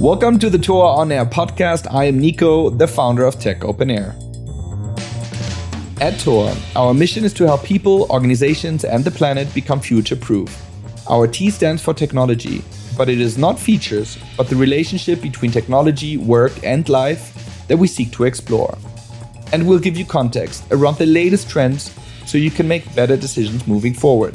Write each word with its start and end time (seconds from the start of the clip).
Welcome 0.00 0.38
to 0.38 0.48
the 0.48 0.58
TOA 0.58 0.96
On 0.96 1.12
Air 1.12 1.26
podcast. 1.26 1.86
I 1.92 2.04
am 2.04 2.18
Nico, 2.18 2.70
the 2.70 2.88
founder 2.88 3.26
of 3.26 3.38
Tech 3.38 3.62
Open 3.66 3.90
Air. 3.90 4.16
At 6.00 6.18
TOA, 6.18 6.56
our 6.74 6.94
mission 6.94 7.22
is 7.22 7.34
to 7.34 7.44
help 7.44 7.64
people, 7.64 8.06
organizations, 8.08 8.84
and 8.84 9.04
the 9.04 9.10
planet 9.10 9.52
become 9.52 9.78
future 9.78 10.16
proof. 10.16 10.48
Our 11.10 11.26
T 11.26 11.50
stands 11.50 11.82
for 11.82 11.92
technology, 11.92 12.64
but 12.96 13.10
it 13.10 13.20
is 13.20 13.36
not 13.36 13.58
features, 13.58 14.16
but 14.38 14.48
the 14.48 14.56
relationship 14.56 15.20
between 15.20 15.50
technology, 15.50 16.16
work, 16.16 16.52
and 16.64 16.88
life 16.88 17.66
that 17.68 17.76
we 17.76 17.86
seek 17.86 18.10
to 18.12 18.24
explore. 18.24 18.78
And 19.52 19.68
we'll 19.68 19.78
give 19.78 19.98
you 19.98 20.06
context 20.06 20.64
around 20.70 20.96
the 20.96 21.04
latest 21.04 21.50
trends 21.50 21.94
so 22.24 22.38
you 22.38 22.50
can 22.50 22.66
make 22.66 22.94
better 22.94 23.18
decisions 23.18 23.66
moving 23.66 23.92
forward. 23.92 24.34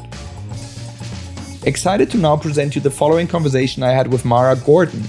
Excited 1.64 2.12
to 2.12 2.18
now 2.18 2.38
present 2.38 2.76
you 2.76 2.82
the 2.82 2.92
following 2.92 3.26
conversation 3.26 3.82
I 3.82 3.94
had 3.94 4.14
with 4.14 4.26
Mara 4.26 4.56
Gordon, 4.58 5.02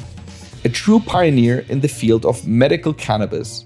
a 0.67 0.69
true 0.69 0.99
pioneer 0.99 1.65
in 1.69 1.79
the 1.79 1.87
field 1.87 2.27
of 2.27 2.45
medical 2.45 2.93
cannabis, 2.93 3.65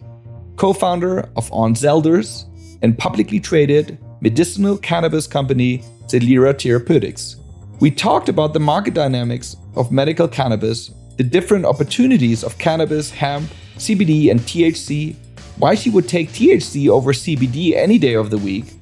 co 0.57 0.75
founder 0.75 1.27
of 1.35 1.51
Aunt 1.51 1.79
Zelda's 1.79 2.45
and 2.83 2.99
publicly 2.99 3.41
traded 3.41 3.99
medicinal 4.21 4.77
cannabis 4.77 5.27
company 5.27 5.83
Zelira 6.09 6.53
Therapeutics. 6.53 7.37
We 7.81 7.91
talked 7.91 8.29
about 8.29 8.53
the 8.53 8.61
market 8.61 8.93
dynamics 8.93 9.57
of 9.77 9.91
medical 9.91 10.29
cannabis, 10.29 10.91
the 11.17 11.25
different 11.25 11.65
opportunities 11.65 12.45
of 12.45 12.59
cannabis, 12.59 13.11
hemp, 13.11 13.49
CBD, 13.79 14.31
and 14.31 14.41
THC, 14.41 15.17
why 15.57 15.75
she 15.75 15.89
would 15.89 16.07
take 16.07 16.29
THC 16.29 16.91
over 16.91 17.15
CBD 17.15 17.75
any 17.77 17.97
day 17.97 18.13
of 18.13 18.29
the 18.29 18.37
week, 18.37 18.75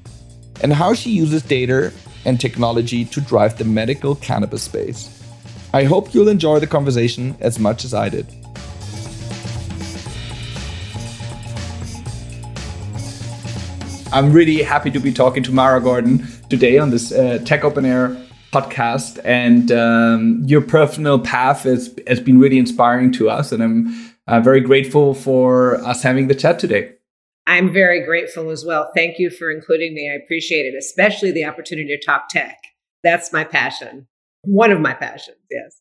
and 0.61 0.73
how 0.73 0.93
she 0.93 1.09
uses 1.09 1.41
data 1.41 1.93
and 2.25 2.37
technology 2.37 3.05
to 3.05 3.21
drive 3.21 3.57
the 3.57 3.63
medical 3.63 4.15
cannabis 4.15 4.63
space. 4.63 5.18
I 5.71 5.83
hope 5.83 6.15
you'll 6.15 6.29
enjoy 6.29 6.59
the 6.59 6.65
conversation 6.65 7.37
as 7.39 7.59
much 7.59 7.85
as 7.85 7.93
I 7.93 8.09
did. 8.09 8.25
I'm 14.11 14.33
really 14.33 14.63
happy 14.63 14.89
to 14.89 14.99
be 14.99 15.13
talking 15.13 15.43
to 15.43 15.51
Mara 15.51 15.79
Gordon 15.79 16.27
today 16.49 16.79
on 16.79 16.89
this 16.89 17.11
uh, 17.11 17.39
Tech 17.45 17.63
Open 17.63 17.85
Air 17.85 18.17
podcast. 18.51 19.19
And 19.23 19.71
um, 19.71 20.41
your 20.47 20.61
personal 20.61 21.19
path 21.19 21.63
has, 21.63 21.93
has 22.07 22.19
been 22.19 22.39
really 22.39 22.57
inspiring 22.57 23.11
to 23.13 23.29
us. 23.29 23.51
And 23.51 23.61
I'm 23.61 24.13
uh, 24.25 24.39
very 24.39 24.61
grateful 24.61 25.13
for 25.13 25.75
us 25.85 26.01
having 26.01 26.27
the 26.29 26.35
chat 26.35 26.57
today. 26.57 26.93
I'm 27.45 27.71
very 27.71 28.03
grateful 28.03 28.49
as 28.49 28.65
well. 28.65 28.89
Thank 28.95 29.19
you 29.19 29.29
for 29.29 29.51
including 29.51 29.93
me. 29.93 30.09
I 30.09 30.15
appreciate 30.15 30.65
it, 30.65 30.75
especially 30.75 31.29
the 31.29 31.45
opportunity 31.45 31.95
to 31.95 32.03
talk 32.03 32.29
tech. 32.29 32.57
That's 33.03 33.31
my 33.31 33.43
passion 33.43 34.07
one 34.49 34.71
of 34.71 34.79
my 34.79 34.93
passions. 34.93 35.37
Yes. 35.49 35.79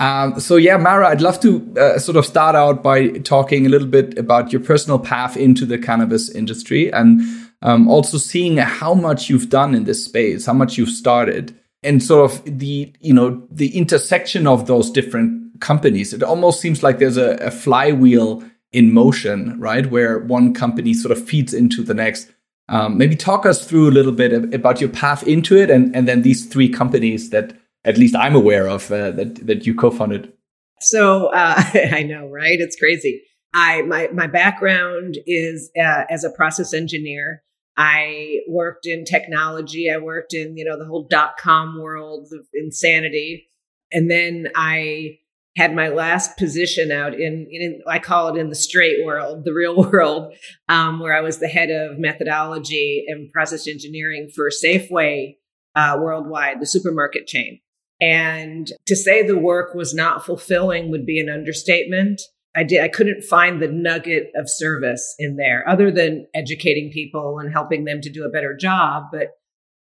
Um, 0.00 0.40
so 0.40 0.56
yeah, 0.56 0.76
Mara, 0.76 1.08
I'd 1.08 1.20
love 1.20 1.40
to 1.40 1.74
uh, 1.78 1.98
sort 1.98 2.16
of 2.16 2.26
start 2.26 2.56
out 2.56 2.82
by 2.82 3.08
talking 3.18 3.64
a 3.64 3.68
little 3.68 3.86
bit 3.86 4.18
about 4.18 4.52
your 4.52 4.60
personal 4.60 4.98
path 4.98 5.36
into 5.36 5.64
the 5.64 5.78
cannabis 5.78 6.28
industry 6.28 6.92
and 6.92 7.20
um, 7.62 7.88
also 7.88 8.18
seeing 8.18 8.56
how 8.58 8.94
much 8.94 9.30
you've 9.30 9.48
done 9.48 9.74
in 9.74 9.84
this 9.84 10.04
space, 10.04 10.46
how 10.46 10.52
much 10.52 10.76
you've 10.76 10.90
started, 10.90 11.56
and 11.82 12.02
sort 12.02 12.30
of 12.30 12.58
the 12.58 12.92
you 13.00 13.14
know 13.14 13.46
the 13.50 13.76
intersection 13.76 14.46
of 14.46 14.66
those 14.66 14.90
different 14.90 15.60
companies. 15.60 16.12
It 16.12 16.22
almost 16.22 16.60
seems 16.60 16.82
like 16.82 16.98
there's 16.98 17.16
a, 17.16 17.36
a 17.36 17.50
flywheel 17.50 18.42
in 18.72 18.92
motion, 18.92 19.58
right, 19.60 19.90
where 19.90 20.18
one 20.18 20.52
company 20.52 20.92
sort 20.92 21.16
of 21.16 21.24
feeds 21.24 21.54
into 21.54 21.82
the 21.82 21.94
next. 21.94 22.30
Um, 22.68 22.96
maybe 22.98 23.14
talk 23.14 23.46
us 23.46 23.66
through 23.66 23.88
a 23.88 23.92
little 23.92 24.12
bit 24.12 24.54
about 24.54 24.80
your 24.80 24.90
path 24.90 25.26
into 25.26 25.56
it, 25.56 25.70
and 25.70 25.94
and 25.94 26.08
then 26.08 26.22
these 26.22 26.46
three 26.46 26.68
companies 26.68 27.30
that 27.30 27.56
at 27.84 27.98
least 27.98 28.16
I'm 28.16 28.34
aware 28.34 28.68
of 28.68 28.90
uh, 28.90 29.10
that 29.12 29.46
that 29.46 29.66
you 29.66 29.74
co-founded. 29.74 30.32
So 30.80 31.26
uh, 31.26 31.54
I 31.92 32.02
know, 32.02 32.28
right? 32.28 32.58
It's 32.58 32.76
crazy. 32.76 33.22
I 33.52 33.82
my 33.82 34.08
my 34.12 34.26
background 34.26 35.18
is 35.26 35.70
uh, 35.78 36.04
as 36.10 36.24
a 36.24 36.30
process 36.30 36.74
engineer. 36.74 37.42
I 37.76 38.40
worked 38.48 38.86
in 38.86 39.04
technology. 39.04 39.90
I 39.90 39.98
worked 39.98 40.34
in 40.34 40.56
you 40.56 40.64
know 40.64 40.78
the 40.78 40.86
whole 40.86 41.06
dot 41.08 41.36
com 41.38 41.80
world 41.80 42.28
of 42.32 42.46
insanity, 42.54 43.50
and 43.92 44.10
then 44.10 44.48
I 44.54 45.18
had 45.56 45.74
my 45.74 45.88
last 45.88 46.36
position 46.36 46.90
out 46.90 47.14
in, 47.14 47.46
in 47.48 47.80
I 47.86 48.00
call 48.00 48.28
it 48.28 48.38
in 48.38 48.48
the 48.48 48.56
straight 48.56 49.04
world, 49.04 49.44
the 49.44 49.54
real 49.54 49.76
world, 49.90 50.34
um, 50.68 50.98
where 50.98 51.16
I 51.16 51.20
was 51.20 51.38
the 51.38 51.48
head 51.48 51.70
of 51.70 51.98
methodology 51.98 53.04
and 53.06 53.30
process 53.30 53.68
engineering 53.68 54.30
for 54.34 54.50
Safeway 54.50 55.36
uh, 55.76 55.96
worldwide, 56.00 56.60
the 56.60 56.66
supermarket 56.66 57.26
chain. 57.26 57.60
And 58.00 58.70
to 58.86 58.96
say 58.96 59.22
the 59.22 59.38
work 59.38 59.74
was 59.74 59.94
not 59.94 60.24
fulfilling 60.26 60.90
would 60.90 61.06
be 61.06 61.20
an 61.20 61.30
understatement. 61.30 62.20
I 62.56 62.62
did 62.62 62.80
I 62.80 62.88
couldn't 62.88 63.24
find 63.24 63.60
the 63.60 63.68
nugget 63.68 64.30
of 64.36 64.48
service 64.48 65.14
in 65.18 65.36
there 65.36 65.68
other 65.68 65.90
than 65.90 66.26
educating 66.34 66.90
people 66.90 67.38
and 67.38 67.52
helping 67.52 67.84
them 67.84 68.00
to 68.00 68.10
do 68.10 68.24
a 68.24 68.30
better 68.30 68.54
job, 68.54 69.04
but 69.12 69.30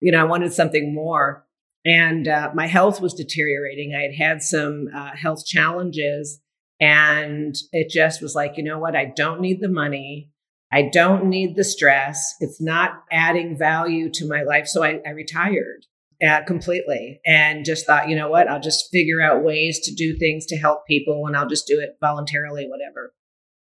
you 0.00 0.12
know, 0.12 0.20
I 0.20 0.24
wanted 0.24 0.52
something 0.52 0.94
more. 0.94 1.44
And 1.84 2.26
uh, 2.26 2.50
my 2.54 2.66
health 2.66 3.00
was 3.00 3.14
deteriorating. 3.14 3.94
I 3.94 4.02
had 4.02 4.14
had 4.14 4.42
some 4.42 4.88
uh, 4.94 5.10
health 5.14 5.46
challenges, 5.46 6.40
and 6.80 7.54
it 7.72 7.90
just 7.90 8.20
was 8.20 8.34
like, 8.34 8.56
you 8.56 8.64
know 8.64 8.78
what? 8.78 8.96
I 8.96 9.12
don't 9.16 9.40
need 9.40 9.60
the 9.60 9.68
money. 9.68 10.30
I 10.72 10.90
don't 10.92 11.26
need 11.26 11.54
the 11.54 11.62
stress. 11.62 12.34
It's 12.40 12.60
not 12.60 13.04
adding 13.12 13.56
value 13.56 14.10
to 14.14 14.28
my 14.28 14.42
life. 14.42 14.66
So 14.66 14.82
I, 14.82 15.00
I 15.06 15.10
retired 15.10 15.86
uh, 16.26 16.42
completely 16.46 17.20
and 17.26 17.64
just 17.64 17.86
thought, 17.86 18.08
you 18.08 18.16
know 18.16 18.28
what, 18.28 18.48
I'll 18.48 18.60
just 18.60 18.90
figure 18.90 19.20
out 19.20 19.42
ways 19.42 19.80
to 19.80 19.94
do 19.94 20.16
things 20.16 20.46
to 20.46 20.56
help 20.56 20.86
people 20.86 21.26
and 21.26 21.36
I'll 21.36 21.48
just 21.48 21.66
do 21.66 21.80
it 21.80 21.96
voluntarily, 22.00 22.66
whatever. 22.68 23.12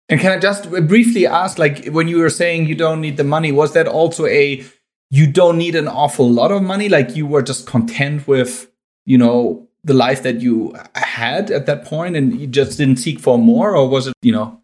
And 0.08 0.18
can 0.20 0.32
I 0.32 0.38
just 0.38 0.70
briefly 0.88 1.26
ask, 1.26 1.58
like, 1.58 1.86
when 1.86 2.08
you 2.08 2.18
were 2.18 2.30
saying 2.30 2.66
you 2.66 2.74
don't 2.74 3.00
need 3.00 3.16
the 3.16 3.24
money, 3.24 3.52
was 3.52 3.72
that 3.74 3.86
also 3.86 4.26
a 4.26 4.64
you 5.12 5.26
don't 5.26 5.58
need 5.58 5.74
an 5.74 5.88
awful 5.88 6.28
lot 6.28 6.50
of 6.50 6.62
money? 6.62 6.88
Like, 6.88 7.14
you 7.14 7.26
were 7.26 7.42
just 7.42 7.66
content 7.66 8.26
with, 8.26 8.68
you 9.06 9.18
know, 9.18 9.68
the 9.84 9.94
life 9.94 10.22
that 10.24 10.40
you 10.40 10.74
had 10.94 11.50
at 11.50 11.66
that 11.66 11.84
point 11.84 12.16
and 12.16 12.38
you 12.40 12.46
just 12.46 12.76
didn't 12.76 12.96
seek 12.96 13.20
for 13.20 13.38
more? 13.38 13.76
Or 13.76 13.88
was 13.88 14.08
it, 14.08 14.14
you 14.20 14.32
know, 14.32 14.60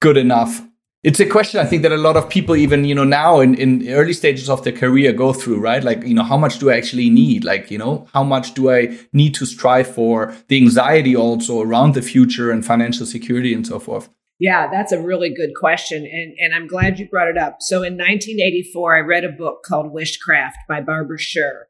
good 0.00 0.16
enough 0.18 0.62
it's 1.04 1.20
a 1.20 1.26
question 1.26 1.60
I 1.60 1.66
think 1.66 1.82
that 1.82 1.92
a 1.92 1.98
lot 1.98 2.16
of 2.16 2.30
people, 2.30 2.56
even 2.56 2.84
you 2.84 2.94
know 2.94 3.04
now 3.04 3.40
in, 3.40 3.54
in 3.56 3.88
early 3.90 4.14
stages 4.14 4.48
of 4.48 4.64
their 4.64 4.72
career, 4.72 5.12
go 5.12 5.34
through. 5.34 5.60
Right, 5.60 5.84
like 5.84 6.02
you 6.02 6.14
know, 6.14 6.24
how 6.24 6.38
much 6.38 6.58
do 6.58 6.70
I 6.70 6.76
actually 6.76 7.10
need? 7.10 7.44
Like 7.44 7.70
you 7.70 7.76
know, 7.76 8.08
how 8.14 8.24
much 8.24 8.54
do 8.54 8.72
I 8.72 8.98
need 9.12 9.34
to 9.34 9.44
strive 9.46 9.86
for? 9.86 10.34
The 10.48 10.56
anxiety 10.56 11.14
also 11.14 11.60
around 11.60 11.94
the 11.94 12.02
future 12.02 12.50
and 12.50 12.64
financial 12.64 13.04
security 13.04 13.52
and 13.52 13.66
so 13.66 13.78
forth. 13.78 14.08
Yeah, 14.40 14.68
that's 14.68 14.92
a 14.92 15.00
really 15.00 15.32
good 15.32 15.50
question, 15.54 16.06
and 16.06 16.34
and 16.40 16.54
I'm 16.54 16.66
glad 16.66 16.98
you 16.98 17.06
brought 17.06 17.28
it 17.28 17.38
up. 17.38 17.58
So 17.60 17.82
in 17.82 17.94
1984, 17.94 18.96
I 18.96 19.00
read 19.00 19.24
a 19.24 19.28
book 19.28 19.62
called 19.62 19.94
Wishcraft 19.94 20.54
by 20.68 20.80
Barbara 20.80 21.18
Sher, 21.18 21.68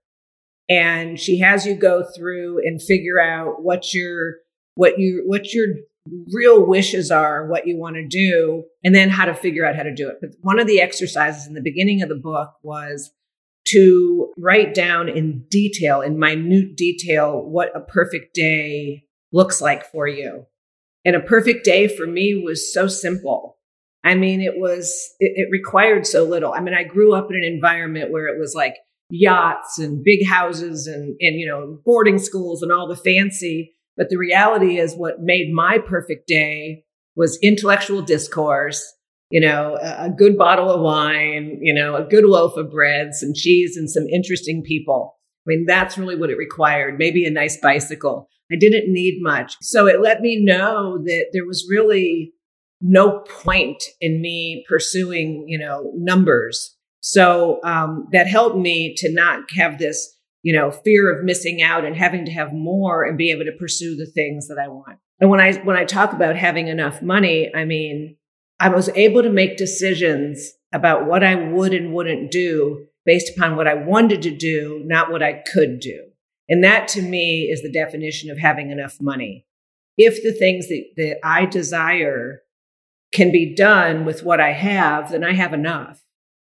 and 0.69 1.19
she 1.19 1.41
has 1.41 1.67
you 1.67 1.75
go 1.75 2.07
through 2.17 2.61
and 2.65 2.81
figure 2.81 3.21
out 3.21 3.65
what 3.65 3.93
your 3.93 4.37
what 4.77 4.99
you 4.99 5.25
what 5.27 5.53
your 5.53 5.67
real 6.33 6.65
wishes 6.65 7.11
are, 7.11 7.47
what 7.47 7.67
you 7.67 7.79
want 7.79 7.97
to 7.97 8.07
do, 8.07 8.65
and 8.83 8.95
then 8.95 9.09
how 9.09 9.25
to 9.25 9.35
figure 9.35 9.65
out 9.65 9.77
how 9.77 9.83
to 9.83 9.95
do 9.95 10.09
it. 10.09 10.17
But 10.21 10.31
one 10.41 10.59
of 10.59 10.67
the 10.67 10.81
exercises 10.81 11.47
in 11.47 11.55
the 11.55 11.63
beginning 11.63 12.03
of 12.03 12.09
the 12.09 12.15
book 12.15 12.53
was 12.63 13.11
to 13.69 14.33
write 14.37 14.75
down 14.75 15.09
in 15.09 15.47
detail, 15.51 16.03
in 16.03 16.19
minute 16.19 16.77
detail, 16.77 17.41
what 17.43 17.75
a 17.75 17.81
perfect 17.81 18.35
day 18.35 19.05
looks 19.33 19.61
like 19.61 19.91
for 19.91 20.07
you. 20.07 20.47
And 21.05 21.17
a 21.17 21.21
perfect 21.21 21.65
day 21.65 21.89
for 21.89 22.07
me 22.07 22.43
was 22.45 22.73
so 22.73 22.87
simple. 22.87 23.59
I 24.03 24.15
mean, 24.15 24.43
it 24.43 24.59
was, 24.59 25.15
it, 25.19 25.33
it 25.37 25.49
required 25.51 26.07
so 26.07 26.25
little. 26.25 26.53
I 26.53 26.61
mean, 26.61 26.75
I 26.75 26.85
grew 26.85 27.15
up 27.15 27.31
in 27.31 27.37
an 27.37 27.45
environment 27.45 28.11
where 28.11 28.27
it 28.27 28.39
was 28.39 28.55
like 28.55 28.75
yachts 29.11 29.79
and 29.79 30.05
big 30.05 30.27
houses 30.27 30.87
and, 30.87 31.17
and, 31.21 31.39
you 31.39 31.47
know, 31.47 31.79
boarding 31.85 32.19
schools 32.19 32.63
and 32.63 32.71
all 32.71 32.87
the 32.87 32.97
fancy 32.97 33.74
but 33.97 34.09
the 34.09 34.17
reality 34.17 34.79
is 34.79 34.95
what 34.95 35.21
made 35.21 35.53
my 35.53 35.79
perfect 35.79 36.27
day 36.27 36.85
was 37.17 37.39
intellectual 37.43 38.03
discourse, 38.03 38.93
you 39.31 39.41
know, 39.41 39.79
a, 39.81 40.11
good 40.11 40.37
bottle 40.37 40.71
of 40.71 40.81
wine, 40.81 41.59
you 41.61 41.73
know, 41.73 41.95
a 41.97 42.05
good 42.05 42.25
loaf 42.25 42.57
of 42.57 42.71
bread, 42.71 43.15
some 43.15 43.33
cheese, 43.35 43.77
and 43.77 43.91
some 43.91 44.07
interesting 44.09 44.63
people. 44.63 45.17
I 45.47 45.51
mean, 45.51 45.65
that's 45.67 45.99
really 45.99 46.17
what 46.17 46.31
it 46.31 46.39
required. 46.39 46.99
Maybe 46.99 47.25
a 47.25 47.31
nice 47.31 47.59
bicycle. 47.61 48.29
I 48.51 48.57
didn't 48.57 48.93
need 48.93 49.23
much. 49.23 49.57
So 49.63 49.87
it 49.87 50.01
let 50.01 50.21
me 50.21 50.43
know 50.43 50.99
that 51.05 51.27
there 51.33 51.47
was 51.47 51.67
really 51.69 52.33
no 52.81 53.21
point 53.21 53.83
in 54.01 54.21
me 54.21 54.65
pursuing, 54.69 55.45
you 55.49 55.59
know, 55.59 55.91
numbers. 55.95 56.77
So 57.01 57.61
um, 57.65 58.09
that 58.13 58.27
helped 58.27 58.57
me 58.57 58.95
to 58.99 59.13
not 59.13 59.51
have 59.57 59.79
this 59.79 60.14
you 60.45 60.53
know, 60.53 60.71
fear 60.71 61.11
of 61.11 61.25
missing 61.25 61.63
out 61.63 61.87
and 61.87 61.97
having 61.97 62.27
to 62.27 62.31
have 62.31 62.53
more 62.53 63.03
and 63.03 63.17
be 63.17 63.31
able 63.31 63.47
to 63.47 63.59
pursue 63.59 63.97
the 63.97 64.07
things 64.07 64.47
that 64.47 64.59
I 64.59 64.69
want. 64.69 64.99
And 65.19 65.31
when 65.31 65.41
I 65.41 65.55
when 65.55 65.77
I 65.77 65.85
talk 65.85 66.13
about 66.13 66.37
having 66.37 66.69
enough 66.69 67.01
money, 67.01 67.51
I 67.55 67.65
mean, 67.65 68.17
I 68.61 68.69
was 68.69 68.91
able 68.91 69.23
to 69.23 69.31
make 69.31 69.57
decisions 69.57 70.53
about 70.71 71.07
what 71.07 71.25
I 71.25 71.35
would 71.35 71.73
and 71.73 71.95
wouldn't 71.95 72.31
do 72.31 72.87
based 73.07 73.35
upon 73.35 73.57
what 73.57 73.67
I 73.67 73.75
wanted 73.75 74.21
to 74.23 74.37
do, 74.37 74.83
not 74.85 75.11
what 75.11 75.23
I 75.23 75.43
could 75.51 75.81
do. 75.81 76.09
And 76.49 76.63
that 76.63 76.89
to 76.89 77.01
me 77.01 77.49
is 77.51 77.63
the 77.63 77.73
definition 77.73 78.31
of 78.31 78.39
having 78.39 78.71
enough 78.71 78.99
money. 79.01 79.47
if 79.97 80.23
the 80.23 80.33
things 80.33 80.69
that, 80.69 80.85
that 80.97 81.19
I 81.25 81.47
desire 81.47 82.43
can 83.15 83.33
be 83.33 83.55
done 83.55 84.05
with 84.05 84.25
what 84.25 84.41
I 84.41 84.53
have, 84.53 85.11
then 85.11 85.25
I 85.25 85.33
have 85.33 85.55
enough. 85.55 86.04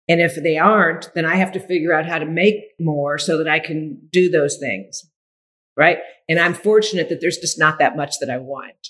And 0.07 0.19
if 0.19 0.35
they 0.35 0.57
aren't, 0.57 1.13
then 1.13 1.25
I 1.25 1.35
have 1.35 1.51
to 1.53 1.59
figure 1.59 1.93
out 1.93 2.05
how 2.05 2.19
to 2.19 2.25
make 2.25 2.55
more 2.79 3.17
so 3.17 3.37
that 3.37 3.47
I 3.47 3.59
can 3.59 3.99
do 4.11 4.29
those 4.29 4.57
things. 4.57 5.03
Right. 5.77 5.99
And 6.27 6.39
I'm 6.39 6.53
fortunate 6.53 7.09
that 7.09 7.21
there's 7.21 7.37
just 7.37 7.57
not 7.57 7.79
that 7.79 7.95
much 7.95 8.15
that 8.19 8.29
I 8.29 8.37
want. 8.37 8.89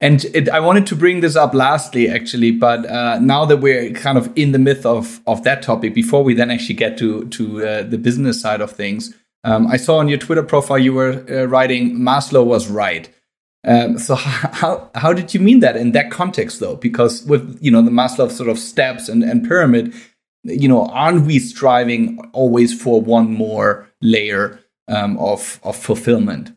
And 0.00 0.24
it, 0.34 0.48
I 0.48 0.60
wanted 0.60 0.86
to 0.86 0.96
bring 0.96 1.20
this 1.20 1.36
up 1.36 1.52
lastly, 1.52 2.08
actually, 2.08 2.52
but 2.52 2.86
uh, 2.86 3.18
now 3.18 3.44
that 3.44 3.58
we're 3.58 3.92
kind 3.92 4.16
of 4.16 4.32
in 4.34 4.52
the 4.52 4.58
myth 4.58 4.86
of 4.86 5.20
of 5.26 5.44
that 5.44 5.62
topic, 5.62 5.94
before 5.94 6.24
we 6.24 6.32
then 6.32 6.50
actually 6.50 6.76
get 6.76 6.96
to 6.98 7.28
to 7.28 7.66
uh, 7.66 7.82
the 7.82 7.98
business 7.98 8.40
side 8.40 8.62
of 8.62 8.70
things, 8.70 9.14
um, 9.44 9.66
I 9.66 9.76
saw 9.76 9.98
on 9.98 10.08
your 10.08 10.16
Twitter 10.16 10.42
profile 10.42 10.78
you 10.78 10.94
were 10.94 11.24
uh, 11.30 11.44
writing 11.44 11.98
Maslow 11.98 12.44
was 12.44 12.70
right. 12.70 13.10
Um, 13.66 13.98
so 13.98 14.14
how 14.14 14.90
how 14.94 15.12
did 15.12 15.34
you 15.34 15.40
mean 15.40 15.60
that 15.60 15.76
in 15.76 15.92
that 15.92 16.10
context 16.10 16.60
though? 16.60 16.76
Because 16.76 17.24
with 17.24 17.58
you 17.60 17.70
know 17.70 17.82
the 17.82 17.90
Maslow 17.90 18.30
sort 18.30 18.48
of 18.48 18.58
steps 18.58 19.08
and, 19.08 19.22
and 19.22 19.46
pyramid, 19.46 19.94
you 20.44 20.68
know, 20.68 20.86
aren't 20.86 21.26
we 21.26 21.38
striving 21.38 22.18
always 22.32 22.80
for 22.80 23.00
one 23.00 23.32
more 23.32 23.88
layer 24.00 24.60
um, 24.88 25.18
of 25.18 25.60
of 25.62 25.76
fulfillment? 25.76 26.52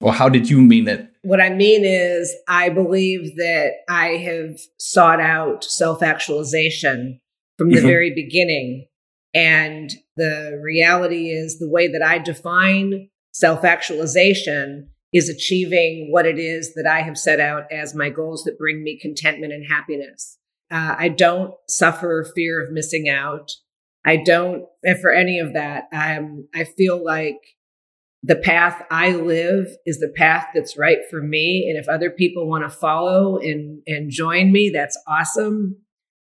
Or 0.00 0.12
how 0.12 0.28
did 0.28 0.48
you 0.48 0.60
mean 0.60 0.86
it? 0.88 1.08
What 1.22 1.40
I 1.40 1.50
mean 1.50 1.84
is, 1.84 2.34
I 2.46 2.68
believe 2.68 3.36
that 3.36 3.72
I 3.88 4.08
have 4.08 4.60
sought 4.78 5.20
out 5.20 5.64
self 5.64 6.02
actualization 6.02 7.20
from 7.56 7.70
the 7.70 7.78
mm-hmm. 7.78 7.86
very 7.86 8.14
beginning. 8.14 8.86
And 9.34 9.90
the 10.16 10.60
reality 10.62 11.30
is, 11.30 11.58
the 11.58 11.68
way 11.68 11.88
that 11.88 12.02
I 12.02 12.18
define 12.18 13.10
self 13.32 13.64
actualization 13.64 14.90
is 15.12 15.28
achieving 15.28 16.12
what 16.12 16.26
it 16.26 16.38
is 16.38 16.74
that 16.74 16.86
I 16.86 17.00
have 17.00 17.18
set 17.18 17.40
out 17.40 17.64
as 17.72 17.94
my 17.94 18.10
goals 18.10 18.44
that 18.44 18.58
bring 18.58 18.82
me 18.82 18.98
contentment 18.98 19.52
and 19.52 19.66
happiness. 19.66 20.37
Uh, 20.70 20.96
I 20.98 21.08
don't 21.08 21.54
suffer 21.68 22.30
fear 22.34 22.62
of 22.62 22.72
missing 22.72 23.08
out. 23.08 23.52
I 24.04 24.16
don't, 24.16 24.64
and 24.82 25.00
for 25.00 25.12
any 25.12 25.38
of 25.38 25.54
that, 25.54 25.84
um, 25.92 26.48
I 26.54 26.64
feel 26.64 27.02
like 27.02 27.38
the 28.22 28.36
path 28.36 28.82
I 28.90 29.12
live 29.12 29.68
is 29.86 29.98
the 29.98 30.12
path 30.16 30.48
that's 30.54 30.76
right 30.76 30.98
for 31.10 31.22
me. 31.22 31.66
And 31.68 31.78
if 31.78 31.88
other 31.88 32.10
people 32.10 32.48
want 32.48 32.64
to 32.64 32.76
follow 32.76 33.38
and, 33.38 33.80
and 33.86 34.10
join 34.10 34.50
me, 34.50 34.70
that's 34.70 34.98
awesome. 35.06 35.76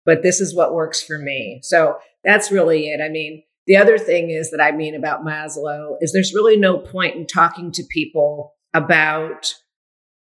But 0.04 0.22
this 0.22 0.40
is 0.40 0.54
what 0.54 0.74
works 0.74 1.02
for 1.02 1.18
me. 1.18 1.60
So 1.62 1.96
that's 2.22 2.52
really 2.52 2.88
it. 2.88 3.00
I 3.00 3.08
mean, 3.08 3.42
the 3.66 3.76
other 3.76 3.98
thing 3.98 4.30
is 4.30 4.50
that 4.50 4.60
I 4.60 4.72
mean 4.72 4.94
about 4.94 5.24
Maslow 5.24 5.96
is 6.00 6.12
there's 6.12 6.34
really 6.34 6.56
no 6.56 6.78
point 6.78 7.16
in 7.16 7.26
talking 7.26 7.72
to 7.72 7.82
people 7.90 8.54
about, 8.74 9.52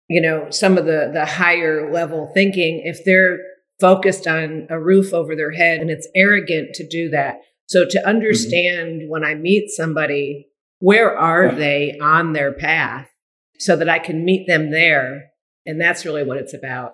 you 0.07 0.21
know, 0.21 0.49
some 0.49 0.77
of 0.77 0.85
the, 0.85 1.11
the 1.13 1.25
higher 1.25 1.91
level 1.91 2.31
thinking 2.33 2.81
if 2.83 3.03
they're 3.05 3.39
focused 3.79 4.27
on 4.27 4.67
a 4.69 4.79
roof 4.79 5.13
over 5.13 5.35
their 5.35 5.51
head 5.51 5.79
and 5.79 5.89
it's 5.89 6.07
arrogant 6.15 6.73
to 6.75 6.87
do 6.87 7.09
that. 7.09 7.41
So 7.67 7.85
to 7.85 7.97
mm-hmm. 7.97 8.07
understand 8.07 9.01
mm-hmm. 9.01 9.09
when 9.09 9.23
I 9.23 9.35
meet 9.35 9.69
somebody 9.69 10.47
where 10.79 11.17
are 11.17 11.51
they 11.53 11.97
on 12.01 12.33
their 12.33 12.53
path 12.53 13.09
so 13.57 13.75
that 13.75 13.89
I 13.89 13.99
can 13.99 14.23
meet 14.23 14.47
them 14.47 14.69
there? 14.69 15.31
And 15.65 15.81
that's 15.81 16.05
really 16.05 16.23
what 16.23 16.37
it's 16.37 16.53
about. 16.53 16.93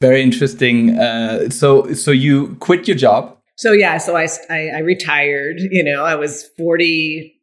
Very 0.00 0.22
interesting. 0.22 0.98
Uh, 0.98 1.50
so, 1.50 1.92
so 1.92 2.10
you 2.10 2.56
quit 2.56 2.88
your 2.88 2.96
job. 2.96 3.36
So 3.56 3.72
yeah, 3.72 3.98
so 3.98 4.16
I, 4.16 4.26
I, 4.48 4.68
I 4.68 4.78
retired. 4.78 5.60
You 5.60 5.84
know, 5.84 6.02
I 6.02 6.14
was 6.14 6.48
forty 6.56 7.40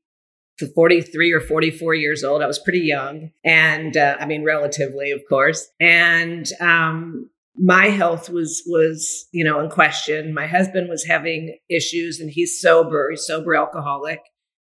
43 0.66 1.34
or 1.34 1.40
44 1.40 1.94
years 1.94 2.24
old. 2.24 2.42
I 2.42 2.48
was 2.48 2.58
pretty 2.58 2.80
young. 2.80 3.32
And 3.44 3.96
uh, 3.96 4.18
I 4.20 4.26
mean, 4.26 4.44
relatively, 4.44 5.12
of 5.12 5.22
course. 5.30 5.68
And 5.80 6.48
um, 6.60 7.30
my 7.58 7.88
health 7.88 8.30
was, 8.30 8.64
was, 8.68 9.28
you 9.32 9.44
know, 9.44 9.60
in 9.60 9.70
question. 9.70 10.34
My 10.34 10.48
husband 10.48 10.90
was 10.90 11.06
having 11.06 11.58
issues 11.70 12.20
and 12.20 12.30
he's 12.30 12.60
sober, 12.60 13.10
he's 13.12 13.26
sober 13.26 13.56
alcoholic 13.56 14.20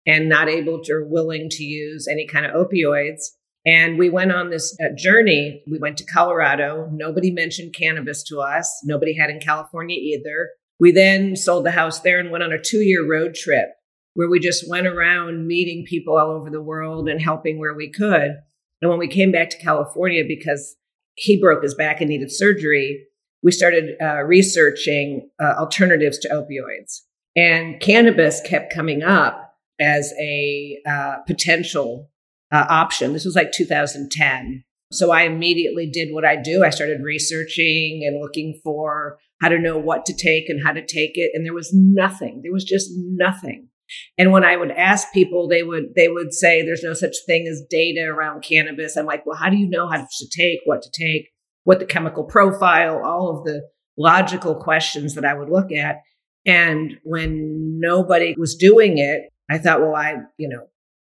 and 0.06 0.30
not 0.30 0.48
able 0.48 0.82
to 0.84 0.94
or 0.94 1.08
willing 1.08 1.50
to 1.50 1.64
use 1.64 2.08
any 2.08 2.26
kind 2.26 2.46
of 2.46 2.54
opioids. 2.54 3.22
And 3.66 4.00
we 4.00 4.10
went 4.10 4.32
on 4.32 4.50
this 4.50 4.76
uh, 4.80 4.96
journey. 4.96 5.62
We 5.70 5.78
went 5.78 5.98
to 5.98 6.06
Colorado. 6.06 6.90
Nobody 6.94 7.32
mentioned 7.32 7.76
cannabis 7.78 8.24
to 8.24 8.40
us. 8.40 8.82
Nobody 8.86 9.14
had 9.14 9.30
in 9.30 9.40
California 9.40 9.98
either. 9.98 10.52
We 10.80 10.94
then 10.94 11.36
sold 11.36 11.66
the 11.66 11.72
house 11.72 12.00
there 12.00 12.20
and 12.20 12.32
went 12.32 12.46
on 12.46 12.54
a 12.54 12.62
two 12.62 12.80
year 12.80 13.06
road 13.06 13.36
trip 13.36 13.68
where 14.14 14.30
we 14.30 14.40
just 14.40 14.70
went 14.70 14.88
around 14.88 15.46
meeting 15.46 15.86
people 15.86 16.18
all 16.18 16.32
over 16.32 16.50
the 16.50 16.62
world 16.62 17.10
and 17.10 17.22
helping 17.22 17.60
where 17.60 17.76
we 17.76 17.92
could. 17.92 18.38
And 18.82 18.90
when 18.90 19.00
we 19.00 19.08
came 19.08 19.32
back 19.32 19.50
to 19.50 19.58
California, 19.58 20.24
because 20.26 20.76
he 21.18 21.40
broke 21.40 21.64
his 21.64 21.76
back 21.76 22.00
and 22.00 22.10
needed 22.10 22.32
surgery, 22.32 23.06
we 23.44 23.52
started 23.52 23.96
uh, 24.02 24.22
researching 24.24 25.30
uh, 25.42 25.56
alternatives 25.58 26.18
to 26.20 26.30
opioids. 26.30 27.02
And 27.36 27.80
cannabis 27.80 28.42
kept 28.42 28.74
coming 28.74 29.04
up 29.04 29.54
as 29.80 30.14
a 30.20 30.78
uh, 30.88 31.18
potential 31.26 32.10
uh, 32.52 32.66
option. 32.70 33.14
This 33.14 33.26
was 33.26 33.36
like 33.36 33.52
2010. 33.52 34.64
So 34.92 35.12
I 35.12 35.24
immediately 35.24 35.90
did 35.90 36.14
what 36.14 36.24
I 36.24 36.36
do. 36.36 36.64
I 36.64 36.70
started 36.70 37.04
researching 37.04 38.04
and 38.06 38.22
looking 38.22 38.60
for 38.64 39.18
how 39.42 39.50
to 39.50 39.60
know 39.60 39.78
what 39.78 40.06
to 40.06 40.14
take 40.16 40.50
and 40.50 40.64
how 40.64 40.72
to 40.72 40.86
take 40.86 41.12
it. 41.16 41.32
And 41.34 41.46
there 41.46 41.54
was 41.54 41.72
nothing. 41.74 42.42
There 42.44 42.54
was 42.54 42.64
just 42.64 42.90
nothing. 42.96 43.70
And 44.18 44.32
when 44.32 44.44
I 44.44 44.58
would 44.58 44.72
ask 44.72 45.12
people, 45.14 45.48
they 45.48 45.64
would 45.64 45.96
they 45.96 46.08
would 46.08 46.34
say 46.34 46.62
there's 46.62 46.84
no 46.84 46.94
such 46.94 47.16
thing 47.26 47.48
as 47.48 47.64
data 47.70 48.02
around 48.02 48.44
cannabis. 48.44 48.98
I'm 48.98 49.06
like, 49.06 49.26
well, 49.26 49.38
how 49.38 49.50
do 49.50 49.58
you 49.58 49.70
know 49.70 49.88
how 49.88 49.98
to 49.98 50.30
take, 50.36 50.60
what 50.66 50.82
to 50.82 50.90
take, 50.92 51.30
what 51.64 51.80
the 51.80 51.86
chemical 51.86 52.24
profile, 52.24 53.02
all 53.04 53.38
of 53.38 53.44
the 53.44 53.62
logical 53.98 54.56
questions 54.56 55.16
that 55.16 55.26
I 55.26 55.34
would 55.34 55.50
look 55.50 55.72
at. 55.72 55.98
And 56.46 56.98
when 57.04 57.80
nobody 57.80 58.36
was 58.38 58.56
doing 58.56 59.00
it, 59.00 59.30
I 59.50 59.58
thought, 59.58 59.82
well, 59.82 59.96
I, 59.96 60.16
you 60.38 60.48
know, 60.48 60.68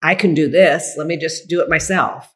I 0.02 0.14
can 0.14 0.34
do 0.34 0.48
this. 0.48 0.94
Let 0.96 1.06
me 1.06 1.16
just 1.16 1.48
do 1.48 1.60
it 1.60 1.68
myself. 1.68 2.34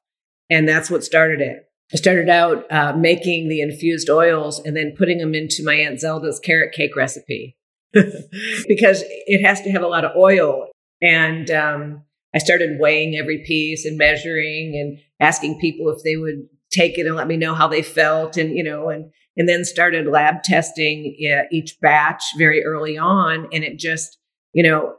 And 0.50 0.69
that's 0.69 0.90
what 0.90 1.02
started 1.02 1.40
it. 1.40 1.64
I 1.92 1.96
started 1.96 2.28
out 2.28 2.70
uh, 2.70 2.92
making 2.96 3.48
the 3.48 3.60
infused 3.60 4.10
oils 4.10 4.60
and 4.60 4.76
then 4.76 4.94
putting 4.96 5.19
them 5.19 5.34
into 5.34 5.64
my 5.64 5.75
Aunt 5.75 6.00
Zelda's 6.00 6.38
carrot 6.38 6.72
cake 6.72 6.96
recipe 6.96 7.56
because 8.69 9.02
it 9.26 9.44
has 9.44 9.61
to 9.62 9.70
have 9.70 9.82
a 9.82 9.88
lot 9.88 10.05
of 10.05 10.17
oil. 10.17 10.69
And 11.02 11.50
um, 11.50 12.02
I 12.35 12.38
started 12.38 12.79
weighing 12.81 13.17
every 13.17 13.44
piece 13.46 13.85
and 13.85 13.96
measuring 13.99 14.75
and 14.75 14.99
asking 15.20 15.61
people 15.61 15.88
if 15.91 16.02
they 16.02 16.17
would 16.17 16.49
take 16.70 16.99
it 16.99 17.06
and 17.06 17.17
let 17.17 17.29
me 17.29 17.37
know 17.37 17.55
how 17.55 17.69
they 17.69 17.82
felt. 17.82 18.36
And, 18.36 18.56
you 18.56 18.65
know, 18.65 18.89
and, 18.89 19.10
and 19.36 19.48
then 19.48 19.65
started 19.65 20.06
lab 20.06 20.43
testing 20.43 21.17
each 21.51 21.77
batch 21.81 22.22
very 22.36 22.65
early 22.65 22.98
on. 22.98 23.48
And 23.53 23.65
it 23.65 23.79
just, 23.79 24.19
you 24.53 24.63
know, 24.63 24.94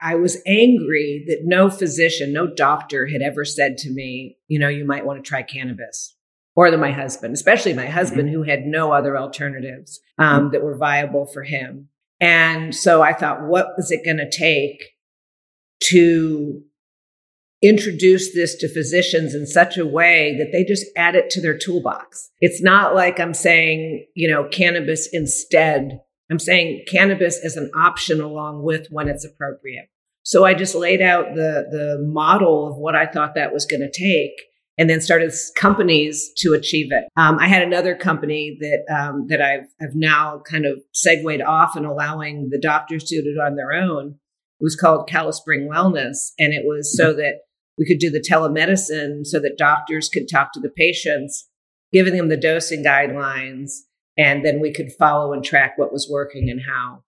I 0.00 0.14
was 0.14 0.38
angry 0.46 1.24
that 1.28 1.40
no 1.44 1.70
physician, 1.70 2.32
no 2.32 2.46
doctor 2.46 3.06
had 3.06 3.22
ever 3.22 3.44
said 3.44 3.78
to 3.78 3.90
me, 3.90 4.36
you 4.46 4.58
know, 4.58 4.68
you 4.68 4.84
might 4.84 5.06
want 5.06 5.22
to 5.22 5.28
try 5.28 5.42
cannabis. 5.42 6.14
Or 6.54 6.70
that 6.70 6.78
my 6.78 6.90
husband, 6.90 7.34
especially 7.34 7.74
my 7.74 7.86
husband, 7.86 8.28
mm-hmm. 8.28 8.36
who 8.36 8.42
had 8.44 8.64
no 8.64 8.90
other 8.90 9.18
alternatives 9.18 10.00
um, 10.18 10.26
mm-hmm. 10.26 10.52
that 10.52 10.62
were 10.62 10.76
viable 10.76 11.26
for 11.26 11.42
him. 11.42 11.88
And 12.20 12.74
so 12.74 13.02
I 13.02 13.12
thought, 13.12 13.46
what 13.46 13.68
was 13.76 13.90
it 13.90 14.04
going 14.04 14.16
to 14.16 14.30
take 14.30 14.82
to 15.84 16.62
introduce 17.62 18.34
this 18.34 18.56
to 18.56 18.68
physicians 18.72 19.34
in 19.34 19.46
such 19.46 19.76
a 19.76 19.86
way 19.86 20.36
that 20.38 20.52
they 20.52 20.64
just 20.64 20.86
add 20.96 21.14
it 21.14 21.30
to 21.30 21.40
their 21.40 21.56
toolbox? 21.56 22.30
It's 22.40 22.62
not 22.62 22.94
like 22.94 23.20
I'm 23.20 23.34
saying, 23.34 24.06
you 24.14 24.30
know, 24.30 24.48
cannabis 24.48 25.08
instead 25.12 26.00
I'm 26.30 26.38
saying 26.38 26.84
cannabis 26.90 27.38
as 27.44 27.56
an 27.56 27.70
option 27.76 28.20
along 28.20 28.62
with 28.62 28.88
when 28.90 29.08
it's 29.08 29.24
appropriate. 29.24 29.88
So 30.22 30.44
I 30.44 30.54
just 30.54 30.74
laid 30.74 31.00
out 31.00 31.34
the, 31.34 31.66
the 31.70 32.04
model 32.04 32.68
of 32.68 32.76
what 32.76 32.96
I 32.96 33.06
thought 33.06 33.36
that 33.36 33.52
was 33.52 33.64
going 33.64 33.80
to 33.80 33.90
take 33.90 34.32
and 34.78 34.90
then 34.90 35.00
started 35.00 35.32
companies 35.56 36.30
to 36.36 36.52
achieve 36.52 36.88
it. 36.90 37.04
Um, 37.16 37.38
I 37.38 37.48
had 37.48 37.62
another 37.62 37.94
company 37.94 38.58
that 38.60 38.84
um, 38.94 39.26
that 39.28 39.40
I've, 39.40 39.66
I've 39.80 39.94
now 39.94 40.42
kind 40.48 40.66
of 40.66 40.80
segued 40.92 41.42
off 41.42 41.76
and 41.76 41.86
allowing 41.86 42.48
the 42.50 42.60
doctors 42.60 43.04
to 43.04 43.22
do 43.22 43.28
it 43.28 43.40
on 43.40 43.56
their 43.56 43.72
own. 43.72 44.16
It 44.60 44.64
was 44.64 44.76
called 44.76 45.08
Calispring 45.08 45.68
Wellness, 45.68 46.32
and 46.38 46.52
it 46.52 46.64
was 46.64 46.96
so 46.96 47.10
mm-hmm. 47.10 47.18
that 47.18 47.34
we 47.78 47.86
could 47.86 47.98
do 47.98 48.10
the 48.10 48.20
telemedicine, 48.26 49.26
so 49.26 49.38
that 49.40 49.58
doctors 49.58 50.08
could 50.08 50.28
talk 50.30 50.52
to 50.52 50.60
the 50.60 50.70
patients, 50.70 51.48
giving 51.92 52.16
them 52.16 52.28
the 52.28 52.36
dosing 52.36 52.82
guidelines, 52.82 53.70
and 54.16 54.44
then 54.44 54.60
we 54.60 54.72
could 54.72 54.92
follow 54.98 55.32
and 55.32 55.44
track 55.44 55.76
what 55.76 55.92
was 55.92 56.08
working 56.10 56.48
and 56.48 56.60
how. 56.66 57.02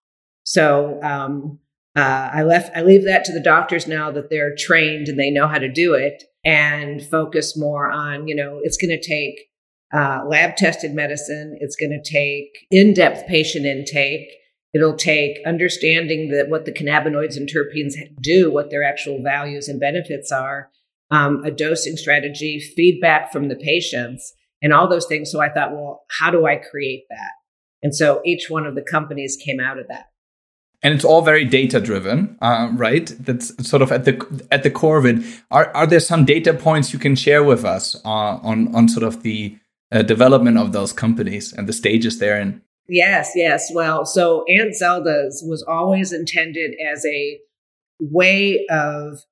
So 0.45 0.99
um, 1.03 1.59
uh, 1.97 2.31
I 2.33 2.43
left. 2.43 2.75
I 2.77 2.83
leave 2.83 3.05
that 3.05 3.25
to 3.27 3.33
the 3.33 3.43
doctors 3.43 3.87
now 3.87 4.11
that 4.11 4.31
they're 4.31 4.55
trained 4.57 5.09
and 5.09 5.19
they 5.19 5.31
know 5.31 5.49
how 5.49 5.59
to 5.59 5.71
do 5.71 5.95
it, 5.95 6.25
and 6.45 7.05
focus 7.05 7.57
more 7.57 7.91
on 7.91 8.29
you 8.29 8.35
know 8.35 8.61
it's 8.63 8.77
going 8.77 8.91
to 8.91 9.07
take 9.07 9.49
uh, 9.93 10.23
lab 10.27 10.57
tested 10.57 10.95
medicine. 10.95 11.57
It's 11.61 11.77
going 11.77 11.91
to 11.91 12.11
take 12.11 12.67
in 12.71 12.95
depth 12.95 13.27
patient 13.27 13.65
intake. 13.65 14.29
It'll 14.75 14.97
take 14.97 15.39
understanding 15.47 16.31
that 16.31 16.51
what 16.51 16.67
the 16.67 16.73
cannabinoids 16.73 17.37
and 17.37 17.49
terpenes 17.49 17.95
do, 18.21 18.53
what 18.53 18.71
their 18.71 18.83
actual 18.83 19.23
values 19.23 19.67
and 19.67 19.81
benefits 19.81 20.31
are, 20.31 20.71
um, 21.11 21.43
a 21.43 21.51
dosing 21.51 21.97
strategy, 21.97 22.61
feedback 22.61 23.33
from 23.33 23.49
the 23.49 23.57
patients, 23.57 24.35
and 24.61 24.75
all 24.75 24.89
those 24.89 25.07
things. 25.07 25.33
So 25.33 25.41
I 25.41 25.49
thought, 25.49 25.73
well, 25.73 26.05
how 26.21 26.31
do 26.31 26.47
I 26.47 26.57
create 26.57 27.05
that? 27.09 27.31
And 27.83 27.95
so 27.95 28.21
each 28.27 28.51
one 28.51 28.67
of 28.67 28.75
the 28.75 28.83
companies 28.83 29.39
came 29.43 29.61
out 29.61 29.79
of 29.79 29.89
that. 29.89 30.07
And 30.83 30.95
it's 30.95 31.05
all 31.05 31.23
very 31.23 31.45
data 31.45 31.81
driven, 31.81 32.39
uh, 32.41 32.71
right? 32.75 33.13
That's 33.19 33.69
sort 33.69 33.83
of 33.83 33.91
at 33.91 34.05
the 34.05 34.47
at 34.53 34.63
the 34.63 34.71
core 34.71 34.99
of 34.99 35.07
it. 35.07 35.25
Are 35.51 35.75
are 35.75 35.87
there 35.87 36.01
some 36.01 36.25
data 36.25 36.55
points 36.55 36.93
you 36.93 37.01
can 37.01 37.17
share 37.17 37.43
with 37.43 37.65
us 37.65 37.97
uh, 38.05 38.39
on 38.43 38.75
on 38.75 38.89
sort 38.89 39.03
of 39.03 39.23
the 39.23 39.59
uh, 39.91 40.03
development 40.03 40.57
of 40.57 40.73
those 40.73 40.93
companies 40.93 41.53
and 41.53 41.69
the 41.69 41.73
stages 41.73 42.19
they're 42.19 42.41
in? 42.41 42.63
Yes, 42.89 43.33
yes. 43.35 43.71
Well, 43.75 44.07
so 44.07 44.45
Aunt 44.49 44.75
Zelda's 44.75 45.45
was 45.47 45.63
always 45.63 46.13
intended 46.13 46.75
as 46.81 47.05
a 47.05 47.39
way 48.01 48.65
of 48.71 49.25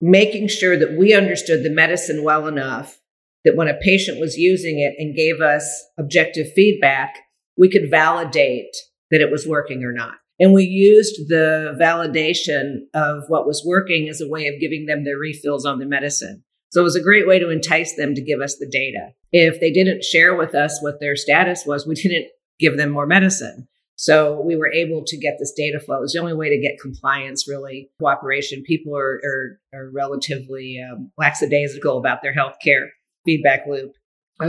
making 0.00 0.48
sure 0.48 0.76
that 0.78 0.96
we 0.98 1.14
understood 1.14 1.62
the 1.62 1.70
medicine 1.70 2.22
well 2.22 2.46
enough 2.46 3.00
that 3.44 3.56
when 3.56 3.68
a 3.68 3.78
patient 3.80 4.20
was 4.20 4.36
using 4.36 4.78
it 4.78 4.94
and 4.98 5.16
gave 5.16 5.40
us 5.40 5.84
objective 5.98 6.52
feedback, 6.54 7.20
we 7.56 7.70
could 7.70 7.90
validate 7.90 8.76
that 9.10 9.20
it 9.20 9.30
was 9.30 9.46
working 9.46 9.84
or 9.84 9.92
not. 9.92 10.16
And 10.40 10.52
we 10.52 10.64
used 10.64 11.28
the 11.28 11.76
validation 11.80 12.82
of 12.94 13.24
what 13.28 13.46
was 13.46 13.64
working 13.66 14.08
as 14.08 14.20
a 14.20 14.28
way 14.28 14.46
of 14.46 14.60
giving 14.60 14.86
them 14.86 15.04
their 15.04 15.18
refills 15.18 15.66
on 15.66 15.78
the 15.78 15.86
medicine. 15.86 16.44
So 16.70 16.80
it 16.80 16.84
was 16.84 16.96
a 16.96 17.02
great 17.02 17.26
way 17.26 17.38
to 17.38 17.50
entice 17.50 17.96
them 17.96 18.14
to 18.14 18.22
give 18.22 18.40
us 18.40 18.56
the 18.56 18.68
data. 18.70 19.08
If 19.32 19.60
they 19.60 19.72
didn't 19.72 20.04
share 20.04 20.36
with 20.36 20.54
us 20.54 20.80
what 20.82 21.00
their 21.00 21.16
status 21.16 21.64
was, 21.66 21.86
we 21.86 21.94
didn't 21.94 22.26
give 22.60 22.76
them 22.76 22.90
more 22.90 23.06
medicine. 23.06 23.68
So 23.96 24.40
we 24.40 24.54
were 24.54 24.70
able 24.70 25.02
to 25.06 25.16
get 25.16 25.38
this 25.40 25.52
data 25.56 25.80
flow. 25.80 25.96
It 25.96 26.02
was 26.02 26.12
the 26.12 26.20
only 26.20 26.34
way 26.34 26.50
to 26.50 26.60
get 26.60 26.78
compliance, 26.80 27.48
really, 27.48 27.90
cooperation. 27.98 28.62
People 28.62 28.96
are, 28.96 29.20
are, 29.24 29.60
are 29.74 29.90
relatively 29.92 30.80
um, 30.80 31.10
lackadaisical 31.18 31.98
about 31.98 32.22
their 32.22 32.34
healthcare 32.34 32.90
feedback 33.24 33.66
loop. 33.66 33.94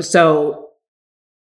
So 0.02 0.69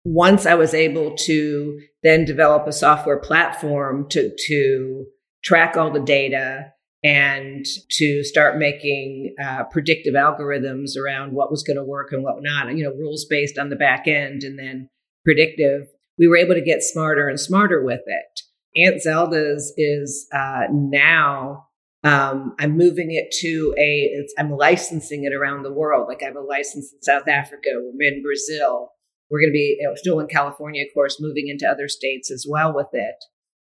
once 0.05 0.45
I 0.45 0.55
was 0.55 0.73
able 0.73 1.15
to 1.15 1.79
then 2.03 2.25
develop 2.25 2.67
a 2.67 2.73
software 2.73 3.19
platform 3.19 4.07
to, 4.09 4.31
to 4.47 5.05
track 5.43 5.77
all 5.77 5.91
the 5.91 5.99
data 5.99 6.71
and 7.03 7.65
to 7.91 8.23
start 8.23 8.57
making 8.57 9.35
uh, 9.43 9.63
predictive 9.71 10.13
algorithms 10.13 10.91
around 10.97 11.33
what 11.33 11.51
was 11.51 11.63
going 11.63 11.77
to 11.77 11.83
work 11.83 12.11
and 12.11 12.23
what 12.23 12.35
not, 12.41 12.75
you 12.75 12.83
know, 12.83 12.91
rules 12.91 13.25
based 13.29 13.57
on 13.57 13.69
the 13.69 13.75
back 13.75 14.07
end 14.07 14.43
and 14.43 14.57
then 14.57 14.89
predictive 15.25 15.87
we 16.17 16.27
were 16.27 16.37
able 16.37 16.55
to 16.55 16.61
get 16.61 16.83
smarter 16.83 17.27
and 17.27 17.39
smarter 17.39 17.83
with 17.83 18.01
it. 18.05 18.41
Aunt 18.75 19.01
Zelda's 19.01 19.73
is 19.77 20.27
uh, 20.33 20.63
now 20.71 21.67
um, 22.03 22.55
I'm 22.59 22.75
moving 22.75 23.11
it 23.11 23.31
to 23.39 23.73
a. 23.77 24.25
I'm 24.37 24.51
licensing 24.51 25.23
it 25.23 25.33
around 25.33 25.63
the 25.63 25.71
world. 25.71 26.07
Like 26.09 26.21
I 26.21 26.25
have 26.25 26.35
a 26.35 26.41
license 26.41 26.91
in 26.91 27.01
South 27.01 27.27
Africa. 27.27 27.69
We're 27.75 28.13
in 28.13 28.21
Brazil. 28.21 28.89
We're 29.29 29.41
going 29.41 29.51
to 29.51 29.53
be 29.53 29.79
still 29.95 30.19
in 30.19 30.27
California, 30.27 30.83
of 30.83 30.93
course, 30.93 31.17
moving 31.19 31.47
into 31.47 31.67
other 31.67 31.87
states 31.87 32.29
as 32.31 32.45
well 32.47 32.73
with 32.73 32.87
it. 32.93 33.15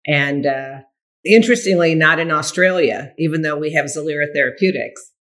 And 0.07 0.47
uh, 0.47 0.79
interestingly, 1.25 1.95
not 1.95 2.19
in 2.19 2.31
Australia, 2.31 3.13
even 3.19 3.43
though 3.43 3.57
we 3.57 3.73
have 3.73 3.87
Zelira 3.87 4.27
Therapeutics. 4.35 5.13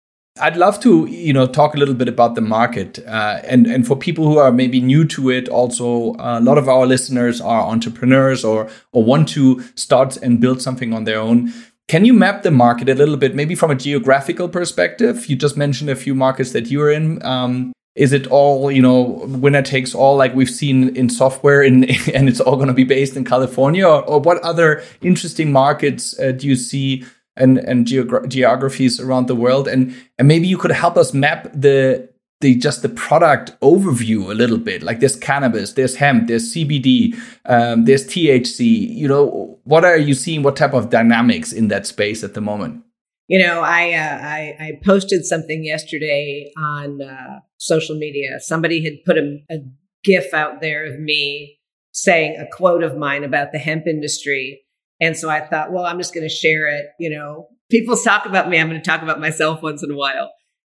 I'd 0.41 0.57
love 0.57 0.79
to, 0.81 1.07
you 1.07 1.33
know, 1.33 1.47
talk 1.47 1.75
a 1.75 1.79
little 1.79 1.95
bit 1.95 2.07
about 2.09 2.37
the 2.37 2.41
market, 2.41 3.01
uh, 3.07 3.41
and 3.45 3.67
and 3.67 3.85
for 3.85 3.97
people 3.97 4.25
who 4.25 4.39
are 4.39 4.53
maybe 4.53 4.81
new 4.81 5.05
to 5.07 5.31
it. 5.31 5.49
Also, 5.49 6.15
uh, 6.15 6.39
a 6.39 6.41
lot 6.41 6.59
of 6.59 6.69
our 6.69 6.87
listeners 6.87 7.41
are 7.41 7.63
entrepreneurs 7.63 8.45
or 8.45 8.69
or 8.93 9.03
want 9.03 9.29
to 9.31 9.61
start 9.75 10.17
and 10.19 10.41
build 10.41 10.63
something 10.63 10.93
on 10.93 11.05
their 11.05 11.19
own. 11.19 11.53
Can 11.89 12.05
you 12.05 12.13
map 12.13 12.43
the 12.43 12.51
market 12.51 12.89
a 12.89 12.95
little 12.95 13.17
bit, 13.17 13.35
maybe 13.35 13.55
from 13.55 13.71
a 13.71 13.75
geographical 13.75 14.49
perspective? 14.49 15.27
You 15.27 15.37
just 15.37 15.57
mentioned 15.57 15.91
a 15.91 15.97
few 15.97 16.15
markets 16.15 16.53
that 16.53 16.71
you're 16.71 16.93
in. 16.93 17.25
Um, 17.25 17.73
is 17.99 18.13
it 18.13 18.27
all, 18.29 18.71
you 18.71 18.81
know, 18.81 19.25
winner 19.27 19.63
takes 19.63 19.95
all, 19.95 20.17
like 20.17 20.35
we've 20.35 20.49
seen 20.51 20.97
in 20.97 21.11
software, 21.11 21.63
in, 21.63 21.85
and 22.15 22.29
it's 22.29 22.41
all 22.41 22.57
going 22.57 22.69
to 22.69 22.75
be 22.75 22.85
based 22.85 23.17
in 23.17 23.25
California, 23.25 23.87
or, 23.87 24.03
or 24.05 24.21
what 24.21 24.39
other 24.43 24.83
interesting 25.03 25.53
markets 25.53 26.19
uh, 26.19 26.33
do 26.33 26.47
you 26.47 26.57
see? 26.57 27.05
and 27.39 27.59
and 27.59 27.87
geogra- 27.87 28.29
geographies 28.29 29.01
around 29.01 29.29
the 29.29 29.35
world? 29.35 29.69
And 29.69 29.95
and 30.19 30.29
maybe 30.29 30.49
you 30.49 30.59
could 30.59 30.73
help 30.73 30.97
us 30.97 31.15
map 31.15 31.49
the 31.55 32.09
the 32.41 32.55
just 32.57 32.83
the 32.83 32.89
product 32.89 33.59
overview 33.61 34.31
a 34.31 34.35
little 34.35 34.59
bit. 34.59 34.83
Like 34.83 35.01
there's 35.01 35.17
cannabis 35.17 35.73
there's 35.73 35.97
hemp 35.97 36.29
there's 36.29 36.53
cbd 36.55 37.17
um, 37.47 37.85
there's 37.85 38.07
thc 38.07 38.59
you 38.61 39.09
know 39.09 39.59
what 39.65 39.85
are 39.85 39.97
you 39.97 40.15
seeing? 40.15 40.43
What 40.43 40.57
type 40.57 40.75
of 40.75 40.91
dynamics 40.91 41.53
in 41.53 41.69
that 41.69 41.87
space 41.87 42.25
at 42.25 42.35
the 42.35 42.41
moment 42.41 42.85
you 43.29 43.39
know 43.39 43.61
i 43.61 43.93
uh, 43.93 44.19
I, 44.21 44.57
I, 44.59 44.73
posted 44.85 45.25
something 45.25 45.65
yesterday 45.65 46.51
on 46.57 47.01
uh, 47.01 47.41
social 47.59 47.97
media 47.97 48.41
somebody 48.41 48.83
had 48.83 49.05
put 49.05 49.17
a, 49.17 49.39
a 49.51 49.59
gif 50.05 50.35
out 50.35 50.61
there 50.61 50.85
of 50.85 50.99
me 50.99 51.59
saying 51.93 52.37
a 52.37 52.47
quote 52.57 52.83
of 52.83 52.97
mine 52.97 53.25
about 53.25 53.53
the 53.53 53.59
hemp 53.59 53.87
industry 53.87 54.63
and 55.01 55.17
so 55.17 55.29
I 55.29 55.47
thought, 55.47 55.73
well, 55.73 55.85
I'm 55.85 55.99
just 55.99 56.15
going 56.15 56.29
to 56.29 56.35
share 56.35 56.69
it. 56.69 56.87
You 56.99 57.11
know, 57.11 57.49
people 57.71 57.97
talk 57.97 58.27
about 58.27 58.49
me. 58.49 58.59
I'm 58.59 58.69
going 58.69 58.81
to 58.81 58.85
talk 58.89 59.03
about 59.03 59.21
myself 59.21 59.63
once 59.63 59.83
in 59.83 59.91
a 59.91 59.97
while. 59.97 60.31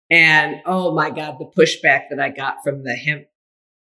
And 0.10 0.58
oh 0.66 0.94
my 0.94 1.10
God, 1.10 1.38
the 1.40 1.46
pushback 1.46 2.04
that 2.10 2.20
I 2.20 2.30
got 2.30 2.58
from 2.64 2.84
the 2.84 2.94
hemp, 2.94 3.26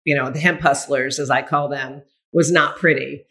you 0.03 0.15
know, 0.15 0.31
the 0.31 0.39
hemp 0.39 0.61
hustlers, 0.61 1.19
as 1.19 1.29
I 1.29 1.41
call 1.41 1.69
them, 1.69 2.01
was 2.33 2.51
not 2.51 2.77
pretty. 2.77 3.25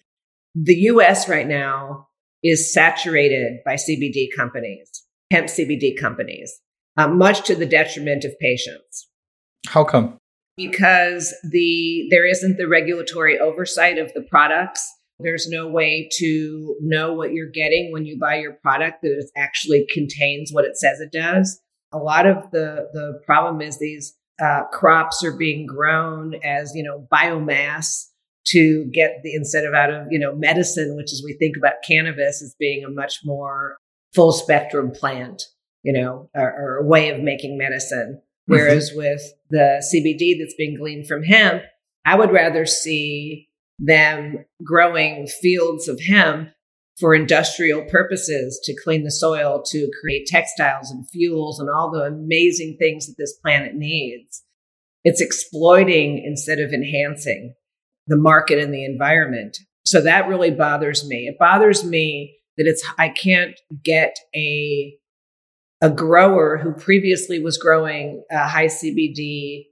The 0.54 0.74
US 0.74 1.28
right 1.28 1.46
now 1.46 2.08
is 2.42 2.72
saturated 2.72 3.60
by 3.64 3.74
CBD 3.74 4.28
companies, 4.36 5.04
hemp 5.30 5.48
CBD 5.48 5.98
companies, 5.98 6.60
uh, 6.96 7.08
much 7.08 7.46
to 7.46 7.54
the 7.54 7.66
detriment 7.66 8.24
of 8.24 8.38
patients. 8.40 9.08
How 9.66 9.84
come? 9.84 10.18
Because 10.56 11.34
the 11.50 12.06
there 12.10 12.26
isn't 12.26 12.56
the 12.56 12.68
regulatory 12.68 13.38
oversight 13.38 13.98
of 13.98 14.12
the 14.14 14.22
products 14.22 14.86
there's 15.18 15.48
no 15.48 15.68
way 15.68 16.08
to 16.18 16.76
know 16.80 17.14
what 17.14 17.32
you're 17.32 17.50
getting 17.50 17.90
when 17.92 18.04
you 18.04 18.18
buy 18.18 18.36
your 18.36 18.52
product 18.52 19.02
that 19.02 19.12
it 19.12 19.30
actually 19.36 19.86
contains 19.92 20.50
what 20.52 20.64
it 20.64 20.76
says 20.76 21.00
it 21.00 21.12
does. 21.12 21.60
A 21.92 21.98
lot 21.98 22.26
of 22.26 22.50
the 22.50 22.88
the 22.92 23.20
problem 23.24 23.62
is 23.62 23.78
these 23.78 24.14
uh, 24.42 24.64
crops 24.72 25.24
are 25.24 25.36
being 25.36 25.66
grown 25.66 26.34
as 26.44 26.72
you 26.74 26.82
know 26.82 27.06
biomass 27.12 28.04
to 28.48 28.88
get 28.92 29.20
the 29.22 29.34
instead 29.34 29.64
of 29.64 29.72
out 29.72 29.90
of 29.90 30.06
you 30.10 30.18
know 30.18 30.34
medicine, 30.34 30.96
which 30.96 31.12
is 31.12 31.24
we 31.24 31.36
think 31.38 31.56
about 31.56 31.74
cannabis 31.86 32.42
as 32.42 32.54
being 32.58 32.84
a 32.84 32.90
much 32.90 33.20
more 33.24 33.78
full 34.16 34.32
spectrum 34.32 34.90
plant, 34.90 35.44
you 35.84 35.92
know, 35.92 36.28
or, 36.34 36.50
or 36.50 36.76
a 36.78 36.86
way 36.86 37.10
of 37.10 37.20
making 37.20 37.56
medicine. 37.56 38.20
Mm-hmm. 38.20 38.52
Whereas 38.52 38.90
mm-hmm. 38.90 38.98
with 38.98 39.22
the 39.50 39.84
CBD 39.94 40.38
that's 40.40 40.56
being 40.56 40.76
gleaned 40.76 41.06
from 41.06 41.22
hemp, 41.22 41.62
I 42.04 42.16
would 42.16 42.32
rather 42.32 42.66
see 42.66 43.48
them 43.78 44.44
growing 44.64 45.26
fields 45.26 45.86
of 45.86 46.00
hemp 46.00 46.48
for 46.98 47.14
industrial 47.14 47.82
purposes 47.82 48.58
to 48.64 48.74
clean 48.82 49.04
the 49.04 49.10
soil, 49.10 49.62
to 49.66 49.90
create 50.00 50.26
textiles 50.26 50.90
and 50.90 51.08
fuels 51.10 51.60
and 51.60 51.68
all 51.68 51.90
the 51.90 52.04
amazing 52.04 52.76
things 52.78 53.06
that 53.06 53.16
this 53.18 53.34
planet 53.34 53.74
needs. 53.74 54.42
It's 55.04 55.20
exploiting 55.20 56.22
instead 56.24 56.58
of 56.58 56.72
enhancing 56.72 57.54
the 58.06 58.16
market 58.16 58.58
and 58.58 58.72
the 58.72 58.84
environment. 58.84 59.58
So 59.84 60.00
that 60.00 60.26
really 60.26 60.50
bothers 60.50 61.06
me. 61.06 61.28
It 61.28 61.38
bothers 61.38 61.84
me 61.84 62.35
that 62.56 62.66
it's, 62.66 62.84
I 62.98 63.08
can't 63.08 63.58
get 63.82 64.16
a, 64.34 64.96
a 65.80 65.90
grower 65.90 66.58
who 66.58 66.72
previously 66.72 67.38
was 67.38 67.58
growing 67.58 68.24
uh, 68.32 68.48
high 68.48 68.66
CBD 68.66 69.66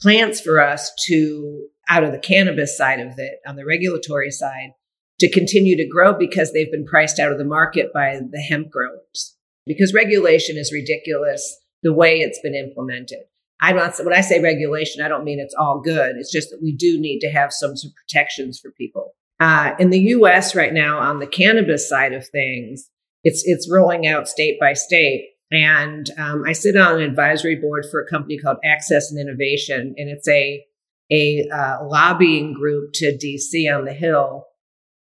plants 0.00 0.40
for 0.40 0.60
us 0.60 0.92
to 1.06 1.66
out 1.88 2.04
of 2.04 2.12
the 2.12 2.18
cannabis 2.18 2.76
side 2.76 3.00
of 3.00 3.18
it 3.18 3.40
on 3.46 3.56
the 3.56 3.66
regulatory 3.66 4.30
side 4.30 4.70
to 5.18 5.30
continue 5.30 5.76
to 5.76 5.86
grow 5.86 6.14
because 6.14 6.52
they've 6.52 6.70
been 6.70 6.86
priced 6.86 7.18
out 7.18 7.32
of 7.32 7.38
the 7.38 7.44
market 7.44 7.92
by 7.92 8.18
the 8.30 8.40
hemp 8.40 8.70
growers. 8.70 9.36
Because 9.66 9.92
regulation 9.92 10.56
is 10.56 10.72
ridiculous 10.72 11.58
the 11.82 11.92
way 11.92 12.18
it's 12.18 12.40
been 12.40 12.54
implemented. 12.54 13.20
I'm 13.60 13.76
not, 13.76 13.94
when 13.98 14.14
I 14.14 14.22
say 14.22 14.40
regulation, 14.40 15.02
I 15.02 15.08
don't 15.08 15.24
mean 15.24 15.38
it's 15.38 15.54
all 15.58 15.80
good. 15.80 16.16
It's 16.16 16.32
just 16.32 16.50
that 16.50 16.62
we 16.62 16.72
do 16.72 16.98
need 16.98 17.20
to 17.20 17.30
have 17.30 17.52
some, 17.52 17.76
some 17.76 17.92
protections 17.94 18.58
for 18.58 18.70
people. 18.70 19.14
Uh, 19.40 19.74
in 19.78 19.90
the 19.90 19.98
US 19.98 20.54
right 20.54 20.72
now, 20.72 20.98
on 20.98 21.18
the 21.18 21.26
cannabis 21.26 21.88
side 21.88 22.12
of 22.12 22.28
things, 22.28 22.90
it's, 23.24 23.42
it's 23.44 23.70
rolling 23.70 24.06
out 24.06 24.28
state 24.28 24.60
by 24.60 24.74
state. 24.74 25.30
And 25.50 26.08
um, 26.18 26.44
I 26.46 26.52
sit 26.52 26.76
on 26.76 26.96
an 26.96 27.02
advisory 27.02 27.56
board 27.56 27.86
for 27.90 28.00
a 28.00 28.08
company 28.08 28.38
called 28.38 28.58
Access 28.64 29.10
and 29.10 29.20
Innovation, 29.20 29.94
and 29.96 30.08
it's 30.08 30.28
a 30.28 30.64
a 31.12 31.48
uh, 31.52 31.84
lobbying 31.84 32.54
group 32.54 32.92
to 32.94 33.18
DC 33.18 33.76
on 33.76 33.84
the 33.84 33.92
Hill 33.92 34.46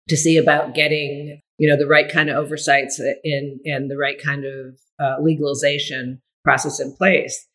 to 0.08 0.18
see 0.18 0.38
about 0.38 0.74
getting 0.74 1.40
you 1.60 1.70
know 1.70 1.78
the 1.78 1.86
right 1.86 2.12
kind 2.12 2.32
of 2.32 2.38
oversights 2.38 3.00
in 3.24 3.60
and 3.66 3.92
the 3.92 3.98
right 3.98 4.20
kind 4.20 4.44
of 4.44 4.80
uh, 5.00 5.22
legalization 5.22 6.20
process 6.44 6.80
in 6.80 6.96
place. 6.96 7.46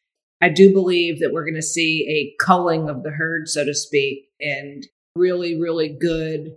I 0.40 0.50
do 0.50 0.72
believe 0.72 1.18
that 1.20 1.32
we're 1.32 1.44
going 1.44 1.54
to 1.54 1.62
see 1.62 2.06
a 2.08 2.44
culling 2.44 2.88
of 2.88 3.02
the 3.02 3.10
herd, 3.10 3.48
so 3.48 3.64
to 3.64 3.74
speak, 3.74 4.26
and 4.40 4.86
really, 5.16 5.60
really 5.60 5.88
good 5.88 6.52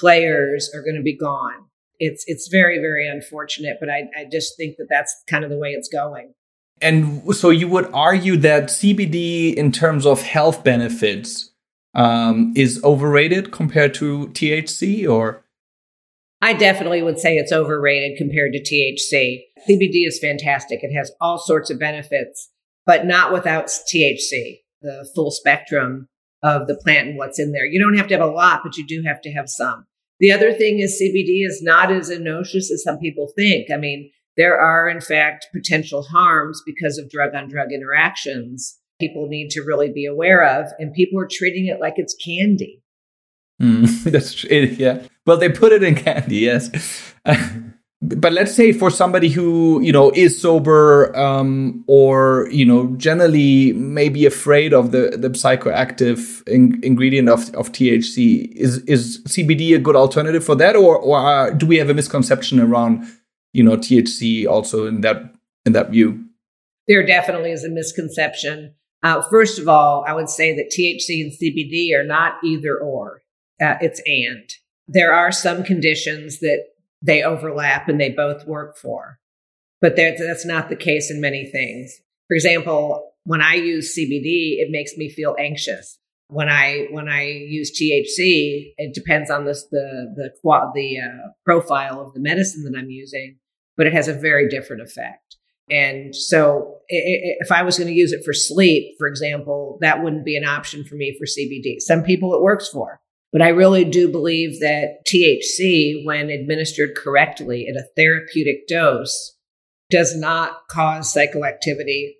players 0.00 0.70
are 0.74 0.82
going 0.82 0.96
to 0.96 1.02
be 1.02 1.16
gone. 1.16 1.64
It's 1.98 2.24
it's 2.26 2.48
very, 2.48 2.78
very 2.78 3.08
unfortunate, 3.08 3.78
but 3.80 3.88
I, 3.88 4.08
I 4.16 4.26
just 4.30 4.56
think 4.56 4.76
that 4.76 4.86
that's 4.90 5.14
kind 5.28 5.44
of 5.44 5.50
the 5.50 5.58
way 5.58 5.70
it's 5.70 5.88
going. 5.88 6.34
And 6.82 7.34
so 7.34 7.48
you 7.48 7.68
would 7.68 7.90
argue 7.94 8.36
that 8.38 8.64
CBD, 8.64 9.54
in 9.54 9.72
terms 9.72 10.04
of 10.04 10.20
health 10.20 10.62
benefits, 10.62 11.50
um, 11.94 12.52
is 12.54 12.82
overrated 12.84 13.50
compared 13.50 13.94
to 13.94 14.28
THC 14.28 15.08
or? 15.08 15.42
I 16.42 16.52
definitely 16.52 17.02
would 17.02 17.18
say 17.18 17.38
it's 17.38 17.50
overrated 17.50 18.18
compared 18.18 18.52
to 18.52 18.60
THC. 18.60 19.44
CBD 19.66 20.06
is 20.06 20.18
fantastic. 20.18 20.80
It 20.82 20.94
has 20.94 21.10
all 21.18 21.38
sorts 21.38 21.70
of 21.70 21.78
benefits, 21.78 22.50
but 22.84 23.06
not 23.06 23.32
without 23.32 23.68
THC, 23.68 24.60
the 24.82 25.08
full 25.14 25.30
spectrum 25.30 26.08
of 26.46 26.66
the 26.66 26.76
plant 26.76 27.08
and 27.08 27.18
what's 27.18 27.38
in 27.38 27.52
there. 27.52 27.66
You 27.66 27.80
don't 27.80 27.96
have 27.96 28.06
to 28.08 28.14
have 28.14 28.26
a 28.26 28.32
lot, 28.32 28.60
but 28.62 28.76
you 28.76 28.86
do 28.86 29.02
have 29.06 29.20
to 29.22 29.32
have 29.32 29.48
some. 29.48 29.86
The 30.20 30.32
other 30.32 30.52
thing 30.52 30.78
is 30.78 31.00
CBD 31.02 31.46
is 31.46 31.62
not 31.62 31.92
as 31.92 32.08
innocuous 32.08 32.70
as 32.70 32.82
some 32.82 32.98
people 32.98 33.32
think. 33.36 33.70
I 33.70 33.76
mean, 33.76 34.10
there 34.36 34.58
are, 34.58 34.88
in 34.88 35.00
fact, 35.00 35.46
potential 35.52 36.02
harms 36.02 36.62
because 36.64 36.98
of 36.98 37.10
drug 37.10 37.34
on 37.34 37.48
drug 37.48 37.72
interactions 37.72 38.78
people 38.98 39.28
need 39.28 39.50
to 39.50 39.62
really 39.62 39.92
be 39.92 40.06
aware 40.06 40.44
of. 40.44 40.66
And 40.78 40.92
people 40.92 41.20
are 41.20 41.28
treating 41.30 41.66
it 41.66 41.80
like 41.80 41.94
it's 41.96 42.14
candy. 42.14 42.82
Mm, 43.60 44.04
that's 44.10 44.34
true. 44.34 44.50
Yeah. 44.50 45.02
Well, 45.26 45.36
they 45.36 45.48
put 45.48 45.72
it 45.72 45.82
in 45.82 45.94
candy, 45.94 46.36
yes. 46.36 47.14
but 48.08 48.32
let's 48.32 48.54
say 48.54 48.72
for 48.72 48.90
somebody 48.90 49.28
who 49.28 49.80
you 49.80 49.92
know 49.92 50.10
is 50.14 50.40
sober 50.40 51.16
um, 51.16 51.84
or 51.86 52.48
you 52.50 52.64
know 52.64 52.86
generally 52.96 53.72
maybe 53.72 54.26
afraid 54.26 54.72
of 54.72 54.92
the 54.92 55.16
the 55.16 55.30
psychoactive 55.30 56.46
in- 56.46 56.80
ingredient 56.82 57.28
of, 57.28 57.52
of 57.54 57.72
THC 57.72 58.52
is 58.52 58.78
is 58.84 59.22
CBD 59.24 59.74
a 59.74 59.78
good 59.78 59.96
alternative 59.96 60.44
for 60.44 60.54
that? 60.56 60.76
Or 60.76 60.96
or 60.98 61.18
uh, 61.18 61.50
do 61.50 61.66
we 61.66 61.78
have 61.78 61.90
a 61.90 61.94
misconception 61.94 62.60
around 62.60 63.04
you 63.52 63.64
know 63.64 63.76
THC 63.76 64.46
also 64.46 64.86
in 64.86 65.00
that 65.00 65.34
in 65.64 65.72
that 65.72 65.90
view? 65.90 66.24
There 66.86 67.04
definitely 67.04 67.50
is 67.50 67.64
a 67.64 67.68
misconception. 67.68 68.74
Uh, 69.02 69.22
first 69.22 69.58
of 69.58 69.68
all 69.68 70.04
I 70.06 70.12
would 70.12 70.28
say 70.28 70.54
that 70.54 70.70
THC 70.70 71.22
and 71.22 71.32
CBD 71.32 71.92
are 71.98 72.06
not 72.06 72.34
either 72.44 72.76
or 72.76 73.22
uh, 73.60 73.76
it's 73.80 74.00
and. 74.06 74.48
There 74.88 75.12
are 75.12 75.32
some 75.32 75.64
conditions 75.64 76.38
that 76.38 76.62
they 77.02 77.22
overlap 77.22 77.88
and 77.88 78.00
they 78.00 78.10
both 78.10 78.46
work 78.46 78.76
for. 78.76 79.18
But 79.80 79.96
that's 79.96 80.46
not 80.46 80.68
the 80.68 80.76
case 80.76 81.10
in 81.10 81.20
many 81.20 81.46
things. 81.50 81.94
For 82.28 82.34
example, 82.34 83.12
when 83.24 83.42
I 83.42 83.54
use 83.54 83.96
CBD, 83.96 84.58
it 84.58 84.70
makes 84.70 84.96
me 84.96 85.10
feel 85.10 85.36
anxious. 85.38 85.98
When 86.28 86.48
I 86.48 86.86
when 86.90 87.08
I 87.08 87.24
use 87.24 87.70
THC, 87.70 88.72
it 88.78 88.94
depends 88.94 89.30
on 89.30 89.44
this 89.44 89.64
the 89.70 90.12
the 90.16 90.30
the 90.74 90.98
uh, 90.98 91.28
profile 91.44 92.00
of 92.00 92.14
the 92.14 92.20
medicine 92.20 92.64
that 92.64 92.76
I'm 92.76 92.90
using, 92.90 93.38
but 93.76 93.86
it 93.86 93.92
has 93.92 94.08
a 94.08 94.14
very 94.14 94.48
different 94.48 94.82
effect. 94.82 95.36
And 95.68 96.14
so, 96.14 96.78
if 96.88 97.50
I 97.50 97.62
was 97.62 97.76
going 97.76 97.88
to 97.88 97.94
use 97.94 98.12
it 98.12 98.24
for 98.24 98.32
sleep, 98.32 98.94
for 98.98 99.08
example, 99.08 99.78
that 99.80 100.02
wouldn't 100.02 100.24
be 100.24 100.36
an 100.36 100.44
option 100.44 100.84
for 100.84 100.94
me 100.94 101.16
for 101.18 101.26
CBD. 101.26 101.80
Some 101.80 102.04
people 102.04 102.34
it 102.34 102.42
works 102.42 102.68
for. 102.68 103.00
But 103.36 103.44
I 103.44 103.48
really 103.48 103.84
do 103.84 104.10
believe 104.10 104.60
that 104.60 105.04
THC, 105.06 106.06
when 106.06 106.30
administered 106.30 106.96
correctly 106.96 107.68
at 107.68 107.76
a 107.76 107.86
therapeutic 107.94 108.66
dose, 108.66 109.36
does 109.90 110.16
not 110.16 110.66
cause 110.70 111.12
psychoactivity. 111.12 112.12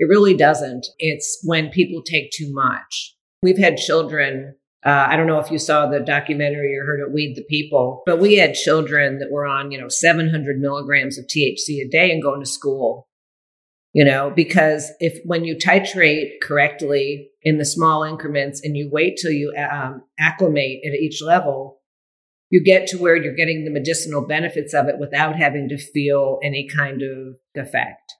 It 0.00 0.08
really 0.08 0.36
doesn't. 0.36 0.88
It's 0.98 1.38
when 1.44 1.70
people 1.70 2.02
take 2.02 2.32
too 2.32 2.52
much. 2.52 3.14
We've 3.44 3.56
had 3.56 3.76
children. 3.76 4.56
Uh, 4.84 5.06
I 5.08 5.14
don't 5.14 5.28
know 5.28 5.38
if 5.38 5.52
you 5.52 5.60
saw 5.60 5.86
the 5.86 6.00
documentary 6.00 6.76
or 6.76 6.84
heard 6.84 6.98
it, 6.98 7.14
Weed 7.14 7.36
the 7.36 7.44
People, 7.44 8.02
but 8.04 8.18
we 8.18 8.34
had 8.34 8.54
children 8.54 9.20
that 9.20 9.30
were 9.30 9.46
on, 9.46 9.70
you 9.70 9.80
know, 9.80 9.88
700 9.88 10.58
milligrams 10.58 11.16
of 11.16 11.26
THC 11.26 11.80
a 11.80 11.88
day 11.88 12.10
and 12.10 12.20
going 12.20 12.40
to 12.40 12.46
school 12.46 13.05
you 13.96 14.04
know, 14.04 14.28
because 14.28 14.92
if 15.00 15.18
when 15.24 15.46
you 15.46 15.56
titrate 15.56 16.32
correctly 16.42 17.30
in 17.40 17.56
the 17.56 17.64
small 17.64 18.02
increments 18.02 18.60
and 18.62 18.76
you 18.76 18.90
wait 18.92 19.16
till 19.16 19.30
you 19.30 19.54
um, 19.56 20.02
acclimate 20.18 20.80
at 20.86 20.92
each 20.92 21.22
level, 21.22 21.80
you 22.50 22.62
get 22.62 22.86
to 22.88 22.98
where 22.98 23.16
you're 23.16 23.34
getting 23.34 23.64
the 23.64 23.70
medicinal 23.70 24.20
benefits 24.20 24.74
of 24.74 24.86
it 24.86 24.96
without 25.00 25.36
having 25.36 25.70
to 25.70 25.78
feel 25.78 26.38
any 26.44 26.68
kind 26.68 27.00
of 27.00 27.36
effect. 27.54 28.12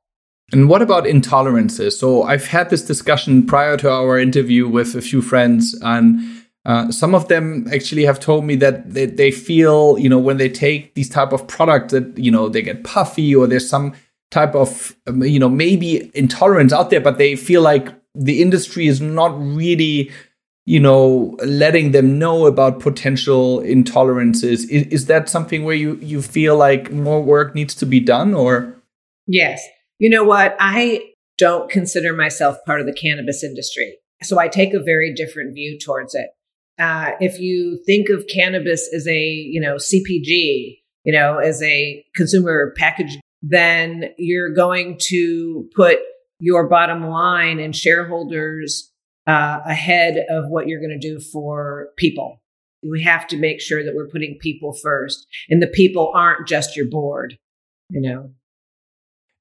And 0.50 0.70
what 0.70 0.80
about 0.80 1.04
intolerances? 1.04 1.92
So 1.92 2.22
I've 2.22 2.46
had 2.46 2.70
this 2.70 2.86
discussion 2.86 3.46
prior 3.46 3.76
to 3.76 3.90
our 3.90 4.18
interview 4.18 4.66
with 4.66 4.94
a 4.94 5.02
few 5.02 5.20
friends, 5.20 5.78
and 5.82 6.18
uh, 6.64 6.90
some 6.90 7.14
of 7.14 7.28
them 7.28 7.68
actually 7.70 8.06
have 8.06 8.18
told 8.18 8.46
me 8.46 8.56
that 8.56 8.94
they, 8.94 9.04
they 9.04 9.30
feel, 9.30 9.98
you 9.98 10.08
know, 10.08 10.18
when 10.18 10.38
they 10.38 10.48
take 10.48 10.94
these 10.94 11.10
type 11.10 11.32
of 11.32 11.46
products 11.46 11.92
that 11.92 12.16
you 12.16 12.30
know 12.30 12.48
they 12.48 12.62
get 12.62 12.82
puffy 12.82 13.36
or 13.36 13.46
there's 13.46 13.68
some 13.68 13.92
type 14.30 14.54
of 14.54 14.96
um, 15.06 15.22
you 15.22 15.38
know 15.38 15.48
maybe 15.48 16.10
intolerance 16.14 16.72
out 16.72 16.90
there 16.90 17.00
but 17.00 17.18
they 17.18 17.36
feel 17.36 17.62
like 17.62 17.88
the 18.14 18.42
industry 18.42 18.86
is 18.86 19.00
not 19.00 19.28
really 19.38 20.10
you 20.64 20.80
know 20.80 21.36
letting 21.44 21.92
them 21.92 22.18
know 22.18 22.46
about 22.46 22.80
potential 22.80 23.60
intolerances. 23.60 24.68
Is, 24.68 24.86
is 24.88 25.06
that 25.06 25.28
something 25.28 25.64
where 25.64 25.76
you 25.76 25.96
you 26.02 26.22
feel 26.22 26.56
like 26.56 26.90
more 26.90 27.22
work 27.22 27.54
needs 27.54 27.74
to 27.76 27.86
be 27.86 28.00
done 28.00 28.34
or? 28.34 28.74
Yes. 29.26 29.62
You 29.98 30.10
know 30.10 30.24
what? 30.24 30.56
I 30.58 31.12
don't 31.38 31.70
consider 31.70 32.12
myself 32.12 32.56
part 32.66 32.80
of 32.80 32.86
the 32.86 32.92
cannabis 32.92 33.44
industry 33.44 33.98
so 34.22 34.38
i 34.38 34.48
take 34.48 34.74
a 34.74 34.82
very 34.82 35.12
different 35.14 35.54
view 35.54 35.78
towards 35.78 36.14
it. 36.14 36.28
Uh, 36.78 37.12
if 37.20 37.38
you 37.40 37.80
think 37.86 38.08
of 38.10 38.26
cannabis 38.32 38.88
as 38.94 39.06
a 39.06 39.18
you 39.18 39.60
know 39.60 39.76
cpg 39.76 40.78
you 41.04 41.12
know 41.12 41.38
as 41.38 41.62
a 41.62 42.04
consumer 42.14 42.74
packaged 42.76 43.18
then 43.42 44.10
you're 44.18 44.52
going 44.52 44.98
to 45.08 45.68
put 45.74 45.98
your 46.40 46.68
bottom 46.68 47.06
line 47.06 47.58
and 47.58 47.74
shareholders 47.74 48.92
uh, 49.26 49.60
ahead 49.66 50.24
of 50.28 50.48
what 50.48 50.68
you're 50.68 50.80
going 50.80 50.98
to 50.98 51.08
do 51.08 51.20
for 51.20 51.88
people. 51.96 52.40
We 52.82 53.02
have 53.02 53.26
to 53.28 53.36
make 53.36 53.60
sure 53.60 53.82
that 53.84 53.94
we're 53.94 54.08
putting 54.08 54.38
people 54.40 54.72
first, 54.72 55.26
and 55.48 55.62
the 55.62 55.66
people 55.66 56.12
aren't 56.14 56.46
just 56.46 56.76
your 56.76 56.86
board, 56.86 57.36
you 57.90 58.00
know. 58.00 58.30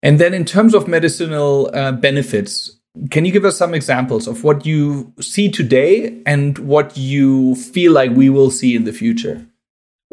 And 0.01 0.19
then, 0.19 0.33
in 0.33 0.45
terms 0.45 0.73
of 0.73 0.87
medicinal 0.87 1.69
uh, 1.73 1.91
benefits, 1.91 2.79
can 3.11 3.25
you 3.25 3.31
give 3.31 3.45
us 3.45 3.57
some 3.57 3.73
examples 3.73 4.27
of 4.27 4.43
what 4.43 4.65
you 4.65 5.13
see 5.19 5.49
today 5.49 6.21
and 6.25 6.57
what 6.59 6.95
you 6.97 7.55
feel 7.55 7.91
like 7.91 8.11
we 8.11 8.29
will 8.29 8.49
see 8.49 8.75
in 8.75 8.85
the 8.85 8.93
future? 8.93 9.45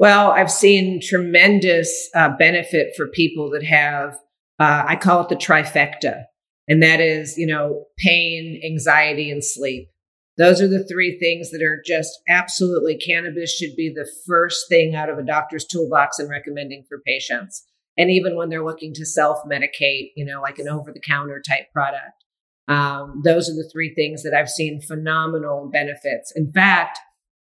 Well, 0.03 0.33
I've 0.33 0.51
seen 0.51 1.01
tremendous 1.01 2.11
uh, 2.13 2.31
benefit 2.37 2.97
for 2.97 3.07
people 3.07 3.51
that 3.51 3.63
have, 3.63 4.15
uh, 4.59 4.83
I 4.85 4.97
call 4.97 5.21
it 5.23 5.29
the 5.29 5.37
trifecta. 5.37 6.25
And 6.67 6.83
that 6.83 7.01
is, 7.01 7.39
you 7.39 7.47
know, 7.47 7.85
pain, 7.99 8.61
anxiety, 8.65 9.31
and 9.31 9.45
sleep. 9.45 9.91
Those 10.37 10.61
are 10.61 10.67
the 10.67 10.85
three 10.91 11.21
things 11.21 11.53
that 11.53 11.63
are 11.63 11.81
just 11.87 12.11
absolutely 12.29 12.99
cannabis 12.99 13.55
should 13.55 13.77
be 13.77 13.93
the 13.95 14.11
first 14.27 14.69
thing 14.69 14.97
out 14.97 15.09
of 15.09 15.19
a 15.19 15.23
doctor's 15.23 15.65
toolbox 15.65 16.19
and 16.19 16.29
recommending 16.29 16.85
for 16.89 16.99
patients. 17.07 17.65
And 17.97 18.11
even 18.11 18.35
when 18.35 18.49
they're 18.49 18.65
looking 18.65 18.95
to 18.95 19.07
self 19.07 19.39
medicate, 19.45 20.11
you 20.17 20.25
know, 20.25 20.41
like 20.41 20.59
an 20.59 20.69
over 20.69 20.91
the 20.93 20.99
counter 20.99 21.41
type 21.49 21.73
product. 21.73 22.25
Um, 22.67 23.21
those 23.25 23.49
are 23.49 23.55
the 23.55 23.71
three 23.73 23.95
things 23.95 24.25
that 24.25 24.35
I've 24.35 24.51
seen 24.51 24.81
phenomenal 24.81 25.71
benefits. 25.73 26.33
In 26.35 26.51
fact, 26.51 26.99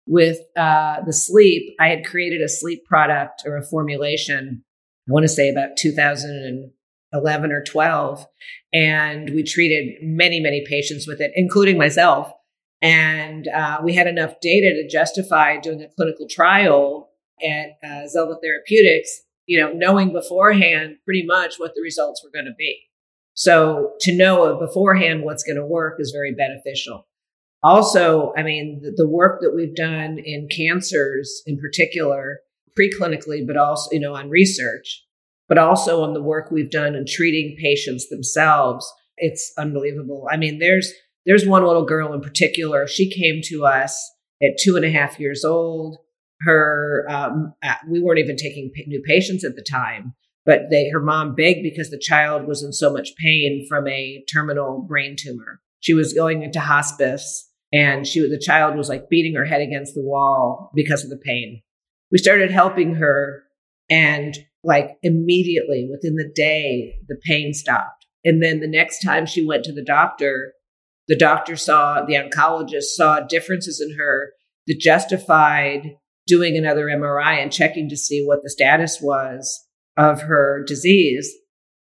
with 0.08 0.40
uh, 0.58 1.02
the 1.06 1.14
sleep, 1.14 1.76
I 1.80 1.90
had 1.90 2.06
created 2.06 2.42
a 2.42 2.50
sleep 2.50 2.86
product 2.86 3.44
or 3.46 3.58
a 3.58 3.64
formulation, 3.64 4.64
I 5.08 5.12
want 5.12 5.24
to 5.24 5.30
say 5.30 5.50
about 5.50 5.78
2011 5.78 7.52
or 7.52 7.64
12. 7.64 8.26
And 8.74 9.30
we 9.32 9.44
treated 9.44 9.96
many, 10.02 10.40
many 10.40 10.64
patients 10.68 11.08
with 11.08 11.22
it, 11.22 11.32
including 11.36 11.78
myself. 11.78 12.32
And 12.82 13.48
uh, 13.48 13.80
we 13.84 13.94
had 13.94 14.08
enough 14.08 14.40
data 14.42 14.74
to 14.74 14.88
justify 14.88 15.58
doing 15.58 15.82
a 15.82 15.90
clinical 15.96 16.28
trial 16.28 17.10
at 17.44 17.78
uh, 17.88 18.08
Zelda 18.08 18.36
Therapeutics, 18.42 19.22
you 19.46 19.60
know, 19.60 19.72
knowing 19.74 20.12
beforehand 20.12 20.98
pretty 21.06 21.26
much 21.26 21.56
what 21.58 21.74
the 21.76 21.82
results 21.82 22.24
were 22.24 22.32
going 22.32 22.46
to 22.46 22.56
be. 22.58 22.80
So 23.34 23.94
to 24.02 24.16
know 24.16 24.58
beforehand 24.60 25.24
what's 25.24 25.44
going 25.44 25.58
to 25.58 25.66
work 25.66 25.98
is 26.00 26.12
very 26.12 26.34
beneficial. 26.34 27.08
Also, 27.64 28.34
I 28.36 28.44
mean, 28.44 28.82
the, 28.96 29.08
work 29.08 29.40
that 29.42 29.54
we've 29.56 29.76
done 29.76 30.18
in 30.18 30.48
cancers 30.50 31.44
in 31.46 31.60
particular, 31.60 32.40
preclinically, 32.80 33.46
but 33.46 33.56
also, 33.56 33.90
you 33.92 34.00
know, 34.00 34.16
on 34.16 34.30
research, 34.30 35.04
but 35.48 35.60
also 35.60 36.02
on 36.02 36.14
the 36.14 36.24
work 36.24 36.50
we've 36.50 36.72
done 36.72 36.96
in 36.96 37.06
treating 37.06 37.56
patients 37.62 38.10
themselves, 38.10 38.92
it's 39.18 39.54
unbelievable. 39.60 40.28
I 40.32 40.38
mean, 40.38 40.58
there's 40.58 40.92
there's 41.26 41.46
one 41.46 41.64
little 41.64 41.86
girl 41.86 42.14
in 42.14 42.22
particular. 42.22 42.88
She 42.88 43.12
came 43.12 43.42
to 43.46 43.66
us 43.66 44.12
at 44.42 44.58
two 44.60 44.76
and 44.76 44.84
a 44.84 44.90
half 44.90 45.20
years 45.20 45.46
old. 45.46 45.98
Her, 46.42 47.06
um, 47.08 47.54
uh, 47.62 47.76
we 47.88 48.02
weren't 48.02 48.18
even 48.18 48.38
taking 48.38 48.72
new 48.88 49.04
patients 49.06 49.44
at 49.44 49.56
the 49.56 49.62
time, 49.62 50.16
but 50.44 50.72
they, 50.72 50.90
her 50.90 51.00
mom 51.00 51.36
begged 51.36 51.62
because 51.62 51.92
the 51.92 52.00
child 52.00 52.48
was 52.48 52.64
in 52.64 52.74
so 52.74 52.92
much 52.92 53.16
pain 53.18 53.68
from 53.70 53.88
a 53.88 54.24
terminal 54.32 54.82
brain 54.82 55.16
tumor. 55.16 55.62
She 55.80 55.94
was 55.94 56.14
going 56.14 56.42
into 56.42 56.60
hospice 56.60 57.51
and 57.74 58.08
she 58.08 58.20
the 58.22 58.40
child 58.40 58.76
was 58.76 58.90
like 58.90 59.10
beating 59.10 59.36
her 59.36 59.46
head 59.46 59.62
against 59.62 59.94
the 59.94 60.04
wall 60.04 60.72
because 60.76 61.04
of 61.04 61.10
the 61.10 61.18
pain 61.18 61.62
we 62.12 62.18
started 62.18 62.52
helping 62.52 62.96
her 62.96 63.44
and 63.90 64.38
like 64.64 64.98
immediately 65.02 65.88
within 65.92 66.16
the 66.16 66.32
day 66.36 66.96
the 67.08 67.18
pain 67.26 67.54
stopped 67.54 68.06
and 68.24 68.42
then 68.42 68.60
the 68.60 68.68
next 68.68 69.02
time 69.02 69.26
she 69.26 69.46
went 69.46 69.64
to 69.64 69.74
the 69.74 69.84
doctor 69.84 70.54
the 71.12 71.18
doctor 71.18 71.58
saw, 71.58 72.06
the 72.06 72.14
oncologist 72.14 72.96
saw 72.96 73.20
differences 73.20 73.82
in 73.82 73.98
her 73.98 74.32
that 74.68 74.80
justified 74.80 75.98
doing 76.26 76.56
another 76.56 76.86
MRI 76.86 77.42
and 77.42 77.52
checking 77.52 77.90
to 77.90 77.98
see 77.98 78.24
what 78.24 78.44
the 78.44 78.50
status 78.50 79.00
was 79.02 79.68
of 79.98 80.22
her 80.22 80.64
disease. 80.66 81.30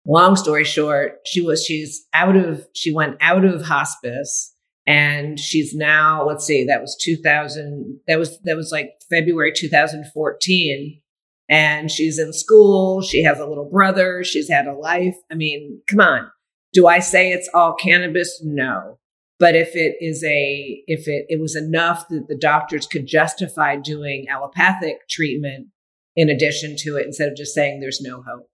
Long 0.05 0.35
story 0.35 0.65
short, 0.65 1.21
she 1.25 1.41
was, 1.41 1.65
she's 1.65 2.05
out 2.13 2.35
of, 2.35 2.67
she 2.75 2.93
went 2.93 3.17
out 3.21 3.45
of 3.45 3.63
hospice 3.63 4.52
and 4.87 5.39
she's 5.39 5.75
now, 5.75 6.25
let's 6.27 6.45
see, 6.45 6.65
that 6.65 6.81
was 6.81 6.97
2000, 7.01 8.01
that 8.09 8.19
was, 8.19 8.39
that 8.45 8.57
was 8.57 8.71
like 8.73 8.93
February 9.11 9.53
2014. 9.55 11.01
And 11.49 11.91
she's 11.91 12.19
in 12.19 12.33
school. 12.33 13.03
She 13.03 13.23
has 13.25 13.39
a 13.39 13.47
little 13.47 13.69
brother. 13.69 14.25
She's 14.25 14.49
had 14.49 14.67
a 14.67 14.73
life. 14.73 15.17
I 15.31 15.35
mean, 15.35 15.83
come 15.89 16.01
on. 16.01 16.31
Do 16.73 16.87
I 16.87 17.01
say 17.01 17.31
it's 17.31 17.51
all 17.53 17.75
cannabis? 17.75 18.41
No. 18.43 18.99
But 19.39 19.55
if 19.55 19.75
it 19.75 19.97
is 20.01 20.25
a, 20.25 20.83
if 20.87 21.09
it, 21.09 21.27
it 21.29 21.41
was 21.41 21.55
enough 21.55 22.09
that 22.09 22.29
the 22.29 22.37
doctors 22.37 22.87
could 22.87 23.07
justify 23.07 23.77
doing 23.77 24.27
allopathic 24.31 25.09
treatment 25.11 25.67
in 26.17 26.29
addition 26.29 26.77
to 26.79 26.97
it 26.97 27.07
instead 27.07 27.29
of 27.29 27.37
just 27.37 27.55
saying 27.55 27.81
there's 27.81 28.01
no 28.01 28.23
hope. 28.23 28.49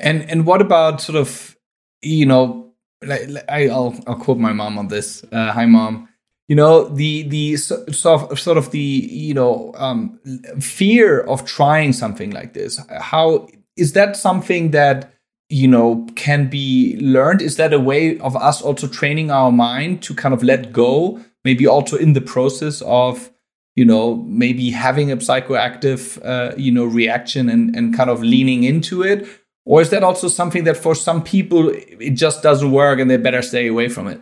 And 0.00 0.28
and 0.30 0.46
what 0.46 0.60
about 0.60 1.00
sort 1.00 1.16
of 1.16 1.56
you 2.02 2.26
know 2.26 2.63
I, 3.48 3.66
will 3.66 3.94
I'll 4.06 4.16
quote 4.16 4.38
my 4.38 4.52
mom 4.52 4.78
on 4.78 4.88
this. 4.88 5.24
Uh, 5.32 5.52
hi, 5.52 5.66
mom. 5.66 6.08
You 6.48 6.56
know 6.56 6.88
the 6.88 7.22
the 7.28 7.54
of 7.54 8.38
sort 8.38 8.58
of 8.58 8.70
the 8.70 8.78
you 8.78 9.32
know 9.32 9.72
um, 9.76 10.20
fear 10.60 11.20
of 11.20 11.46
trying 11.46 11.92
something 11.94 12.32
like 12.32 12.52
this. 12.52 12.78
How 12.90 13.48
is 13.76 13.94
that 13.94 14.16
something 14.16 14.72
that 14.72 15.14
you 15.48 15.66
know 15.66 16.06
can 16.16 16.48
be 16.48 16.98
learned? 17.00 17.40
Is 17.40 17.56
that 17.56 17.72
a 17.72 17.80
way 17.80 18.18
of 18.18 18.36
us 18.36 18.60
also 18.60 18.86
training 18.86 19.30
our 19.30 19.50
mind 19.50 20.02
to 20.02 20.14
kind 20.14 20.34
of 20.34 20.42
let 20.42 20.72
go? 20.72 21.18
Maybe 21.44 21.66
also 21.66 21.96
in 21.96 22.12
the 22.12 22.20
process 22.20 22.82
of 22.82 23.30
you 23.74 23.86
know 23.86 24.16
maybe 24.16 24.70
having 24.70 25.10
a 25.10 25.16
psychoactive 25.16 26.20
uh, 26.24 26.54
you 26.58 26.72
know 26.72 26.84
reaction 26.84 27.48
and 27.48 27.74
and 27.74 27.94
kind 27.94 28.10
of 28.10 28.22
leaning 28.22 28.64
into 28.64 29.02
it 29.02 29.26
or 29.64 29.80
is 29.80 29.90
that 29.90 30.02
also 30.02 30.28
something 30.28 30.64
that 30.64 30.76
for 30.76 30.94
some 30.94 31.22
people 31.22 31.70
it 31.70 32.10
just 32.10 32.42
doesn't 32.42 32.72
work 32.72 32.98
and 32.98 33.10
they 33.10 33.16
better 33.16 33.42
stay 33.42 33.66
away 33.66 33.88
from 33.88 34.06
it 34.06 34.20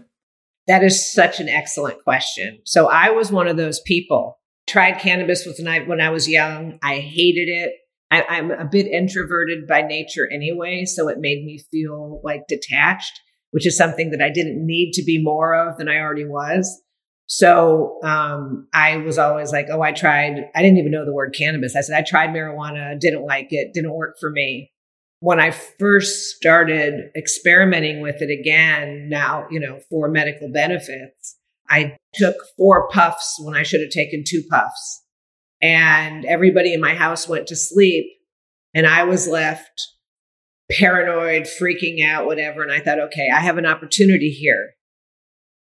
that 0.67 0.83
is 0.83 1.13
such 1.13 1.41
an 1.41 1.49
excellent 1.49 2.03
question 2.03 2.61
so 2.65 2.89
i 2.89 3.11
was 3.11 3.33
one 3.33 3.49
of 3.49 3.57
those 3.57 3.81
people 3.81 4.39
tried 4.69 4.99
cannabis 4.99 5.47
when 5.47 5.67
I, 5.67 5.81
when 5.81 6.01
I 6.01 6.11
was 6.11 6.29
young 6.29 6.79
i 6.83 6.99
hated 6.99 7.49
it 7.49 7.73
I, 8.11 8.23
i'm 8.29 8.51
a 8.51 8.65
bit 8.65 8.87
introverted 8.87 9.67
by 9.67 9.83
nature 9.83 10.29
anyway 10.33 10.85
so 10.85 11.09
it 11.09 11.19
made 11.19 11.45
me 11.45 11.61
feel 11.71 12.21
like 12.25 12.47
detached 12.49 13.21
which 13.51 13.67
is 13.67 13.77
something 13.77 14.11
that 14.11 14.23
i 14.23 14.31
didn't 14.31 14.65
need 14.65 14.93
to 14.93 15.05
be 15.05 15.23
more 15.23 15.55
of 15.55 15.79
than 15.79 15.89
i 15.89 15.99
already 15.99 16.27
was 16.27 16.83
so 17.27 17.99
um, 18.03 18.69
I 18.75 18.99
was 18.99 19.17
always 19.17 19.53
like, 19.53 19.69
oh, 19.71 19.81
I 19.81 19.93
tried. 19.93 20.51
I 20.55 20.61
didn't 20.61 20.77
even 20.79 20.93
know 20.93 21.07
the 21.07 21.15
word 21.15 21.35
cannabis. 21.35 21.75
I 21.75 21.81
said, 21.81 21.99
I 21.99 22.05
tried 22.07 22.29
marijuana, 22.29 22.99
didn't 22.99 23.25
like 23.25 23.47
it, 23.51 23.73
didn't 23.73 23.95
work 23.95 24.17
for 24.21 24.31
me. 24.31 24.72
When 25.23 25.39
I 25.39 25.53
first 25.53 26.35
started 26.35 27.13
experimenting 27.17 28.01
with 28.01 28.17
it 28.21 28.37
again, 28.37 29.09
now, 29.09 29.47
you 29.53 29.61
know, 29.61 29.79
for 29.89 30.09
medical 30.09 30.51
benefits, 30.51 31.39
I 31.71 31.97
took 32.15 32.35
four 32.59 32.89
puffs 32.89 33.39
when 33.41 33.55
I 33.55 33.63
should 33.63 33.83
have 33.83 33.91
taken 33.91 34.25
two 34.27 34.43
puffs. 34.51 35.01
And 35.63 36.25
everybody 36.25 36.75
in 36.75 36.81
my 36.81 36.97
house 36.97 37.29
went 37.29 37.47
to 37.47 37.57
sleep. 37.57 38.07
And 38.75 38.85
I 38.85 39.05
was 39.05 39.29
left 39.29 39.71
paranoid, 40.73 41.45
freaking 41.45 42.05
out, 42.05 42.27
whatever. 42.27 42.65
And 42.65 42.73
I 42.73 42.81
thought, 42.81 42.99
okay, 42.99 43.29
I 43.33 43.39
have 43.39 43.59
an 43.59 43.67
opportunity 43.67 44.31
here 44.31 44.73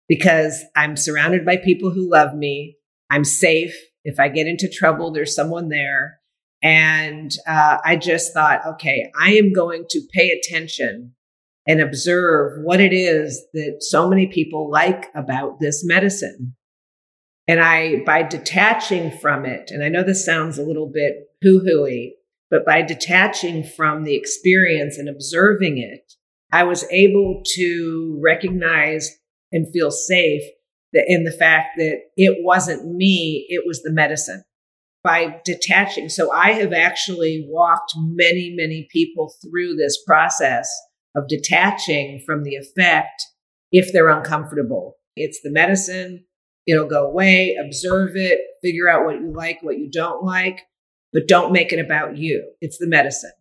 because 0.10 0.64
I'm 0.76 0.98
surrounded 0.98 1.46
by 1.46 1.58
people 1.58 1.92
who 1.92 2.10
love 2.10 2.34
me. 2.34 2.78
I'm 3.12 3.26
safe. 3.26 3.76
If 4.04 4.20
I 4.20 4.28
get 4.30 4.48
into 4.48 4.68
trouble, 4.68 5.12
there's 5.12 5.36
someone 5.36 5.70
there. 5.70 6.21
And 6.64 7.32
uh, 7.48 7.78
I 7.84 7.96
just 7.96 8.34
thought, 8.34 8.66
okay, 8.66 9.12
I 9.20 9.34
am 9.34 9.52
going 9.52 9.86
to 9.90 10.02
pay 10.14 10.30
attention 10.30 11.14
and 11.68 11.82
observe 11.82 12.60
what 12.64 12.80
it 12.80 12.94
is 12.94 13.44
that 13.54 13.78
so 13.80 14.08
many 14.08 14.28
people 14.28 14.70
like 14.70 15.06
about 15.16 15.60
this 15.60 15.84
medicine. 15.86 16.56
And 17.48 17.60
I, 17.60 18.04
by 18.06 18.24
detaching 18.24 19.12
from 19.12 19.46
it, 19.46 19.72
and 19.72 19.84
I 19.84 19.90
know 19.90 20.04
this 20.04 20.26
sounds 20.26 20.58
a 20.58 20.64
little 20.64 20.90
bit 20.92 21.14
hoo 21.42 21.60
hooey, 21.60 22.16
but 22.50 22.66
by 22.66 22.82
detaching 22.82 23.64
from 23.64 24.04
the 24.04 24.16
experience 24.16 24.98
and 24.98 25.10
observing 25.10 25.78
it, 25.78 26.14
I 26.52 26.64
was 26.64 26.86
able 26.92 27.42
to 27.56 28.20
recognize 28.22 29.18
and 29.52 29.72
feel 29.72 29.90
safe 29.90 30.44
in 30.94 31.24
the 31.24 31.32
fact 31.32 31.78
that 31.78 32.00
it 32.18 32.38
wasn't 32.44 32.96
me, 32.96 33.46
it 33.50 33.64
was 33.66 33.82
the 33.82 33.92
medicine. 33.92 34.44
By 35.04 35.42
detaching. 35.44 36.10
So 36.10 36.32
I 36.32 36.52
have 36.52 36.74
actually 36.74 37.46
walked 37.50 37.94
many, 37.98 38.54
many 38.56 38.88
people 38.92 39.34
through 39.42 39.76
this 39.76 40.02
process 40.06 40.70
of 41.16 41.28
detaching 41.28 42.22
from 42.26 42.44
the 42.44 42.56
effect 42.56 43.24
if 43.72 43.92
they're 43.92 44.10
uncomfortable. 44.10 44.98
It's 45.16 45.42
the 45.42 45.52
medicine. 45.52 46.26
It'll 46.68 46.88
go 46.88 47.08
away, 47.08 47.56
observe 47.56 48.16
it, 48.16 48.40
figure 48.62 48.88
out 48.88 49.06
what 49.06 49.20
you 49.20 49.34
like, 49.34 49.64
what 49.64 49.80
you 49.80 49.90
don't 49.90 50.24
like, 50.24 50.62
but 51.12 51.28
don't 51.28 51.52
make 51.52 51.74
it 51.74 51.80
about 51.80 52.18
you. 52.18 52.52
It's 52.62 52.78
the 52.78 52.88
medicine. 52.88 53.32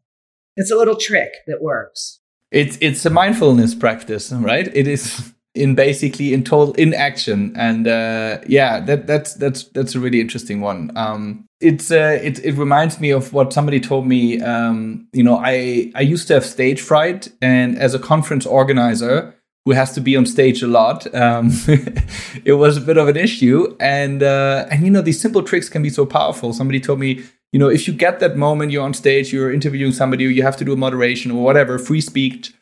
It's 0.57 0.71
a 0.71 0.77
little 0.77 0.97
trick 0.97 1.33
that 1.47 1.63
works. 1.63 2.21
It's 2.51 2.77
it's 2.81 3.07
a 3.07 3.11
mindfulness 3.11 3.75
practice, 3.75 4.33
right? 4.33 4.69
It 4.75 4.89
is 4.89 5.33
in 5.55 5.75
basically 5.75 6.33
in 6.33 6.45
total 6.45 6.73
inaction 6.75 7.53
and 7.57 7.89
uh, 7.89 8.39
yeah 8.47 8.79
that 8.81 9.07
that's 9.07 9.35
that's 9.35 9.65
that's 9.65 9.95
a 9.95 10.01
really 10.01 10.21
interesting 10.21 10.61
one. 10.61 10.91
Um, 10.97 11.47
it's 11.61 11.91
uh, 11.91 12.19
it, 12.23 12.45
it 12.45 12.55
reminds 12.55 13.01
me 13.01 13.11
of 13.11 13.33
what 13.33 13.53
somebody 13.53 13.81
told 13.81 14.07
me 14.07 14.41
um, 14.41 15.07
you 15.13 15.23
know 15.23 15.37
i 15.37 15.91
i 15.95 16.01
used 16.01 16.27
to 16.29 16.35
have 16.35 16.45
stage 16.45 16.81
fright 16.81 17.29
and 17.43 17.79
as 17.79 17.95
a 17.95 17.99
conference 17.99 18.47
organizer 18.47 19.35
who 19.65 19.73
has 19.73 19.93
to 19.93 20.01
be 20.01 20.17
on 20.17 20.25
stage 20.25 20.63
a 20.63 20.67
lot 20.67 21.13
um, 21.15 21.51
it 22.45 22.57
was 22.57 22.77
a 22.77 22.81
bit 22.81 22.97
of 22.97 23.09
an 23.09 23.17
issue. 23.17 23.77
And 23.79 24.23
uh, 24.23 24.67
and 24.71 24.85
you 24.85 24.91
know 24.91 25.03
these 25.03 25.21
simple 25.21 25.43
tricks 25.43 25.69
can 25.69 25.83
be 25.83 25.91
so 25.91 26.07
powerful. 26.07 26.53
Somebody 26.53 26.81
told 26.81 26.99
me 26.99 27.23
you 27.53 27.59
know 27.59 27.69
if 27.69 27.87
you 27.87 27.95
get 27.95 28.21
that 28.21 28.37
moment 28.37 28.71
you're 28.73 28.85
on 28.85 28.95
stage 28.95 29.33
you're 29.33 29.53
interviewing 29.53 29.93
somebody 29.93 30.25
you 30.25 30.43
have 30.43 30.57
to 30.57 30.65
do 30.65 30.73
a 30.73 30.77
moderation 30.77 31.31
or 31.31 31.43
whatever 31.43 31.79
free 31.79 32.01
speech 32.01 32.53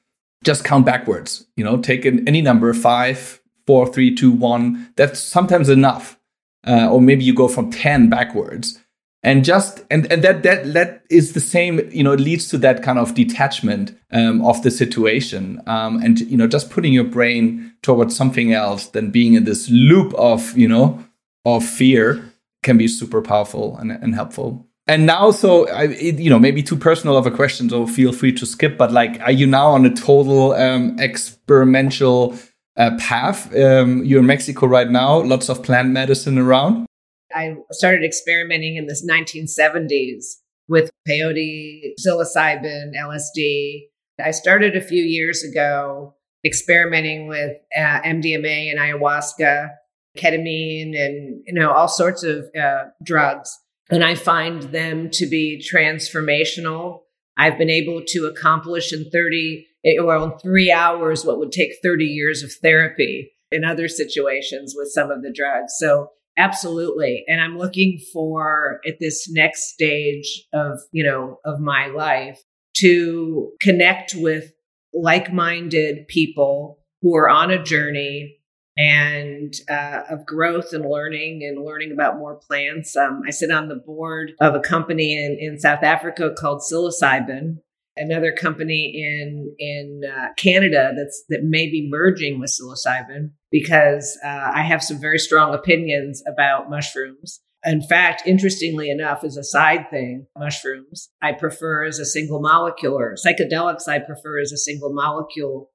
just 0.45 0.65
count 0.65 0.87
backwards. 0.87 1.47
You 1.57 1.65
know, 1.65 1.79
take 1.79 2.05
an, 2.05 2.27
any 2.29 2.41
number 2.41 2.73
five, 2.75 3.41
four, 3.67 3.87
three, 3.93 4.15
two, 4.15 4.31
one. 4.31 4.93
That's 4.97 5.21
sometimes 5.21 5.69
enough. 5.69 6.19
Uh, 6.67 6.89
or 6.91 7.01
maybe 7.01 7.25
you 7.25 7.33
go 7.33 7.49
from 7.49 7.71
10 7.71 8.11
backwards 8.11 8.79
and 9.23 9.45
just 9.45 9.85
and, 9.91 10.11
and 10.13 10.23
that 10.23 10.43
that 10.43 10.73
that 10.73 11.05
is 11.11 11.33
the 11.33 11.41
same 11.41 11.81
you 11.91 12.03
know 12.03 12.13
it 12.13 12.21
leads 12.21 12.49
to 12.49 12.59
that 12.59 12.83
kind 12.83 12.99
of 12.99 13.15
detachment 13.15 13.97
um, 14.13 14.45
of 14.45 14.63
the 14.63 14.71
situation 14.71 15.61
um, 15.67 16.01
and 16.03 16.21
you 16.21 16.37
know 16.37 16.47
just 16.47 16.71
putting 16.71 16.93
your 16.93 17.05
brain 17.05 17.73
towards 17.83 18.17
something 18.17 18.53
else 18.53 18.87
than 18.89 19.11
being 19.11 19.35
in 19.35 19.45
this 19.45 19.69
loop 19.71 20.15
of 20.15 20.57
you 20.57 20.69
know 20.69 21.03
of 21.45 21.65
fear 21.65 22.33
can 22.63 22.77
be 22.77 22.89
super 22.89 23.23
powerful 23.23 23.77
and, 23.79 23.91
and 23.91 24.15
helpful 24.15 24.67
and 24.89 25.05
now 25.05 25.31
so 25.31 25.69
I, 25.69 25.85
it, 25.85 26.19
you 26.19 26.31
know 26.31 26.39
maybe 26.39 26.63
too 26.63 26.77
personal 26.77 27.17
of 27.17 27.27
a 27.27 27.31
question 27.31 27.69
so 27.69 27.87
feel 27.87 28.13
free 28.13 28.33
to 28.33 28.47
skip 28.47 28.77
but 28.77 28.91
like 28.91 29.21
are 29.21 29.31
you 29.31 29.47
now 29.47 29.69
on 29.69 29.85
a 29.87 29.95
total 29.95 30.53
um, 30.53 30.99
experimental 30.99 32.37
uh, 32.77 32.97
path? 32.99 33.55
Um, 33.55 34.05
you're 34.05 34.21
in 34.21 34.27
mexico 34.27 34.67
right 34.67 34.91
now 34.91 35.21
lots 35.21 35.49
of 35.49 35.63
plant 35.63 35.91
medicine 35.91 36.39
around. 36.39 36.87
I 37.35 37.57
started 37.73 38.05
experimenting 38.05 38.77
in 38.77 38.87
the 38.87 38.95
1970s 38.95 40.37
with 40.69 40.91
peyote 41.09 41.95
psilocybin 41.99 42.93
lsd 42.97 43.83
i 44.25 44.31
started 44.31 44.77
a 44.77 44.81
few 44.81 45.03
years 45.03 45.43
ago 45.43 46.15
experimenting 46.45 47.27
with 47.27 47.57
uh, 47.77 48.01
mdma 48.03 48.71
and 48.71 48.79
ayahuasca 48.79 49.71
ketamine 50.17 50.99
and 50.99 51.43
you 51.47 51.55
know 51.55 51.71
all 51.71 51.89
sorts 51.89 52.23
of 52.23 52.45
uh, 52.59 52.85
drugs 53.03 53.59
and 53.91 54.05
I 54.05 54.15
find 54.15 54.65
them 54.65 55.11
to 55.13 55.27
be 55.27 55.63
transformational. 55.63 57.01
I've 57.37 57.59
been 57.59 57.71
able 57.71 58.03
to 58.09 58.27
accomplish 58.27 58.93
in 58.93 59.11
30, 59.11 59.67
eh, 59.85 60.01
well, 60.03 60.25
in 60.25 60.39
three 60.39 60.71
hours, 60.71 61.25
what 61.25 61.39
would 61.39 61.53
take 61.53 61.73
30 61.83 62.05
years 62.05 62.43
of 62.43 62.53
therapy 62.53 63.33
in 63.51 63.65
other 63.65 63.89
situations 63.89 64.75
with 64.77 64.89
some 64.89 65.11
of 65.11 65.23
the 65.23 65.33
drugs. 65.33 65.75
So 65.79 66.11
absolutely. 66.37 67.25
And 67.29 67.41
I'm 67.41 67.59
looking 67.59 67.99
for 68.13 68.81
at 68.87 68.99
this 69.01 69.31
next 69.31 69.73
stage 69.73 70.45
of, 70.53 70.81
you 70.93 71.05
know, 71.05 71.39
of 71.45 71.61
my 71.61 71.87
life 71.87 72.41
to 72.79 73.51
connect 73.61 74.15
with 74.15 74.53
like-minded 74.93 76.09
people 76.09 76.79
who 77.03 77.17
are 77.17 77.29
on 77.29 77.51
a 77.51 77.63
journey 77.63 78.38
and 78.79 79.53
uh, 79.69 80.03
of 80.09 80.25
growth 80.25 80.73
and 80.73 80.89
learning 80.89 81.43
and 81.43 81.65
learning 81.65 81.91
about 81.91 82.17
more 82.17 82.37
plants. 82.37 82.97
Um, 82.97 83.23
I 83.27 83.31
sit 83.31 83.51
on 83.51 83.69
the 83.69 83.75
board 83.75 84.33
of 84.41 84.55
a 84.55 84.61
company 84.61 85.17
in, 85.17 85.37
in 85.41 85.59
South 85.59 85.83
Africa 85.83 86.31
called 86.39 86.63
Psilocybin. 86.63 87.57
another 87.97 88.33
company 88.33 88.93
in 88.95 89.55
in 89.59 90.03
uh, 90.09 90.29
Canada 90.37 90.93
that's 90.97 91.25
that 91.29 91.43
may 91.43 91.69
be 91.69 91.89
merging 91.91 92.39
with 92.39 92.51
psilocybin 92.51 93.33
because 93.51 94.17
uh, 94.25 94.51
I 94.55 94.63
have 94.63 94.83
some 94.83 95.01
very 95.01 95.19
strong 95.19 95.55
opinions 95.55 96.23
about 96.33 96.71
mushrooms. 96.71 97.41
In 97.65 97.83
fact, 97.83 98.23
interestingly 98.25 98.89
enough, 98.89 99.25
as 99.25 99.37
a 99.37 99.43
side 99.43 99.91
thing, 99.91 100.27
mushrooms 100.39 101.11
I 101.21 101.33
prefer 101.33 101.85
as 101.85 101.99
a 101.99 102.07
single 102.07 102.41
molecule, 102.41 102.97
or 102.97 103.17
psychedelics 103.17 103.89
I 103.89 103.99
prefer 103.99 104.41
as 104.41 104.53
a 104.53 104.57
single 104.57 104.93
molecule, 104.95 105.71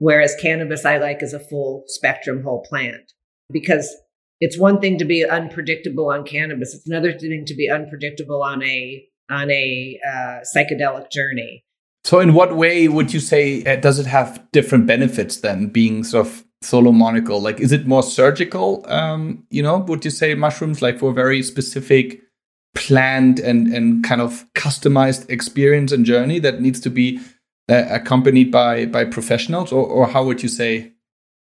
whereas 0.00 0.34
cannabis 0.42 0.84
I 0.84 0.98
like 0.98 1.22
as 1.22 1.32
a 1.32 1.38
full 1.38 1.84
spectrum 1.86 2.42
whole 2.42 2.64
plant 2.68 3.12
because 3.52 3.96
it's 4.40 4.58
one 4.58 4.80
thing 4.80 4.98
to 4.98 5.04
be 5.04 5.24
unpredictable 5.24 6.10
on 6.10 6.24
cannabis; 6.24 6.74
it's 6.74 6.88
another 6.88 7.12
thing 7.12 7.44
to 7.46 7.54
be 7.54 7.70
unpredictable 7.70 8.42
on 8.42 8.64
a 8.64 9.04
on 9.30 9.50
a 9.50 10.00
uh, 10.04 10.40
psychedelic 10.56 11.10
journey. 11.12 11.64
So, 12.02 12.18
in 12.18 12.34
what 12.34 12.56
way 12.56 12.88
would 12.88 13.12
you 13.12 13.20
say 13.20 13.62
uh, 13.64 13.76
does 13.76 13.98
it 13.98 14.06
have 14.06 14.44
different 14.52 14.86
benefits 14.86 15.36
than 15.38 15.68
being 15.68 16.02
sort 16.02 16.26
of 16.26 16.44
Solomonical? 16.62 17.40
Like, 17.40 17.60
is 17.60 17.72
it 17.72 17.86
more 17.86 18.02
surgical? 18.02 18.84
Um, 18.88 19.46
you 19.50 19.62
know, 19.62 19.78
would 19.78 20.04
you 20.04 20.10
say 20.10 20.34
mushrooms 20.34 20.82
like 20.82 20.98
for 20.98 21.10
a 21.10 21.14
very 21.14 21.42
specific 21.42 22.20
planned 22.74 23.38
and 23.38 23.72
and 23.74 24.04
kind 24.04 24.20
of 24.20 24.46
customized 24.54 25.28
experience 25.28 25.92
and 25.92 26.06
journey 26.06 26.38
that 26.38 26.60
needs 26.60 26.80
to 26.80 26.90
be 26.90 27.20
uh, 27.70 27.86
accompanied 27.90 28.50
by 28.50 28.86
by 28.86 29.04
professionals, 29.04 29.72
or 29.72 29.86
or 29.86 30.08
how 30.08 30.24
would 30.24 30.42
you 30.42 30.48
say? 30.48 30.92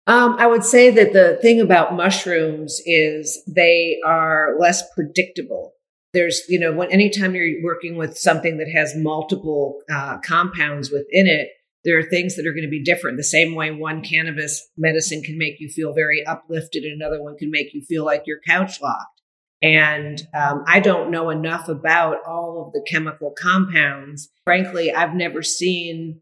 Um, 0.07 0.37
I 0.38 0.46
would 0.46 0.64
say 0.64 0.90
that 0.90 1.12
the 1.12 1.38
thing 1.42 1.61
about 1.61 1.94
mushrooms 1.94 2.81
is 2.87 3.42
they 3.46 3.98
are 4.04 4.57
less 4.59 4.83
predictable. 4.94 5.74
There's 6.12 6.42
you 6.48 6.59
know 6.59 6.72
when 6.72 6.90
anytime 6.90 7.35
you're 7.35 7.62
working 7.62 7.96
with 7.96 8.18
something 8.18 8.59
that 8.59 8.68
has 8.68 8.96
multiple 8.96 9.81
uh, 9.90 10.18
compounds 10.18 10.90
within 10.90 11.26
it 11.26 11.50
there 11.85 11.96
are 11.96 12.02
things 12.02 12.35
that 12.35 12.46
are 12.46 12.52
going 12.52 12.64
to 12.64 12.68
be 12.68 12.83
different. 12.83 13.16
The 13.16 13.24
same 13.24 13.54
way 13.54 13.70
one 13.70 14.02
cannabis 14.02 14.68
medicine 14.76 15.22
can 15.22 15.38
make 15.38 15.61
you 15.61 15.68
feel 15.68 15.94
very 15.94 16.26
uplifted 16.26 16.83
and 16.83 17.00
another 17.00 17.22
one 17.22 17.37
can 17.38 17.50
make 17.50 17.72
you 17.72 17.83
feel 17.83 18.04
like 18.04 18.24
you're 18.26 18.40
couch 18.46 18.83
locked 18.83 19.17
and 19.62 20.27
um, 20.35 20.62
i 20.66 20.81
don't 20.81 21.11
know 21.11 21.31
enough 21.31 21.68
about 21.68 22.18
all 22.27 22.64
of 22.66 22.73
the 22.73 22.85
chemical 22.88 23.33
compounds 23.38 24.29
frankly 24.44 24.92
i've 24.92 25.14
never 25.14 25.42
seen 25.42 26.21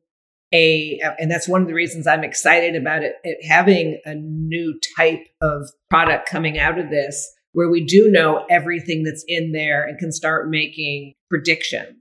a 0.55 1.01
and 1.19 1.31
that's 1.31 1.49
one 1.49 1.61
of 1.61 1.69
the 1.69 1.75
reasons 1.75 2.07
i'm 2.07 2.25
excited 2.25 2.75
about 2.75 3.03
it, 3.03 3.15
it 3.25 3.45
having 3.47 4.01
a 4.05 4.15
new 4.15 4.79
type 4.97 5.27
of 5.41 5.69
product 5.91 6.29
coming 6.29 6.59
out 6.59 6.79
of 6.79 6.91
this 6.91 7.33
where 7.57 7.71
we 7.71 7.83
do 7.83 8.11
know 8.11 8.45
everything 8.51 9.03
that's 9.03 9.25
in 9.27 9.53
there 9.53 9.83
and 9.83 9.99
can 9.99 10.13
start 10.13 10.51
making 10.51 11.15
predictions. 11.31 11.97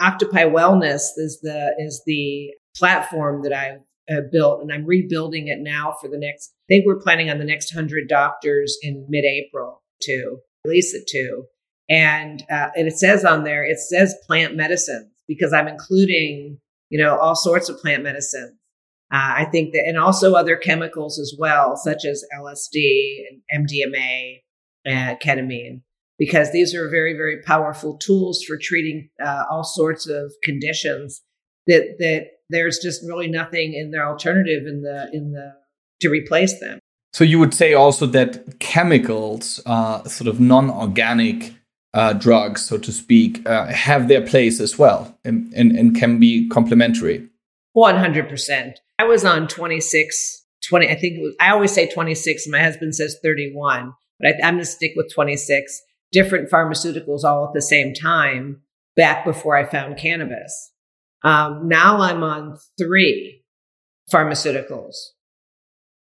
Octopi 0.00 0.44
Wellness 0.44 1.02
is 1.16 1.40
the 1.42 1.74
is 1.78 2.00
the 2.06 2.52
platform 2.76 3.42
that 3.42 3.52
I've 3.52 3.80
uh, 4.08 4.22
built, 4.30 4.62
and 4.62 4.72
I'm 4.72 4.86
rebuilding 4.86 5.48
it 5.48 5.58
now 5.58 5.96
for 6.00 6.06
the 6.08 6.16
next. 6.16 6.52
I 6.62 6.66
think 6.68 6.86
we're 6.86 7.00
planning 7.00 7.28
on 7.28 7.38
the 7.38 7.44
next 7.44 7.74
hundred 7.74 8.08
doctors 8.08 8.78
in 8.82 9.04
mid-April 9.08 9.82
to 10.02 10.38
release 10.64 10.94
it 10.94 11.06
to, 11.08 11.44
and 11.88 12.42
uh, 12.50 12.68
and 12.76 12.86
it 12.88 12.98
says 12.98 13.24
on 13.24 13.44
there 13.44 13.64
it 13.64 13.78
says 13.78 14.14
plant 14.26 14.56
medicines 14.56 15.10
because 15.28 15.52
I'm 15.52 15.68
including 15.68 16.58
you 16.88 16.98
know 16.98 17.16
all 17.16 17.36
sorts 17.36 17.68
of 17.68 17.78
plant 17.78 18.02
medicines. 18.02 18.56
Uh, 19.12 19.38
I 19.38 19.44
think 19.50 19.72
that, 19.72 19.82
and 19.86 19.98
also 19.98 20.34
other 20.34 20.56
chemicals 20.56 21.18
as 21.18 21.34
well, 21.36 21.76
such 21.76 22.04
as 22.04 22.24
LSD 22.38 23.24
and 23.28 23.66
MDMA 23.66 24.42
and 24.84 25.18
ketamine 25.20 25.82
because 26.18 26.52
these 26.52 26.74
are 26.74 26.88
very 26.88 27.14
very 27.14 27.42
powerful 27.42 27.96
tools 27.98 28.44
for 28.44 28.56
treating 28.60 29.08
uh, 29.24 29.44
all 29.50 29.64
sorts 29.64 30.06
of 30.06 30.32
conditions 30.44 31.22
that 31.66 31.96
that 31.98 32.26
there's 32.50 32.78
just 32.78 33.02
really 33.06 33.28
nothing 33.28 33.74
in 33.74 33.90
their 33.90 34.06
alternative 34.06 34.66
in 34.66 34.82
the 34.82 35.10
in 35.12 35.32
the 35.32 35.52
to 36.00 36.08
replace 36.08 36.60
them 36.60 36.78
so 37.12 37.24
you 37.24 37.38
would 37.38 37.54
say 37.54 37.74
also 37.74 38.06
that 38.06 38.58
chemicals 38.60 39.60
uh, 39.66 40.02
sort 40.04 40.28
of 40.28 40.40
non-organic 40.40 41.54
uh, 41.94 42.12
drugs 42.12 42.66
so 42.66 42.78
to 42.78 42.92
speak 42.92 43.46
uh, 43.46 43.66
have 43.66 44.08
their 44.08 44.24
place 44.24 44.60
as 44.60 44.78
well 44.78 45.16
and, 45.24 45.52
and, 45.54 45.76
and 45.76 45.96
can 45.96 46.18
be 46.20 46.48
complementary. 46.48 47.26
100% 47.76 48.74
i 48.98 49.04
was 49.04 49.24
on 49.24 49.46
26 49.46 50.44
20 50.68 50.88
i 50.88 50.94
think 50.94 51.18
was, 51.20 51.34
i 51.40 51.50
always 51.50 51.72
say 51.72 51.88
26 51.88 52.46
my 52.48 52.60
husband 52.60 52.94
says 52.94 53.16
31 53.22 53.92
but 54.18 54.28
I, 54.28 54.46
I'm 54.46 54.54
going 54.54 54.64
to 54.64 54.70
stick 54.70 54.92
with 54.96 55.12
26 55.12 55.82
different 56.12 56.50
pharmaceuticals 56.50 57.24
all 57.24 57.46
at 57.46 57.54
the 57.54 57.62
same 57.62 57.94
time 57.94 58.62
back 58.96 59.24
before 59.24 59.56
I 59.56 59.64
found 59.64 59.96
cannabis. 59.96 60.72
Um, 61.22 61.68
now 61.68 62.00
I'm 62.00 62.22
on 62.22 62.58
three 62.78 63.44
pharmaceuticals, 64.12 64.94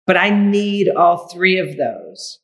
but 0.07 0.17
I 0.17 0.31
need 0.31 0.89
all 0.89 1.29
three 1.29 1.59
of 1.59 1.77
those. 1.77 2.39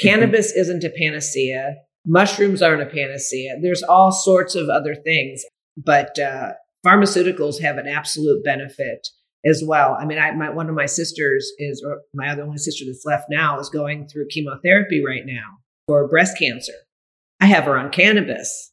Mm-hmm. 0.00 0.08
Cannabis 0.08 0.52
isn't 0.52 0.84
a 0.84 0.90
panacea. 0.90 1.76
Mushrooms 2.06 2.62
aren't 2.62 2.82
a 2.82 2.86
panacea. 2.86 3.56
There's 3.60 3.82
all 3.82 4.12
sorts 4.12 4.54
of 4.54 4.68
other 4.68 4.94
things, 4.94 5.42
but 5.76 6.18
uh, 6.18 6.52
pharmaceuticals 6.84 7.60
have 7.60 7.78
an 7.78 7.88
absolute 7.88 8.44
benefit 8.44 9.08
as 9.44 9.62
well. 9.64 9.96
I 9.98 10.04
mean, 10.04 10.18
I, 10.18 10.32
my, 10.32 10.50
one 10.50 10.68
of 10.68 10.74
my 10.74 10.86
sisters 10.86 11.52
is, 11.58 11.82
or 11.86 12.02
my 12.14 12.28
other 12.28 12.42
only 12.42 12.58
sister 12.58 12.84
that's 12.86 13.04
left 13.04 13.26
now 13.30 13.58
is 13.58 13.68
going 13.68 14.08
through 14.08 14.28
chemotherapy 14.30 15.04
right 15.04 15.24
now 15.24 15.58
for 15.86 16.08
breast 16.08 16.38
cancer. 16.38 16.72
I 17.40 17.46
have 17.46 17.64
her 17.64 17.78
on 17.78 17.90
cannabis 17.90 18.72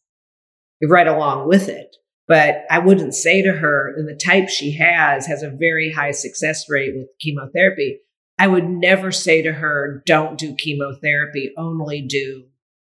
right 0.81 1.07
along 1.07 1.47
with 1.47 1.69
it. 1.69 1.95
But 2.27 2.63
I 2.69 2.79
wouldn't 2.79 3.15
say 3.15 3.41
to 3.41 3.51
her, 3.51 3.93
and 3.97 4.07
the 4.07 4.15
type 4.15 4.47
she 4.47 4.71
has 4.77 5.27
has 5.27 5.43
a 5.43 5.49
very 5.49 5.91
high 5.91 6.11
success 6.11 6.69
rate 6.69 6.95
with 6.95 7.09
chemotherapy. 7.19 7.99
I 8.43 8.47
would 8.47 8.67
never 8.67 9.09
say 9.09 9.41
to 9.41 9.53
her, 9.53 10.03
don't 10.05 10.37
do 10.37 10.53
chemotherapy, 10.53 11.53
only 11.55 12.01
do 12.01 12.43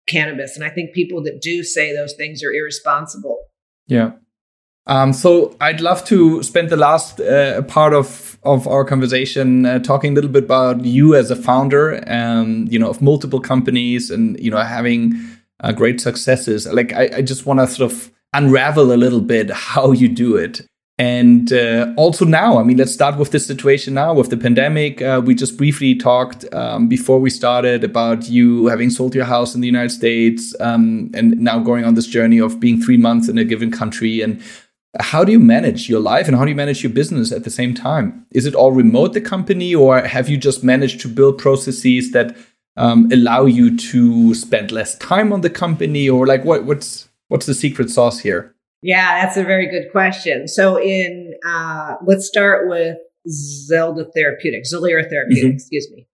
cannabis. 0.06 0.54
And 0.54 0.62
I 0.62 0.68
think 0.68 0.92
people 0.92 1.22
that 1.22 1.40
do 1.40 1.62
say 1.64 1.96
those 1.96 2.12
things 2.12 2.44
are 2.44 2.52
irresponsible. 2.52 3.38
Yeah. 3.86 4.10
Um, 4.86 5.14
so 5.14 5.56
I'd 5.58 5.80
love 5.80 6.04
to 6.08 6.42
spend 6.42 6.68
the 6.68 6.76
last 6.76 7.20
uh, 7.20 7.62
part 7.62 7.94
of 7.94 8.38
of 8.42 8.68
our 8.68 8.84
conversation 8.84 9.64
uh, 9.64 9.78
talking 9.78 10.12
a 10.12 10.14
little 10.14 10.30
bit 10.30 10.44
about 10.44 10.84
you 10.84 11.14
as 11.14 11.30
a 11.30 11.36
founder, 11.36 12.04
um, 12.06 12.66
you 12.68 12.78
know, 12.78 12.90
of 12.90 13.00
multiple 13.00 13.40
companies, 13.40 14.10
and 14.10 14.38
you 14.38 14.50
know, 14.50 14.58
having 14.58 15.14
uh, 15.60 15.72
great 15.72 16.02
successes. 16.02 16.66
Like 16.66 16.92
I, 16.92 17.08
I 17.16 17.22
just 17.22 17.46
want 17.46 17.60
to 17.60 17.66
sort 17.66 17.90
of 17.90 18.12
unravel 18.34 18.92
a 18.92 19.00
little 19.04 19.22
bit 19.22 19.50
how 19.50 19.92
you 19.92 20.08
do 20.08 20.36
it. 20.36 20.60
And 20.98 21.52
uh, 21.52 21.92
also 21.96 22.24
now, 22.24 22.58
I 22.58 22.62
mean, 22.62 22.78
let's 22.78 22.92
start 22.92 23.18
with 23.18 23.30
this 23.30 23.46
situation 23.46 23.92
now 23.94 24.14
with 24.14 24.30
the 24.30 24.36
pandemic. 24.36 25.02
Uh, 25.02 25.20
we 25.22 25.34
just 25.34 25.58
briefly 25.58 25.94
talked 25.94 26.50
um, 26.54 26.88
before 26.88 27.18
we 27.18 27.28
started 27.28 27.84
about 27.84 28.30
you 28.30 28.66
having 28.68 28.88
sold 28.88 29.14
your 29.14 29.26
house 29.26 29.54
in 29.54 29.60
the 29.60 29.66
United 29.66 29.90
States 29.90 30.54
um, 30.58 31.10
and 31.12 31.38
now 31.38 31.58
going 31.58 31.84
on 31.84 31.94
this 31.94 32.06
journey 32.06 32.40
of 32.40 32.60
being 32.60 32.80
three 32.80 32.96
months 32.96 33.28
in 33.28 33.36
a 33.36 33.44
given 33.44 33.70
country 33.70 34.22
and 34.22 34.42
how 35.00 35.22
do 35.22 35.32
you 35.32 35.38
manage 35.38 35.88
your 35.88 36.00
life 36.00 36.26
and 36.26 36.36
how 36.36 36.44
do 36.44 36.50
you 36.50 36.56
manage 36.56 36.82
your 36.82 36.92
business 36.92 37.30
at 37.30 37.44
the 37.44 37.50
same 37.50 37.74
time? 37.74 38.26
Is 38.30 38.46
it 38.46 38.54
all 38.54 38.72
remote, 38.72 39.12
the 39.12 39.20
company, 39.20 39.74
or 39.74 40.00
have 40.00 40.30
you 40.30 40.38
just 40.38 40.64
managed 40.64 41.00
to 41.02 41.08
build 41.08 41.36
processes 41.36 42.12
that 42.12 42.34
um, 42.78 43.10
allow 43.12 43.44
you 43.44 43.76
to 43.76 44.34
spend 44.34 44.72
less 44.72 44.96
time 44.96 45.32
on 45.32 45.42
the 45.42 45.50
company, 45.50 46.08
or 46.08 46.26
like 46.26 46.44
what, 46.44 46.64
what's 46.64 47.08
what's 47.28 47.44
the 47.46 47.54
secret 47.54 47.90
sauce 47.90 48.20
here? 48.20 48.55
Yeah, 48.82 49.24
that's 49.24 49.36
a 49.36 49.44
very 49.44 49.68
good 49.68 49.90
question. 49.90 50.48
So, 50.48 50.80
in 50.80 51.34
uh, 51.46 51.96
let's 52.04 52.26
start 52.26 52.68
with 52.68 52.98
Zelda 53.28 54.04
Therapeutics, 54.14 54.72
Zelira 54.72 55.08
Therapeutics, 55.08 55.44
mm-hmm. 55.44 55.54
excuse 55.54 55.88
me. 55.92 56.06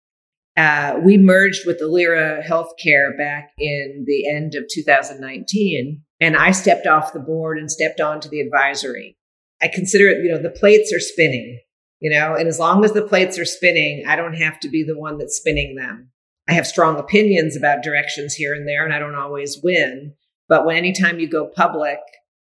Uh, 0.57 0.98
we 1.03 1.16
merged 1.16 1.66
with 1.66 1.81
Ilera 1.81 2.44
Healthcare 2.44 3.16
back 3.16 3.53
in 3.59 4.05
the 4.07 4.29
end 4.29 4.55
of 4.55 4.64
2019 4.72 6.03
and 6.22 6.37
I 6.37 6.53
stepped 6.53 6.87
off 6.87 7.12
the 7.12 7.18
board 7.18 7.59
and 7.59 7.68
stepped 7.68 8.01
onto 8.01 8.29
the 8.29 8.40
advisory. 8.40 9.18
I 9.61 9.66
consider 9.66 10.09
it, 10.09 10.25
you 10.25 10.31
know, 10.31 10.40
the 10.40 10.51
plates 10.51 10.92
are 10.94 11.01
spinning, 11.01 11.59
you 11.98 12.11
know, 12.11 12.37
and 12.37 12.46
as 12.46 12.61
long 12.61 12.85
as 12.85 12.92
the 12.92 13.03
plates 13.03 13.40
are 13.40 13.44
spinning, 13.44 14.05
I 14.07 14.14
don't 14.14 14.35
have 14.35 14.61
to 14.61 14.68
be 14.68 14.85
the 14.85 14.96
one 14.96 15.18
that's 15.18 15.37
spinning 15.37 15.75
them. 15.75 16.11
I 16.48 16.53
have 16.53 16.66
strong 16.66 16.96
opinions 16.96 17.57
about 17.57 17.83
directions 17.83 18.35
here 18.35 18.55
and 18.55 18.68
there, 18.68 18.85
and 18.85 18.94
I 18.94 19.01
don't 19.01 19.16
always 19.16 19.59
win. 19.64 20.14
But 20.48 20.64
when 20.64 20.77
anytime 20.77 21.18
you 21.18 21.29
go 21.29 21.48
public, 21.48 21.98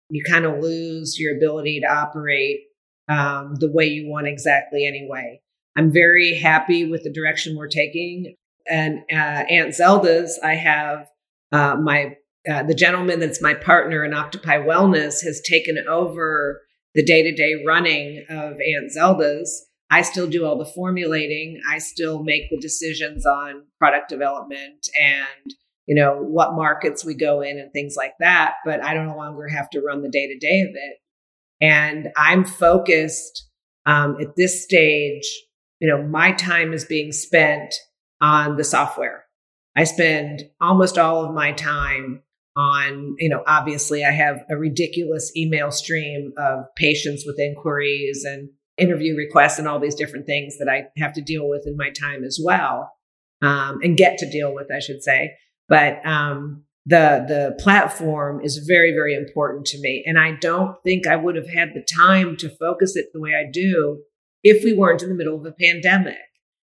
you 0.08 0.22
kind 0.28 0.44
of 0.44 0.60
lose 0.60 1.18
your 1.18 1.36
ability 1.36 1.80
to 1.80 1.86
operate 1.86 2.60
um, 3.08 3.54
the 3.58 3.70
way 3.70 3.86
you 3.86 4.08
want 4.08 4.26
exactly 4.26 4.86
anyway. 4.86 5.40
I'm 5.76 5.92
very 5.92 6.34
happy 6.34 6.90
with 6.90 7.04
the 7.04 7.12
direction 7.12 7.56
we're 7.56 7.68
taking. 7.68 8.34
And 8.68 9.00
uh, 9.12 9.44
Aunt 9.50 9.74
Zelda's, 9.74 10.40
I 10.42 10.54
have 10.54 11.06
uh, 11.52 11.76
my 11.76 12.16
uh, 12.50 12.62
the 12.62 12.74
gentleman 12.74 13.18
that's 13.18 13.42
my 13.42 13.54
partner 13.54 14.04
in 14.04 14.14
Octopi 14.14 14.58
Wellness 14.58 15.22
has 15.24 15.40
taken 15.40 15.78
over 15.88 16.62
the 16.94 17.04
day 17.04 17.22
to 17.22 17.32
day 17.32 17.62
running 17.66 18.24
of 18.28 18.54
Aunt 18.60 18.92
Zelda's. 18.92 19.66
I 19.90 20.02
still 20.02 20.28
do 20.28 20.44
all 20.44 20.56
the 20.56 20.64
formulating. 20.64 21.60
I 21.70 21.78
still 21.78 22.22
make 22.22 22.50
the 22.50 22.58
decisions 22.58 23.26
on 23.26 23.64
product 23.78 24.08
development 24.08 24.88
and 25.00 25.54
you 25.86 25.94
know 25.94 26.16
what 26.20 26.54
markets 26.54 27.04
we 27.04 27.14
go 27.14 27.40
in 27.40 27.58
and 27.58 27.72
things 27.72 27.94
like 27.96 28.14
that. 28.20 28.54
But 28.64 28.82
I 28.84 28.94
don't 28.94 29.06
no 29.06 29.16
longer 29.16 29.48
have 29.48 29.70
to 29.70 29.80
run 29.80 30.02
the 30.02 30.10
day 30.10 30.26
to 30.26 30.38
day 30.38 30.60
of 30.62 30.70
it. 30.74 30.98
And 31.60 32.08
I'm 32.16 32.44
focused 32.44 33.48
um, 33.86 34.16
at 34.20 34.36
this 34.36 34.62
stage. 34.62 35.26
You 35.80 35.88
know, 35.88 36.02
my 36.02 36.32
time 36.32 36.72
is 36.72 36.84
being 36.84 37.12
spent 37.12 37.74
on 38.20 38.56
the 38.56 38.64
software. 38.64 39.24
I 39.76 39.84
spend 39.84 40.44
almost 40.60 40.98
all 40.98 41.24
of 41.24 41.34
my 41.34 41.52
time 41.52 42.22
on, 42.56 43.14
you 43.18 43.28
know, 43.28 43.42
obviously 43.46 44.04
I 44.04 44.10
have 44.10 44.42
a 44.48 44.56
ridiculous 44.56 45.30
email 45.36 45.70
stream 45.70 46.32
of 46.38 46.64
patients 46.74 47.24
with 47.26 47.38
inquiries 47.38 48.24
and 48.24 48.48
interview 48.78 49.14
requests 49.14 49.58
and 49.58 49.68
all 49.68 49.78
these 49.78 49.94
different 49.94 50.26
things 50.26 50.58
that 50.58 50.68
I 50.68 50.86
have 50.98 51.12
to 51.14 51.20
deal 51.20 51.48
with 51.48 51.66
in 51.66 51.76
my 51.76 51.90
time 51.90 52.24
as 52.24 52.40
well, 52.42 52.90
um, 53.42 53.80
and 53.82 53.96
get 53.96 54.18
to 54.18 54.30
deal 54.30 54.54
with, 54.54 54.68
I 54.74 54.78
should 54.78 55.02
say. 55.02 55.34
But 55.68 56.04
um, 56.06 56.64
the 56.84 57.24
the 57.26 57.62
platform 57.62 58.40
is 58.42 58.58
very 58.58 58.92
very 58.92 59.14
important 59.14 59.66
to 59.66 59.80
me, 59.80 60.04
and 60.06 60.18
I 60.18 60.32
don't 60.32 60.80
think 60.82 61.06
I 61.06 61.16
would 61.16 61.36
have 61.36 61.48
had 61.48 61.74
the 61.74 61.82
time 61.82 62.36
to 62.38 62.48
focus 62.48 62.96
it 62.96 63.06
the 63.12 63.20
way 63.20 63.34
I 63.34 63.50
do 63.50 64.02
if 64.42 64.64
we 64.64 64.72
weren't 64.72 65.02
in 65.02 65.08
the 65.08 65.14
middle 65.14 65.36
of 65.36 65.44
a 65.46 65.52
pandemic. 65.52 66.16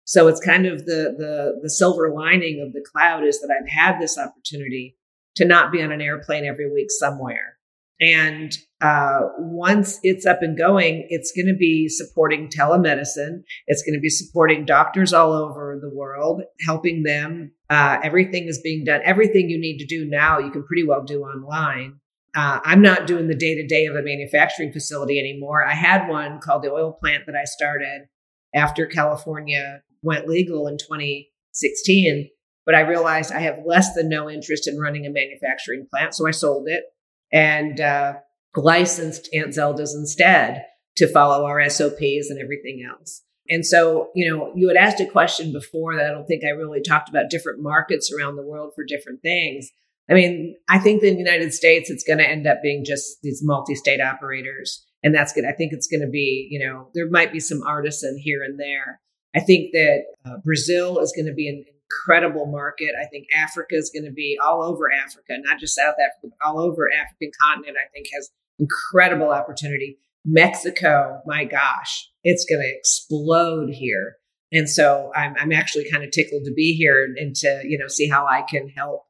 So 0.06 0.28
it's 0.28 0.40
kind 0.40 0.66
of 0.66 0.86
the 0.86 1.16
the 1.18 1.60
the 1.62 1.70
silver 1.70 2.12
lining 2.14 2.62
of 2.66 2.74
the 2.74 2.84
cloud 2.92 3.24
is 3.24 3.42
that 3.42 3.52
I've 3.52 3.70
had 3.70 4.00
this 4.00 4.18
opportunity 4.18 4.98
to 5.36 5.46
not 5.46 5.72
be 5.72 5.84
on 5.84 5.92
an 5.92 6.02
airplane 6.02 6.46
every 6.46 6.72
week 6.72 6.88
somewhere. 6.90 7.57
And 8.00 8.56
uh, 8.80 9.22
once 9.40 10.00
it's 10.04 10.26
up 10.26 10.42
and 10.42 10.58
going, 10.58 11.08
it's 11.10 11.32
going 11.36 11.48
to 11.48 11.58
be 11.58 11.90
supporting 11.90 12.48
telemedicine. 12.48 13.42
It's 13.66 13.82
going 13.82 13.96
to 13.96 14.00
be 14.00 14.10
supporting 14.10 14.66
doctors 14.66 15.14
all 15.14 15.34
over 15.34 15.80
the 15.82 15.90
world, 15.90 16.44
helping 16.66 17.04
them. 17.04 17.54
Uh, 17.70 17.98
everything 18.04 18.48
is 18.48 18.62
being 18.64 18.86
done. 18.86 19.02
Everything 19.04 19.50
you 19.50 19.60
need 19.60 19.80
to 19.80 19.86
do 19.86 20.06
now, 20.06 20.38
you 20.38 20.52
can 20.52 20.64
pretty 20.64 20.86
well 20.86 21.04
do 21.04 21.24
online. 21.24 22.00
Uh, 22.36 22.60
I'm 22.64 22.84
not 22.84 23.08
doing 23.08 23.28
the 23.28 23.36
day 23.36 23.56
to 23.56 23.66
day 23.66 23.88
of 23.88 23.96
a 23.96 24.04
manufacturing 24.04 24.72
facility 24.72 25.20
anymore. 25.20 25.66
I 25.66 25.74
had 25.74 26.08
one 26.08 26.40
called 26.40 26.62
the 26.62 26.72
oil 26.72 26.92
plant 26.92 27.24
that 27.26 27.36
I 27.36 27.46
started 27.46 28.08
after 28.54 28.86
California 28.86 29.82
went 30.04 30.28
legal 30.28 30.68
in 30.68 30.78
2016. 30.78 32.30
But 32.64 32.76
I 32.76 32.82
realized 32.82 33.32
I 33.32 33.40
have 33.40 33.60
less 33.66 33.96
than 33.96 34.10
no 34.10 34.30
interest 34.30 34.68
in 34.68 34.78
running 34.78 35.06
a 35.06 35.10
manufacturing 35.10 35.88
plant. 35.90 36.14
So 36.14 36.28
I 36.28 36.32
sold 36.32 36.68
it 36.68 36.84
and 37.32 37.80
uh, 37.80 38.14
licensed 38.56 39.30
Aunt 39.34 39.54
Zelda's 39.54 39.94
instead 39.94 40.66
to 40.98 41.12
follow 41.12 41.46
our 41.46 41.68
SOPs 41.70 42.30
and 42.30 42.40
everything 42.42 42.88
else. 42.90 43.22
And 43.50 43.66
so, 43.66 44.10
you 44.14 44.30
know, 44.30 44.52
you 44.56 44.68
had 44.68 44.78
asked 44.78 45.00
a 45.00 45.06
question 45.06 45.54
before 45.54 45.96
that 45.96 46.06
I 46.06 46.10
don't 46.10 46.26
think 46.26 46.44
I 46.44 46.50
really 46.50 46.82
talked 46.82 47.10
about 47.10 47.30
different 47.30 47.62
markets 47.62 48.12
around 48.12 48.36
the 48.36 48.46
world 48.46 48.74
for 48.76 48.84
different 48.84 49.22
things. 49.22 49.70
I 50.10 50.14
mean, 50.14 50.56
I 50.70 50.80
think 50.80 51.04
in 51.04 51.16
the 51.16 51.20
United 51.20 51.54
States, 51.54 51.90
it's 51.90 52.04
going 52.04 52.20
to 52.20 52.28
end 52.28 52.48
up 52.48 52.62
being 52.62 52.84
just 52.86 53.22
these 53.22 53.42
multi 53.44 53.76
state 53.76 54.02
operators. 54.02 54.86
And 55.04 55.14
that's 55.14 55.34
good. 55.34 55.46
I 55.46 55.52
think 55.52 55.74
it's 55.74 55.88
going 55.88 56.02
to 56.02 56.10
be, 56.10 56.48
you 56.50 56.66
know, 56.66 56.90
there 56.94 57.10
might 57.10 57.32
be 57.32 57.40
some 57.40 57.62
artisan 57.64 58.18
here 58.18 58.44
and 58.44 58.60
there. 58.60 59.00
I 59.36 59.40
think 59.42 59.72
that 59.74 60.04
uh, 60.26 60.38
Brazil 60.44 61.00
is 61.00 61.14
going 61.16 61.28
to 61.28 61.34
be 61.34 61.50
an 61.50 61.66
incredible 61.90 62.46
market. 62.46 62.92
I 63.02 63.06
think 63.08 63.28
Africa 63.36 63.76
is 63.76 63.92
going 63.94 64.06
to 64.06 64.12
be 64.12 64.38
all 64.44 64.64
over 64.64 64.92
Africa, 64.92 65.38
not 65.44 65.60
just 65.60 65.76
South 65.76 65.96
Africa, 65.96 66.36
all 66.46 66.60
over 66.60 66.88
African 66.92 67.32
continent. 67.42 67.78
I 67.78 67.90
think 67.94 68.08
has 68.14 68.30
incredible 68.60 69.32
opportunity. 69.32 70.00
Mexico, 70.26 71.22
my 71.26 71.46
gosh, 71.46 72.10
it's 72.24 72.46
going 72.46 72.62
to 72.62 72.78
explode 72.78 73.70
here. 73.70 74.18
And 74.52 74.70
so 74.70 75.12
I'm, 75.16 75.36
I'm 75.40 75.52
actually 75.52 75.90
kind 75.90 76.04
of 76.04 76.12
tickled 76.12 76.44
to 76.46 76.54
be 76.54 76.74
here 76.74 77.06
and 77.18 77.36
to, 77.38 77.62
you 77.66 77.78
know, 77.78 77.88
see 77.88 78.08
how 78.08 78.26
I 78.26 78.42
can 78.42 78.70
help 78.70 79.04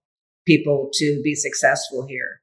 people 0.45 0.89
to 0.93 1.21
be 1.23 1.35
successful 1.35 2.05
here. 2.07 2.41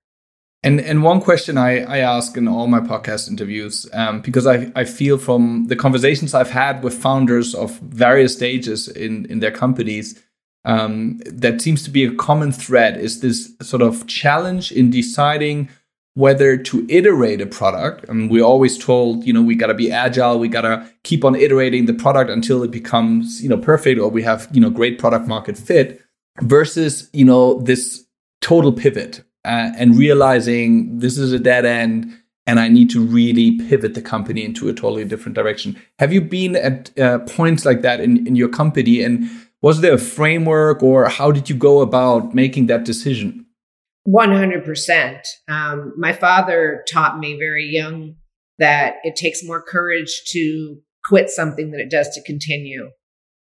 And 0.64 0.81
and 0.81 1.03
one 1.03 1.20
question 1.20 1.59
I, 1.59 1.81
I 1.81 1.98
ask 1.98 2.38
in 2.38 2.48
all 2.48 2.66
my 2.66 2.81
podcast 2.81 3.29
interviews, 3.29 3.87
um, 3.92 4.22
because 4.22 4.46
I, 4.46 4.72
I 4.74 4.85
feel 4.85 5.18
from 5.18 5.66
the 5.66 5.77
conversations 5.77 6.33
I've 6.33 6.50
had 6.50 6.83
with 6.83 6.94
founders 6.94 7.55
of 7.55 7.79
various 7.81 8.33
stages 8.35 8.88
in, 8.88 9.27
in 9.27 9.40
their 9.40 9.50
companies, 9.50 10.18
um, 10.64 11.20
that 11.27 11.61
seems 11.61 11.83
to 11.83 11.90
be 11.90 12.05
a 12.05 12.14
common 12.14 12.50
thread 12.50 12.96
is 12.96 13.20
this 13.20 13.53
sort 13.61 13.83
of 13.83 14.07
challenge 14.07 14.72
in 14.72 14.90
deciding 14.90 15.68
whether 16.14 16.57
to 16.57 16.87
iterate 16.88 17.42
a 17.42 17.46
product. 17.46 18.09
And 18.09 18.31
we're 18.31 18.42
always 18.44 18.79
told, 18.79 19.27
you 19.27 19.35
know, 19.35 19.42
we 19.42 19.57
got 19.57 19.66
to 19.66 19.74
be 19.74 19.92
agile, 19.92 20.38
we 20.38 20.48
got 20.48 20.62
to 20.62 20.88
keep 21.03 21.27
on 21.27 21.35
iterating 21.35 21.85
the 21.85 21.92
product 21.92 22.31
until 22.31 22.62
it 22.62 22.70
becomes, 22.70 23.42
you 23.42 23.50
know, 23.50 23.59
perfect 23.59 24.00
or 24.00 24.09
we 24.09 24.22
have, 24.22 24.48
you 24.50 24.62
know, 24.62 24.70
great 24.70 24.98
product 24.98 25.27
market 25.27 25.59
fit 25.59 26.00
versus, 26.40 27.11
you 27.12 27.27
know, 27.27 27.61
this 27.61 28.07
total 28.40 28.72
pivot 28.72 29.22
uh, 29.44 29.72
and 29.76 29.96
realizing 29.96 30.98
this 30.98 31.18
is 31.18 31.33
a 31.33 31.38
dead 31.38 31.64
end 31.64 32.12
and 32.46 32.61
I 32.61 32.68
need 32.68 32.90
to 32.90 33.04
really 33.04 33.59
pivot 33.59 33.94
the 33.94 34.02
company 34.02 34.44
into 34.44 34.68
a 34.68 34.74
totally 34.74 35.04
different 35.04 35.35
direction. 35.35 35.80
Have 35.98 36.12
you 36.12 36.20
been 36.20 36.57
at 36.57 36.96
uh, 36.98 37.20
points 37.20 37.64
like 37.64 37.83
that 37.83 38.00
in, 38.00 38.26
in 38.26 38.37
your 38.37 38.48
company? 38.48 39.02
And 39.02 39.30
was 39.62 39.80
there 39.80 39.94
a 39.94 39.98
framework 39.98 40.83
or 40.83 41.09
how 41.09 41.33
did 41.33 41.48
you 41.48 41.57
go 41.57 41.80
about 41.80 42.35
making 42.35 42.66
that 42.66 42.85
decision? 42.85 43.46
100%. 44.07 45.26
Um, 45.48 45.94
my 45.96 46.12
father 46.12 46.85
taught 46.90 47.18
me 47.18 47.38
very 47.38 47.64
young 47.64 48.16
that 48.59 48.96
it 49.04 49.16
takes 49.16 49.42
more 49.42 49.62
courage 49.62 50.22
to 50.28 50.76
quit 51.07 51.30
something 51.30 51.70
than 51.70 51.80
it 51.80 51.90
does 51.90 52.11
to 52.11 52.22
continue. 52.22 52.90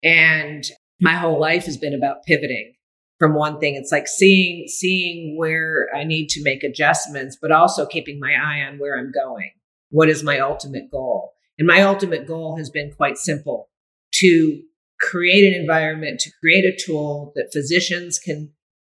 And 0.02 0.64
my 1.00 1.14
whole 1.14 1.40
life 1.40 1.64
has 1.64 1.78
been 1.78 1.94
about 1.94 2.24
pivoting 2.24 2.74
from 3.22 3.35
one 3.35 3.61
thing. 3.61 3.76
It's 3.76 3.92
like 3.92 4.08
seeing 4.08 4.66
seeing 4.66 5.38
where 5.38 5.87
I 5.94 6.02
need 6.02 6.28
to 6.30 6.42
make 6.42 6.64
adjustments, 6.64 7.38
but 7.40 7.52
also 7.52 7.87
keeping 7.87 8.18
my 8.18 8.32
eye 8.32 8.66
on 8.68 8.80
where 8.80 8.98
I'm 8.98 9.12
going. 9.12 9.52
What 9.90 10.08
is 10.08 10.24
my 10.24 10.40
ultimate 10.40 10.90
goal? 10.90 11.35
And 11.56 11.68
my 11.68 11.82
ultimate 11.82 12.26
goal 12.26 12.56
has 12.56 12.68
been 12.68 12.90
quite 12.90 13.18
simple 13.18 13.68
to 14.14 14.61
create 15.00 15.54
an 15.54 15.61
environment, 15.61 16.18
to 16.18 16.32
create 16.40 16.64
a 16.64 16.76
tool 16.76 17.32
that 17.37 17.52
physicians 17.52 18.18
can 18.18 18.50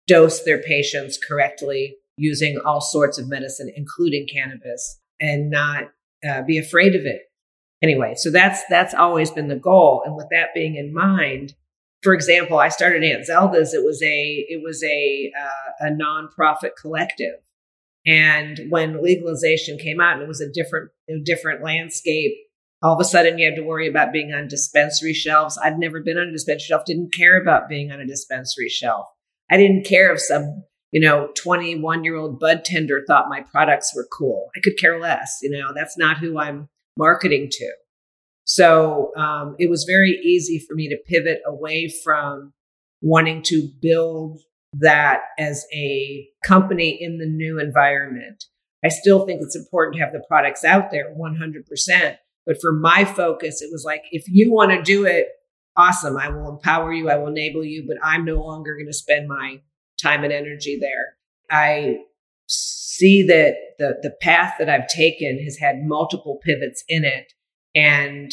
dose 0.07 0.43
their 0.43 0.61
patients 0.61 1.19
correctly 1.27 1.97
using 2.19 2.61
all 2.67 2.83
sorts 2.83 3.19
of 3.19 3.31
medicine, 3.31 3.73
including 3.75 4.27
cannabis, 4.31 5.01
and 5.19 5.49
not 5.49 5.85
uh, 6.29 6.43
be 6.43 6.59
afraid 6.59 6.95
of 6.95 7.07
it. 7.07 7.23
Anyway, 7.83 8.13
so 8.15 8.31
that's 8.31 8.61
that's 8.69 8.93
always 8.93 9.31
been 9.31 9.49
the 9.49 9.57
goal. 9.57 10.03
And 10.05 10.15
with 10.15 10.27
that 10.33 10.53
being 10.55 10.75
in 10.75 10.93
mind, 10.93 11.55
for 12.03 12.15
example, 12.15 12.59
I 12.59 12.69
started 12.69 13.03
Aunt 13.03 13.27
Zelda's. 13.27 13.75
It 13.75 13.85
was 13.85 14.03
a 14.03 14.47
it 14.49 14.63
was 14.63 14.83
a 14.85 15.33
uh, 15.39 15.89
a 15.89 15.91
nonprofit 15.91 16.71
collective, 16.81 17.41
and 18.07 18.61
when 18.69 19.03
legalization 19.03 19.79
came 19.79 20.01
out, 20.01 20.15
and 20.15 20.23
it 20.23 20.29
was 20.29 20.41
a 20.41 20.51
different 20.53 20.91
a 21.09 21.19
different 21.25 21.63
landscape. 21.63 22.33
All 22.81 22.95
of 22.95 23.01
a 23.01 23.05
sudden, 23.05 23.39
you 23.39 23.45
had 23.45 23.57
to 23.57 23.67
worry 23.67 23.89
about 23.89 24.13
being 24.13 24.33
on 24.33 24.47
dispensary 24.47 25.13
shelves. 25.13 25.59
I'd 25.61 25.81
never 25.81 26.01
been 26.01 26.17
on 26.17 26.29
a 26.29 26.33
dispensary 26.33 26.67
shelf. 26.69 26.85
Didn't 26.87 27.13
care 27.13 27.41
about 27.41 27.69
being 27.69 27.91
on 27.91 28.01
a 28.01 28.07
dispensary 28.07 28.69
shelf. 28.69 29.07
I 29.51 29.57
didn't 29.57 29.85
care 29.85 30.13
if 30.13 30.21
some 30.21 30.63
you 30.93 31.01
know 31.01 31.31
21 31.37 32.05
year 32.05 32.17
old 32.17 32.39
bud 32.39 32.65
tender 32.65 33.03
thought 33.09 33.29
my 33.29 33.43
products 33.51 33.93
were 33.97 34.07
cool. 34.17 34.51
I 34.57 34.61
could 34.63 34.79
care 34.79 35.01
less. 35.01 35.39
You 35.43 35.51
know 35.51 35.73
that's 35.75 35.99
not 35.99 36.19
who 36.19 36.39
I'm 36.39 36.69
marketing 36.97 37.49
to. 37.51 37.73
So 38.49 39.13
um, 39.15 39.57
it 39.59 39.69
was 39.69 39.85
very 39.85 40.13
easy 40.25 40.59
for 40.59 40.75
me 40.75 40.89
to 40.89 40.97
pivot 41.07 41.43
away 41.47 41.93
from 42.03 42.55
wanting 43.03 43.43
to 43.43 43.69
build 43.83 44.41
that 44.73 45.21
as 45.39 45.67
a 45.73 46.27
company 46.43 46.97
in 46.99 47.19
the 47.19 47.27
new 47.27 47.61
environment. 47.61 48.45
I 48.83 48.89
still 48.89 49.27
think 49.27 49.43
it's 49.43 49.55
important 49.55 49.97
to 49.97 50.03
have 50.03 50.15
the 50.15 50.25
products 50.27 50.65
out 50.65 50.91
there 50.91 51.15
100%. 51.15 52.17
But 52.47 52.57
for 52.59 52.73
my 52.73 53.05
focus, 53.05 53.61
it 53.61 53.69
was 53.71 53.85
like, 53.85 54.05
if 54.13 54.25
you 54.29 54.51
want 54.51 54.71
to 54.71 54.83
do 54.83 55.05
it, 55.05 55.29
awesome. 55.77 56.17
I 56.17 56.31
will 56.31 56.49
empower 56.49 56.91
you. 56.91 57.11
I 57.11 57.17
will 57.17 57.29
enable 57.29 57.65
you, 57.65 57.85
but 57.87 57.99
I'm 58.03 58.25
no 58.25 58.37
longer 58.37 58.75
going 58.75 58.87
to 58.87 58.95
spend 58.95 59.29
my 59.29 59.61
time 60.03 60.25
and 60.25 60.33
energy 60.33 60.79
there. 60.81 61.17
I 61.51 61.99
see 62.47 63.27
that 63.27 63.57
the, 63.79 63.99
the 64.01 64.15
path 64.23 64.55
that 64.59 64.71
I've 64.71 64.89
taken 64.89 65.39
has 65.45 65.59
had 65.59 65.85
multiple 65.85 66.41
pivots 66.43 66.83
in 66.89 67.05
it. 67.05 67.35
And 67.75 68.33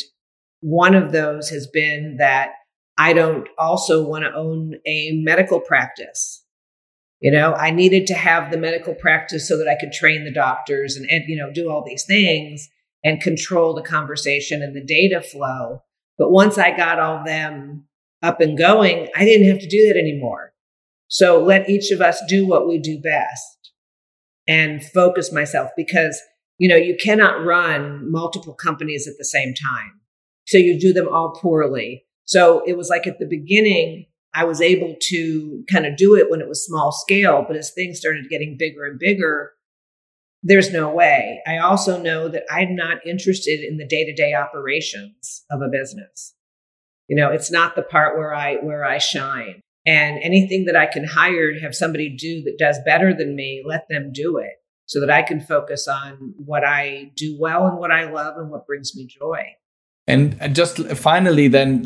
one 0.65 0.95
of 0.95 1.11
those 1.11 1.51
has 1.51 1.67
been 1.67 2.17
that 2.17 2.49
I 2.97 3.13
don't 3.13 3.47
also 3.55 4.03
want 4.03 4.23
to 4.23 4.33
own 4.33 4.73
a 4.87 5.11
medical 5.23 5.59
practice. 5.59 6.43
You 7.19 7.31
know, 7.31 7.53
I 7.53 7.69
needed 7.69 8.07
to 8.07 8.15
have 8.15 8.49
the 8.49 8.57
medical 8.57 8.95
practice 8.95 9.47
so 9.47 9.59
that 9.59 9.67
I 9.67 9.79
could 9.79 9.91
train 9.91 10.23
the 10.23 10.33
doctors 10.33 10.95
and, 10.95 11.07
and 11.07 11.23
you 11.27 11.37
know, 11.37 11.51
do 11.53 11.69
all 11.69 11.83
these 11.85 12.05
things 12.05 12.67
and 13.03 13.21
control 13.21 13.75
the 13.75 13.83
conversation 13.83 14.63
and 14.63 14.75
the 14.75 14.83
data 14.83 15.21
flow. 15.21 15.83
But 16.17 16.31
once 16.31 16.57
I 16.57 16.75
got 16.75 16.99
all 16.99 17.23
them 17.23 17.85
up 18.23 18.41
and 18.41 18.57
going, 18.57 19.07
I 19.15 19.23
didn't 19.23 19.47
have 19.47 19.59
to 19.59 19.69
do 19.69 19.87
that 19.87 19.99
anymore. 19.99 20.53
So 21.09 21.43
let 21.43 21.69
each 21.69 21.91
of 21.91 22.01
us 22.01 22.19
do 22.27 22.47
what 22.47 22.67
we 22.67 22.79
do 22.79 22.99
best 22.99 23.71
and 24.47 24.83
focus 24.83 25.31
myself 25.31 25.69
because, 25.77 26.19
you 26.57 26.67
know, 26.67 26.75
you 26.75 26.97
cannot 26.99 27.45
run 27.45 28.11
multiple 28.11 28.55
companies 28.55 29.07
at 29.07 29.19
the 29.19 29.25
same 29.25 29.53
time. 29.53 30.01
So 30.45 30.57
you 30.57 30.79
do 30.79 30.93
them 30.93 31.07
all 31.07 31.31
poorly. 31.41 32.05
So 32.25 32.63
it 32.65 32.77
was 32.77 32.89
like 32.89 33.07
at 33.07 33.19
the 33.19 33.27
beginning, 33.27 34.05
I 34.33 34.43
was 34.43 34.61
able 34.61 34.95
to 34.99 35.63
kind 35.71 35.85
of 35.85 35.95
do 35.95 36.15
it 36.15 36.29
when 36.29 36.41
it 36.41 36.47
was 36.47 36.65
small 36.65 36.91
scale. 36.91 37.45
But 37.47 37.57
as 37.57 37.71
things 37.71 37.99
started 37.99 38.29
getting 38.29 38.57
bigger 38.57 38.85
and 38.85 38.99
bigger, 38.99 39.53
there's 40.43 40.71
no 40.71 40.93
way. 40.93 41.41
I 41.47 41.57
also 41.57 42.01
know 42.01 42.27
that 42.27 42.43
I'm 42.51 42.75
not 42.75 43.05
interested 43.05 43.61
in 43.67 43.77
the 43.77 43.87
day-to-day 43.87 44.33
operations 44.33 45.43
of 45.49 45.61
a 45.61 45.69
business. 45.69 46.35
You 47.07 47.15
know, 47.15 47.31
it's 47.31 47.51
not 47.51 47.75
the 47.75 47.81
part 47.81 48.17
where 48.17 48.33
I 48.33 48.55
where 48.57 48.83
I 48.83 48.97
shine. 48.97 49.61
And 49.87 50.19
anything 50.23 50.65
that 50.65 50.75
I 50.75 50.87
can 50.87 51.05
hire 51.05 51.59
have 51.59 51.75
somebody 51.75 52.09
do 52.09 52.41
that 52.43 52.57
does 52.57 52.79
better 52.85 53.13
than 53.13 53.35
me, 53.35 53.63
let 53.65 53.87
them 53.89 54.11
do 54.11 54.37
it 54.37 54.53
so 54.87 54.99
that 54.99 55.11
I 55.11 55.21
can 55.21 55.39
focus 55.39 55.87
on 55.87 56.33
what 56.37 56.63
I 56.63 57.11
do 57.15 57.37
well 57.39 57.67
and 57.67 57.77
what 57.77 57.91
I 57.91 58.11
love 58.11 58.37
and 58.37 58.49
what 58.49 58.67
brings 58.67 58.95
me 58.95 59.07
joy. 59.07 59.45
And 60.07 60.55
just 60.55 60.79
finally, 60.89 61.47
then 61.47 61.85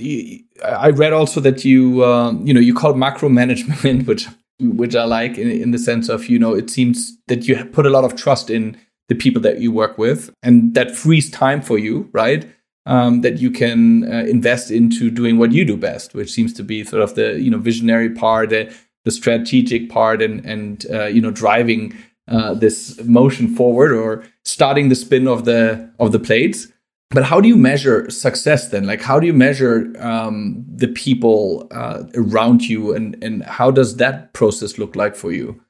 I 0.64 0.90
read 0.90 1.14
also 1.14 1.40
that 1.40 1.64
you, 1.64 2.04
uh, 2.04 2.34
you 2.44 2.54
know, 2.54 2.60
you 2.60 2.74
call 2.74 2.94
macro 2.94 3.30
management, 3.30 4.08
which 4.08 4.28
which 4.62 4.94
I 4.94 5.06
like 5.06 5.38
in, 5.38 5.50
in 5.50 5.72
the 5.72 5.78
sense 5.78 6.10
of, 6.10 6.28
you 6.28 6.38
know, 6.38 6.54
it 6.54 6.70
seems 6.70 7.18
that 7.28 7.48
you 7.48 7.64
put 7.64 7.86
a 7.86 7.90
lot 7.90 8.04
of 8.04 8.18
trust 8.18 8.50
in 8.50 8.78
the 9.08 9.16
people 9.16 9.42
that 9.42 9.62
you 9.62 9.72
work 9.72 9.98
with, 9.98 10.32
and 10.44 10.74
that 10.76 10.96
frees 10.96 11.32
time 11.32 11.62
for 11.62 11.78
you, 11.78 12.10
right? 12.12 12.46
Um, 12.86 13.22
that 13.22 13.40
you 13.40 13.52
can 13.52 14.12
uh, 14.12 14.26
invest 14.26 14.72
into 14.72 15.10
doing 15.10 15.38
what 15.38 15.52
you 15.52 15.64
do 15.64 15.78
best, 15.78 16.14
which 16.14 16.32
seems 16.32 16.54
to 16.54 16.64
be 16.64 16.84
sort 16.84 17.04
of 17.04 17.16
the 17.16 17.40
you 17.40 17.50
know 17.50 17.58
visionary 17.58 18.10
part, 18.10 18.50
the, 18.50 18.74
the 19.06 19.12
strategic 19.12 19.90
part, 19.90 20.22
and 20.22 20.46
and 20.46 20.86
uh, 20.92 21.06
you 21.06 21.22
know 21.22 21.32
driving 21.32 21.96
uh, 22.28 22.54
this 22.54 23.02
motion 23.06 23.48
forward 23.48 23.92
or 23.92 24.24
starting 24.44 24.90
the 24.90 24.96
spin 24.96 25.28
of 25.28 25.46
the 25.46 25.90
of 26.00 26.12
the 26.12 26.20
plates 26.20 26.68
but 27.12 27.24
how 27.24 27.42
do 27.42 27.48
you 27.48 27.58
measure 27.58 28.10
success 28.10 28.70
then? 28.70 28.86
Like 28.86 29.02
how 29.02 29.20
do 29.20 29.28
you 29.28 29.34
measure 29.34 29.92
um, 30.00 30.66
the 30.68 30.88
people 30.88 31.68
uh, 31.72 32.04
around 32.16 32.68
you 32.68 32.94
and 32.94 33.22
and 33.24 33.44
how 33.44 33.72
does 33.72 33.98
that 33.98 34.34
process 34.34 34.78
look 34.78 34.96
like 34.96 35.16
for 35.16 35.32
you? 35.32 35.62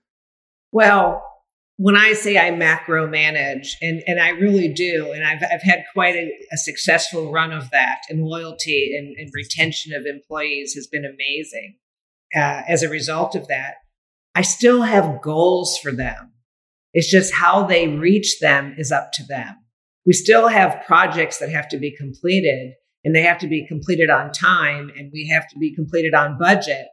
Well 0.71 1.23
when 1.81 1.95
i 1.95 2.11
say 2.11 2.37
i 2.37 2.51
macro 2.51 3.07
manage 3.07 3.77
and 3.81 4.03
and 4.05 4.19
i 4.19 4.31
really 4.31 4.67
do 4.67 5.13
and 5.13 5.23
i've, 5.23 5.41
I've 5.49 5.61
had 5.61 5.85
quite 5.93 6.13
a, 6.13 6.29
a 6.51 6.57
successful 6.57 7.31
run 7.31 7.53
of 7.53 7.71
that 7.71 7.99
and 8.09 8.25
loyalty 8.25 8.97
and, 8.97 9.15
and 9.17 9.31
retention 9.33 9.93
of 9.93 10.05
employees 10.05 10.73
has 10.73 10.87
been 10.87 11.05
amazing 11.05 11.77
uh, 12.35 12.61
as 12.67 12.83
a 12.83 12.89
result 12.89 13.35
of 13.35 13.47
that. 13.47 13.75
I 14.35 14.41
still 14.41 14.83
have 14.83 15.21
goals 15.21 15.77
for 15.77 15.91
them. 15.91 16.31
It's 16.93 17.09
just 17.09 17.33
how 17.33 17.63
they 17.63 17.87
reach 17.87 18.39
them 18.39 18.75
is 18.77 18.91
up 18.91 19.11
to 19.13 19.23
them. 19.23 19.57
We 20.05 20.13
still 20.13 20.47
have 20.47 20.83
projects 20.85 21.39
that 21.39 21.49
have 21.49 21.67
to 21.69 21.77
be 21.77 21.95
completed 21.95 22.73
and 23.03 23.15
they 23.15 23.21
have 23.21 23.37
to 23.39 23.47
be 23.47 23.67
completed 23.67 24.09
on 24.09 24.31
time 24.31 24.91
and 24.97 25.11
we 25.13 25.27
have 25.27 25.47
to 25.49 25.59
be 25.59 25.73
completed 25.73 26.13
on 26.13 26.37
budget. 26.37 26.87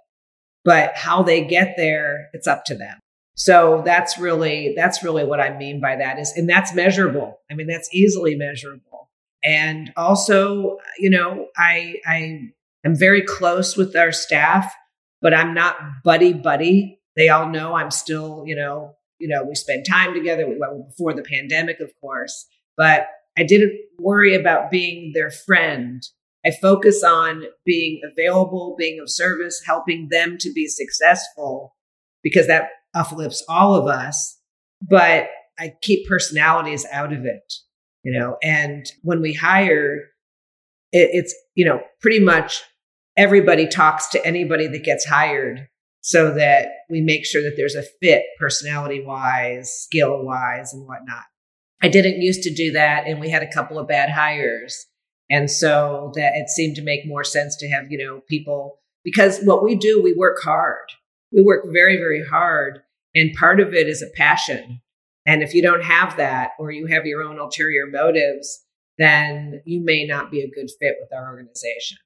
But 0.64 0.96
how 0.96 1.22
they 1.22 1.44
get 1.44 1.74
there, 1.76 2.28
it's 2.32 2.46
up 2.46 2.64
to 2.66 2.74
them. 2.74 2.98
So 3.34 3.82
that's 3.84 4.18
really, 4.18 4.72
that's 4.74 5.02
really 5.04 5.24
what 5.24 5.40
I 5.40 5.56
mean 5.56 5.80
by 5.80 5.96
that 5.96 6.18
is, 6.18 6.32
and 6.36 6.48
that's 6.48 6.74
measurable. 6.74 7.38
I 7.50 7.54
mean, 7.54 7.66
that's 7.66 7.88
easily 7.92 8.34
measurable. 8.34 9.10
And 9.44 9.92
also, 9.96 10.78
you 10.98 11.10
know, 11.10 11.46
I, 11.56 11.96
I 12.06 12.50
am 12.84 12.96
very 12.96 13.22
close 13.22 13.76
with 13.76 13.94
our 13.94 14.10
staff, 14.10 14.74
but 15.20 15.34
I'm 15.34 15.54
not 15.54 15.76
buddy 16.02 16.32
buddy. 16.32 16.98
They 17.14 17.28
all 17.28 17.48
know 17.48 17.74
I'm 17.74 17.90
still, 17.90 18.42
you 18.46 18.56
know, 18.56 18.96
you 19.18 19.28
know, 19.28 19.44
we 19.44 19.54
spend 19.54 19.86
time 19.86 20.14
together. 20.14 20.46
We 20.46 20.58
went 20.58 20.88
before 20.88 21.14
the 21.14 21.22
pandemic, 21.22 21.80
of 21.80 21.92
course, 22.00 22.46
but 22.76 23.06
I 23.38 23.44
didn't 23.44 23.72
worry 23.98 24.34
about 24.34 24.70
being 24.70 25.12
their 25.14 25.30
friend. 25.30 26.02
I 26.44 26.50
focus 26.50 27.02
on 27.02 27.44
being 27.64 28.00
available, 28.10 28.76
being 28.78 29.00
of 29.00 29.10
service, 29.10 29.62
helping 29.66 30.08
them 30.10 30.36
to 30.40 30.52
be 30.52 30.68
successful 30.68 31.74
because 32.22 32.46
that 32.46 32.68
uplifts 32.94 33.44
all 33.48 33.74
of 33.74 33.86
us. 33.86 34.38
But 34.80 35.28
I 35.58 35.72
keep 35.82 36.08
personalities 36.08 36.86
out 36.92 37.12
of 37.12 37.24
it, 37.24 37.52
you 38.02 38.16
know, 38.16 38.36
and 38.42 38.86
when 39.02 39.20
we 39.20 39.32
hire, 39.32 40.02
it, 40.92 41.10
it's, 41.12 41.34
you 41.54 41.64
know, 41.64 41.80
pretty 42.00 42.20
much 42.20 42.62
everybody 43.16 43.66
talks 43.66 44.08
to 44.10 44.24
anybody 44.26 44.66
that 44.66 44.84
gets 44.84 45.04
hired 45.06 45.68
so 46.02 46.32
that 46.34 46.68
we 46.88 47.00
make 47.00 47.26
sure 47.26 47.42
that 47.42 47.54
there's 47.56 47.74
a 47.74 47.82
fit 48.00 48.22
personality 48.38 49.02
wise, 49.04 49.72
skill 49.72 50.24
wise, 50.24 50.72
and 50.72 50.86
whatnot. 50.86 51.24
I 51.82 51.88
didn't 51.88 52.22
used 52.22 52.42
to 52.42 52.54
do 52.54 52.72
that, 52.72 53.06
and 53.06 53.20
we 53.20 53.30
had 53.30 53.42
a 53.42 53.52
couple 53.52 53.78
of 53.78 53.88
bad 53.88 54.10
hires. 54.10 54.86
And 55.28 55.50
so 55.50 56.12
that 56.14 56.32
it 56.36 56.48
seemed 56.48 56.76
to 56.76 56.82
make 56.82 57.06
more 57.06 57.24
sense 57.24 57.56
to 57.56 57.68
have, 57.68 57.90
you 57.90 57.98
know, 57.98 58.22
people 58.28 58.78
because 59.06 59.40
what 59.44 59.62
we 59.62 59.76
do, 59.76 60.02
we 60.02 60.14
work 60.14 60.38
hard. 60.42 60.88
We 61.32 61.40
work 61.40 61.64
very, 61.72 61.96
very 61.96 62.26
hard. 62.26 62.82
And 63.14 63.32
part 63.34 63.60
of 63.60 63.72
it 63.72 63.88
is 63.88 64.02
a 64.02 64.10
passion. 64.16 64.80
And 65.24 65.44
if 65.44 65.54
you 65.54 65.62
don't 65.62 65.84
have 65.84 66.16
that 66.16 66.50
or 66.58 66.72
you 66.72 66.86
have 66.86 67.06
your 67.06 67.22
own 67.22 67.38
ulterior 67.38 67.86
motives, 67.86 68.64
then 68.98 69.62
you 69.64 69.80
may 69.80 70.04
not 70.04 70.32
be 70.32 70.40
a 70.40 70.50
good 70.50 70.68
fit 70.80 70.96
with 71.00 71.16
our 71.16 71.28
organization. 71.28 71.98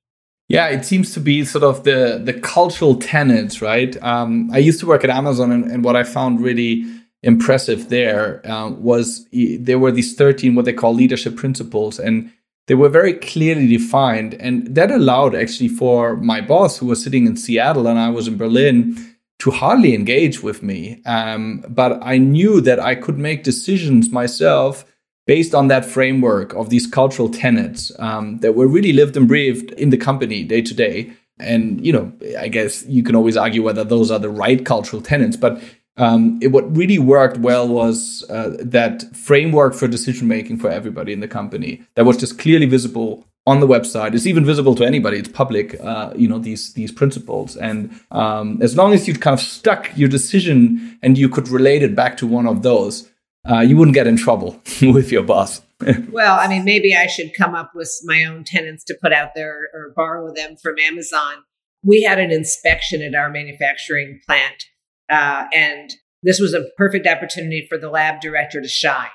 Yeah, 0.49 0.66
it 0.66 0.85
seems 0.85 1.14
to 1.14 1.21
be 1.21 1.45
sort 1.45 1.64
of 1.64 1.85
the 1.85 2.21
the 2.23 2.35
cultural 2.35 2.97
tenets, 2.97 3.62
right? 3.62 3.97
Um, 4.03 4.51
I 4.53 4.59
used 4.59 4.81
to 4.81 4.87
work 4.87 5.05
at 5.05 5.11
Amazon, 5.11 5.53
and, 5.53 5.64
and 5.71 5.85
what 5.85 5.95
I 5.95 6.03
found 6.03 6.41
really 6.41 6.85
impressive 7.23 7.89
there 7.91 8.41
um, 8.51 8.83
was 8.83 9.27
there 9.33 9.79
were 9.79 9.93
these 9.93 10.14
thirteen 10.14 10.55
what 10.55 10.64
they 10.64 10.73
call 10.73 10.95
leadership 10.95 11.37
principles, 11.37 11.99
and 11.99 12.33
they 12.66 12.75
were 12.75 12.89
very 12.89 13.14
clearly 13.14 13.66
defined, 13.66 14.35
and 14.35 14.75
that 14.75 14.91
allowed 14.91 15.35
actually 15.35 15.68
for 15.68 16.16
my 16.16 16.41
boss, 16.41 16.79
who 16.79 16.87
was 16.87 17.03
sitting 17.03 17.27
in 17.27 17.37
Seattle 17.37 17.87
and 17.87 17.99
I 17.99 18.11
was 18.11 18.29
in 18.29 18.37
Berlin, 18.37 18.97
to 19.41 19.51
hardly 19.51 19.95
engage 19.95 20.43
with 20.43 20.62
me. 20.62 21.03
Um, 21.05 21.64
but 21.68 21.99
I 22.03 22.18
knew 22.18 22.61
that 22.61 22.79
I 22.79 22.95
could 22.95 23.18
make 23.18 23.43
decisions 23.43 24.11
myself 24.11 24.85
based 25.27 25.55
on 25.55 25.68
that 25.68 25.85
framework 25.85 26.55
of 26.55 26.71
these 26.71 26.87
cultural 26.87 27.29
tenets 27.29 27.93
um, 27.99 28.39
that 28.39 28.55
were 28.55 28.66
really 28.66 28.93
lived 28.93 29.16
and 29.16 29.29
breathed 29.29 29.73
in 29.73 29.91
the 29.91 29.97
company 29.97 30.45
day 30.45 30.62
to 30.62 30.75
day. 30.75 31.12
And 31.39 31.85
you 31.85 31.93
know, 31.93 32.12
I 32.39 32.49
guess 32.49 32.85
you 32.87 33.03
can 33.03 33.16
always 33.16 33.37
argue 33.37 33.62
whether 33.62 33.83
those 33.83 34.11
are 34.11 34.18
the 34.18 34.29
right 34.29 34.64
cultural 34.64 35.01
tenets, 35.01 35.37
but 35.37 35.62
um, 36.01 36.38
it, 36.40 36.48
what 36.48 36.74
really 36.74 36.98
worked 36.98 37.36
well 37.38 37.68
was 37.68 38.24
uh, 38.30 38.57
that 38.59 39.05
framework 39.14 39.74
for 39.74 39.86
decision 39.86 40.26
making 40.26 40.59
for 40.59 40.70
everybody 40.70 41.12
in 41.12 41.20
the 41.20 41.28
company 41.28 41.82
that 41.94 42.07
was 42.07 42.16
just 42.16 42.38
clearly 42.38 42.66
visible 42.66 43.26
on 43.46 43.61
the 43.61 43.66
website. 43.66 44.14
It's 44.14 44.26
even 44.26 44.44
visible 44.44 44.74
to 44.76 44.84
anybody. 44.84 45.18
It's 45.18 45.28
public. 45.28 45.78
Uh, 45.80 46.12
you 46.16 46.26
know 46.26 46.38
these 46.38 46.72
these 46.72 46.92
principles, 46.92 47.57
and 47.57 48.01
um, 48.11 48.59
as 48.62 48.76
long 48.76 48.92
as 48.94 49.07
you 49.07 49.14
kind 49.14 49.34
of 49.34 49.40
stuck 49.40 49.90
your 49.96 50.09
decision 50.09 50.98
and 51.03 51.18
you 51.18 51.28
could 51.28 51.48
relate 51.48 51.82
it 51.82 51.94
back 51.94 52.16
to 52.18 52.26
one 52.26 52.46
of 52.46 52.62
those, 52.62 53.11
uh, 53.51 53.61
you 53.61 53.76
wouldn't 53.76 53.94
get 53.94 54.07
in 54.07 54.16
trouble 54.16 54.61
with 54.82 55.12
your 55.12 55.22
boss. 55.22 55.61
well, 56.11 56.38
I 56.38 56.46
mean, 56.48 56.64
maybe 56.64 56.94
I 56.94 57.07
should 57.07 57.32
come 57.34 57.55
up 57.55 57.72
with 57.74 57.90
my 58.05 58.24
own 58.24 58.44
tenants 58.44 58.84
to 58.84 58.98
put 59.03 59.12
out 59.12 59.30
there 59.34 59.68
or 59.74 59.92
borrow 59.96 60.32
them 60.34 60.57
from 60.62 60.78
Amazon. 60.78 61.44
We 61.82 62.03
had 62.03 62.18
an 62.18 62.30
inspection 62.30 63.03
at 63.03 63.14
our 63.14 63.30
manufacturing 63.30 64.20
plant, 64.26 64.64
uh, 65.11 65.44
and 65.54 65.92
this 66.22 66.40
was 66.40 66.54
a 66.54 66.66
perfect 66.76 67.06
opportunity 67.06 67.66
for 67.68 67.78
the 67.78 67.90
lab 67.90 68.20
director 68.20 68.61
to 68.61 68.68
shine. 68.68 69.08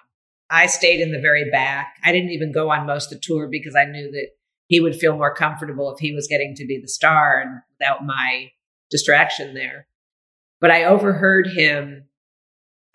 I 0.50 0.68
stayed 0.68 1.02
in 1.02 1.12
the 1.12 1.20
very 1.20 1.50
back. 1.50 1.96
I 2.04 2.12
didn't 2.12 2.32
even 2.32 2.52
go 2.52 2.70
on 2.70 2.86
most 2.86 3.12
of 3.12 3.18
the 3.18 3.24
tour 3.24 3.48
because 3.50 3.76
I 3.76 3.86
knew 3.86 4.12
that 4.12 4.28
he 4.68 4.80
would 4.80 4.96
feel 4.96 5.16
more 5.16 5.34
comfortable 5.34 5.92
if 5.92 6.00
he 6.00 6.14
was 6.14 6.28
getting 6.28 6.56
to 6.56 6.66
be 6.66 6.80
the 6.80 6.88
star 6.88 7.40
and 7.40 7.62
without 7.80 8.06
my 8.06 8.52
distraction 8.90 9.54
there. 9.54 9.88
But 10.62 10.72
I 10.72 10.84
overheard 10.84 11.48
him 11.48 12.06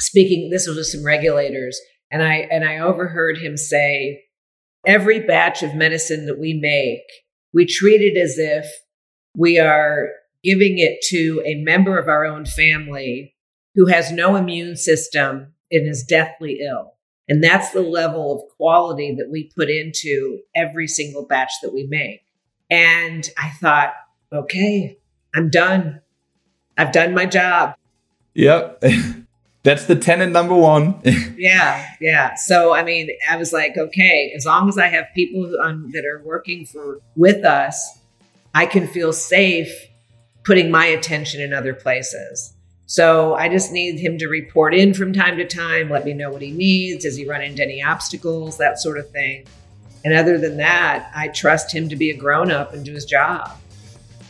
speaking, 0.00 0.50
this 0.50 0.66
was 0.66 0.76
with 0.76 0.86
some 0.86 1.04
regulators, 1.04 1.78
and 2.10 2.22
I 2.22 2.48
and 2.50 2.64
I 2.64 2.78
overheard 2.78 3.38
him 3.38 3.56
say, 3.56 4.24
every 4.86 5.20
batch 5.20 5.62
of 5.62 5.74
medicine 5.74 6.26
that 6.26 6.38
we 6.38 6.54
make, 6.54 7.04
we 7.52 7.66
treat 7.66 8.00
it 8.00 8.18
as 8.18 8.38
if 8.38 8.66
we 9.36 9.58
are 9.58 10.08
giving 10.42 10.78
it 10.78 11.00
to 11.08 11.42
a 11.44 11.56
member 11.56 11.98
of 11.98 12.08
our 12.08 12.24
own 12.24 12.46
family 12.46 13.34
who 13.74 13.86
has 13.86 14.10
no 14.10 14.36
immune 14.36 14.76
system 14.76 15.54
and 15.70 15.88
is 15.88 16.02
deathly 16.02 16.60
ill. 16.60 16.94
And 17.28 17.44
that's 17.44 17.70
the 17.70 17.82
level 17.82 18.34
of 18.34 18.56
quality 18.56 19.14
that 19.16 19.30
we 19.30 19.52
put 19.56 19.70
into 19.70 20.40
every 20.56 20.88
single 20.88 21.24
batch 21.24 21.52
that 21.62 21.72
we 21.72 21.86
make. 21.86 22.22
And 22.68 23.28
I 23.38 23.50
thought, 23.50 23.92
okay, 24.32 24.98
I'm 25.34 25.48
done. 25.50 26.00
I've 26.76 26.92
done 26.92 27.14
my 27.14 27.26
job. 27.26 27.74
Yep. 28.34 28.82
That's 29.62 29.84
the 29.84 29.96
tenant 29.96 30.32
number 30.32 30.54
one. 30.54 31.00
yeah, 31.36 31.86
yeah. 32.00 32.34
So 32.34 32.74
I 32.74 32.82
mean, 32.82 33.10
I 33.28 33.36
was 33.36 33.52
like, 33.52 33.76
okay, 33.76 34.32
as 34.34 34.46
long 34.46 34.68
as 34.68 34.78
I 34.78 34.86
have 34.86 35.06
people 35.14 35.52
um, 35.62 35.90
that 35.92 36.06
are 36.06 36.22
working 36.24 36.64
for 36.64 37.00
with 37.14 37.44
us, 37.44 37.98
I 38.54 38.64
can 38.64 38.88
feel 38.88 39.12
safe 39.12 39.89
putting 40.50 40.68
my 40.68 40.84
attention 40.84 41.40
in 41.40 41.52
other 41.52 41.72
places. 41.72 42.54
So 42.86 43.36
I 43.36 43.48
just 43.48 43.70
need 43.70 44.00
him 44.00 44.18
to 44.18 44.26
report 44.26 44.74
in 44.74 44.94
from 44.94 45.12
time 45.12 45.36
to 45.36 45.46
time, 45.46 45.88
let 45.88 46.04
me 46.04 46.12
know 46.12 46.28
what 46.28 46.42
he 46.42 46.50
needs. 46.50 47.04
Does 47.04 47.16
he 47.16 47.24
run 47.24 47.40
into 47.40 47.62
any 47.62 47.80
obstacles? 47.80 48.58
That 48.58 48.80
sort 48.80 48.98
of 48.98 49.08
thing. 49.10 49.46
And 50.04 50.12
other 50.12 50.38
than 50.38 50.56
that, 50.56 51.08
I 51.14 51.28
trust 51.28 51.72
him 51.72 51.88
to 51.88 51.94
be 51.94 52.10
a 52.10 52.16
grown 52.16 52.50
up 52.50 52.74
and 52.74 52.84
do 52.84 52.92
his 52.92 53.04
job. 53.04 53.52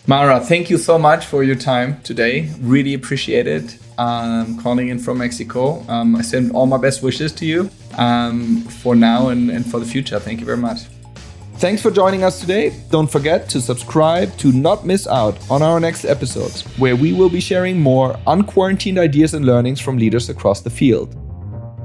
Mara, 0.06 0.40
thank 0.40 0.68
you 0.68 0.76
so 0.76 0.98
much 0.98 1.24
for 1.24 1.42
your 1.42 1.56
time 1.56 2.02
today. 2.02 2.50
Really 2.60 2.92
appreciate 2.92 3.46
it. 3.46 3.78
Um, 3.96 4.60
calling 4.60 4.88
in 4.88 4.98
from 4.98 5.16
Mexico. 5.16 5.82
Um, 5.88 6.16
I 6.16 6.20
send 6.20 6.52
all 6.52 6.66
my 6.66 6.76
best 6.76 7.02
wishes 7.02 7.32
to 7.32 7.46
you 7.46 7.70
um, 7.96 8.60
for 8.64 8.94
now 8.94 9.28
and, 9.28 9.50
and 9.50 9.64
for 9.64 9.80
the 9.80 9.86
future. 9.86 10.20
Thank 10.20 10.40
you 10.40 10.44
very 10.44 10.58
much. 10.58 10.80
Thanks 11.60 11.82
for 11.82 11.90
joining 11.90 12.24
us 12.24 12.40
today. 12.40 12.72
Don't 12.88 13.06
forget 13.06 13.46
to 13.50 13.60
subscribe 13.60 14.34
to 14.38 14.50
not 14.50 14.86
miss 14.86 15.06
out 15.06 15.36
on 15.50 15.60
our 15.60 15.78
next 15.78 16.06
episodes, 16.06 16.62
where 16.78 16.96
we 16.96 17.12
will 17.12 17.28
be 17.28 17.38
sharing 17.38 17.78
more 17.78 18.14
unquarantined 18.26 18.98
ideas 18.98 19.34
and 19.34 19.44
learnings 19.44 19.78
from 19.78 19.98
leaders 19.98 20.30
across 20.30 20.62
the 20.62 20.70
field. 20.70 21.14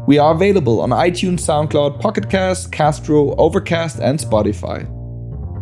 We 0.07 0.17
are 0.17 0.34
available 0.34 0.80
on 0.80 0.91
iTunes, 0.91 1.41
SoundCloud, 1.41 1.99
Pocket 1.99 2.30
Cast, 2.30 2.71
Castro, 2.71 3.36
Overcast, 3.36 3.99
and 3.99 4.17
Spotify. 4.17 4.88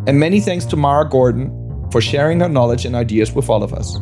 And 0.06 0.20
many 0.20 0.40
thanks 0.40 0.64
to 0.66 0.76
Mara 0.76 1.08
Gordon 1.08 1.50
for 1.90 2.00
sharing 2.00 2.38
her 2.38 2.48
knowledge 2.48 2.84
and 2.86 2.94
ideas 2.94 3.32
with 3.32 3.50
all 3.50 3.64
of 3.64 3.74
us. 3.74 3.98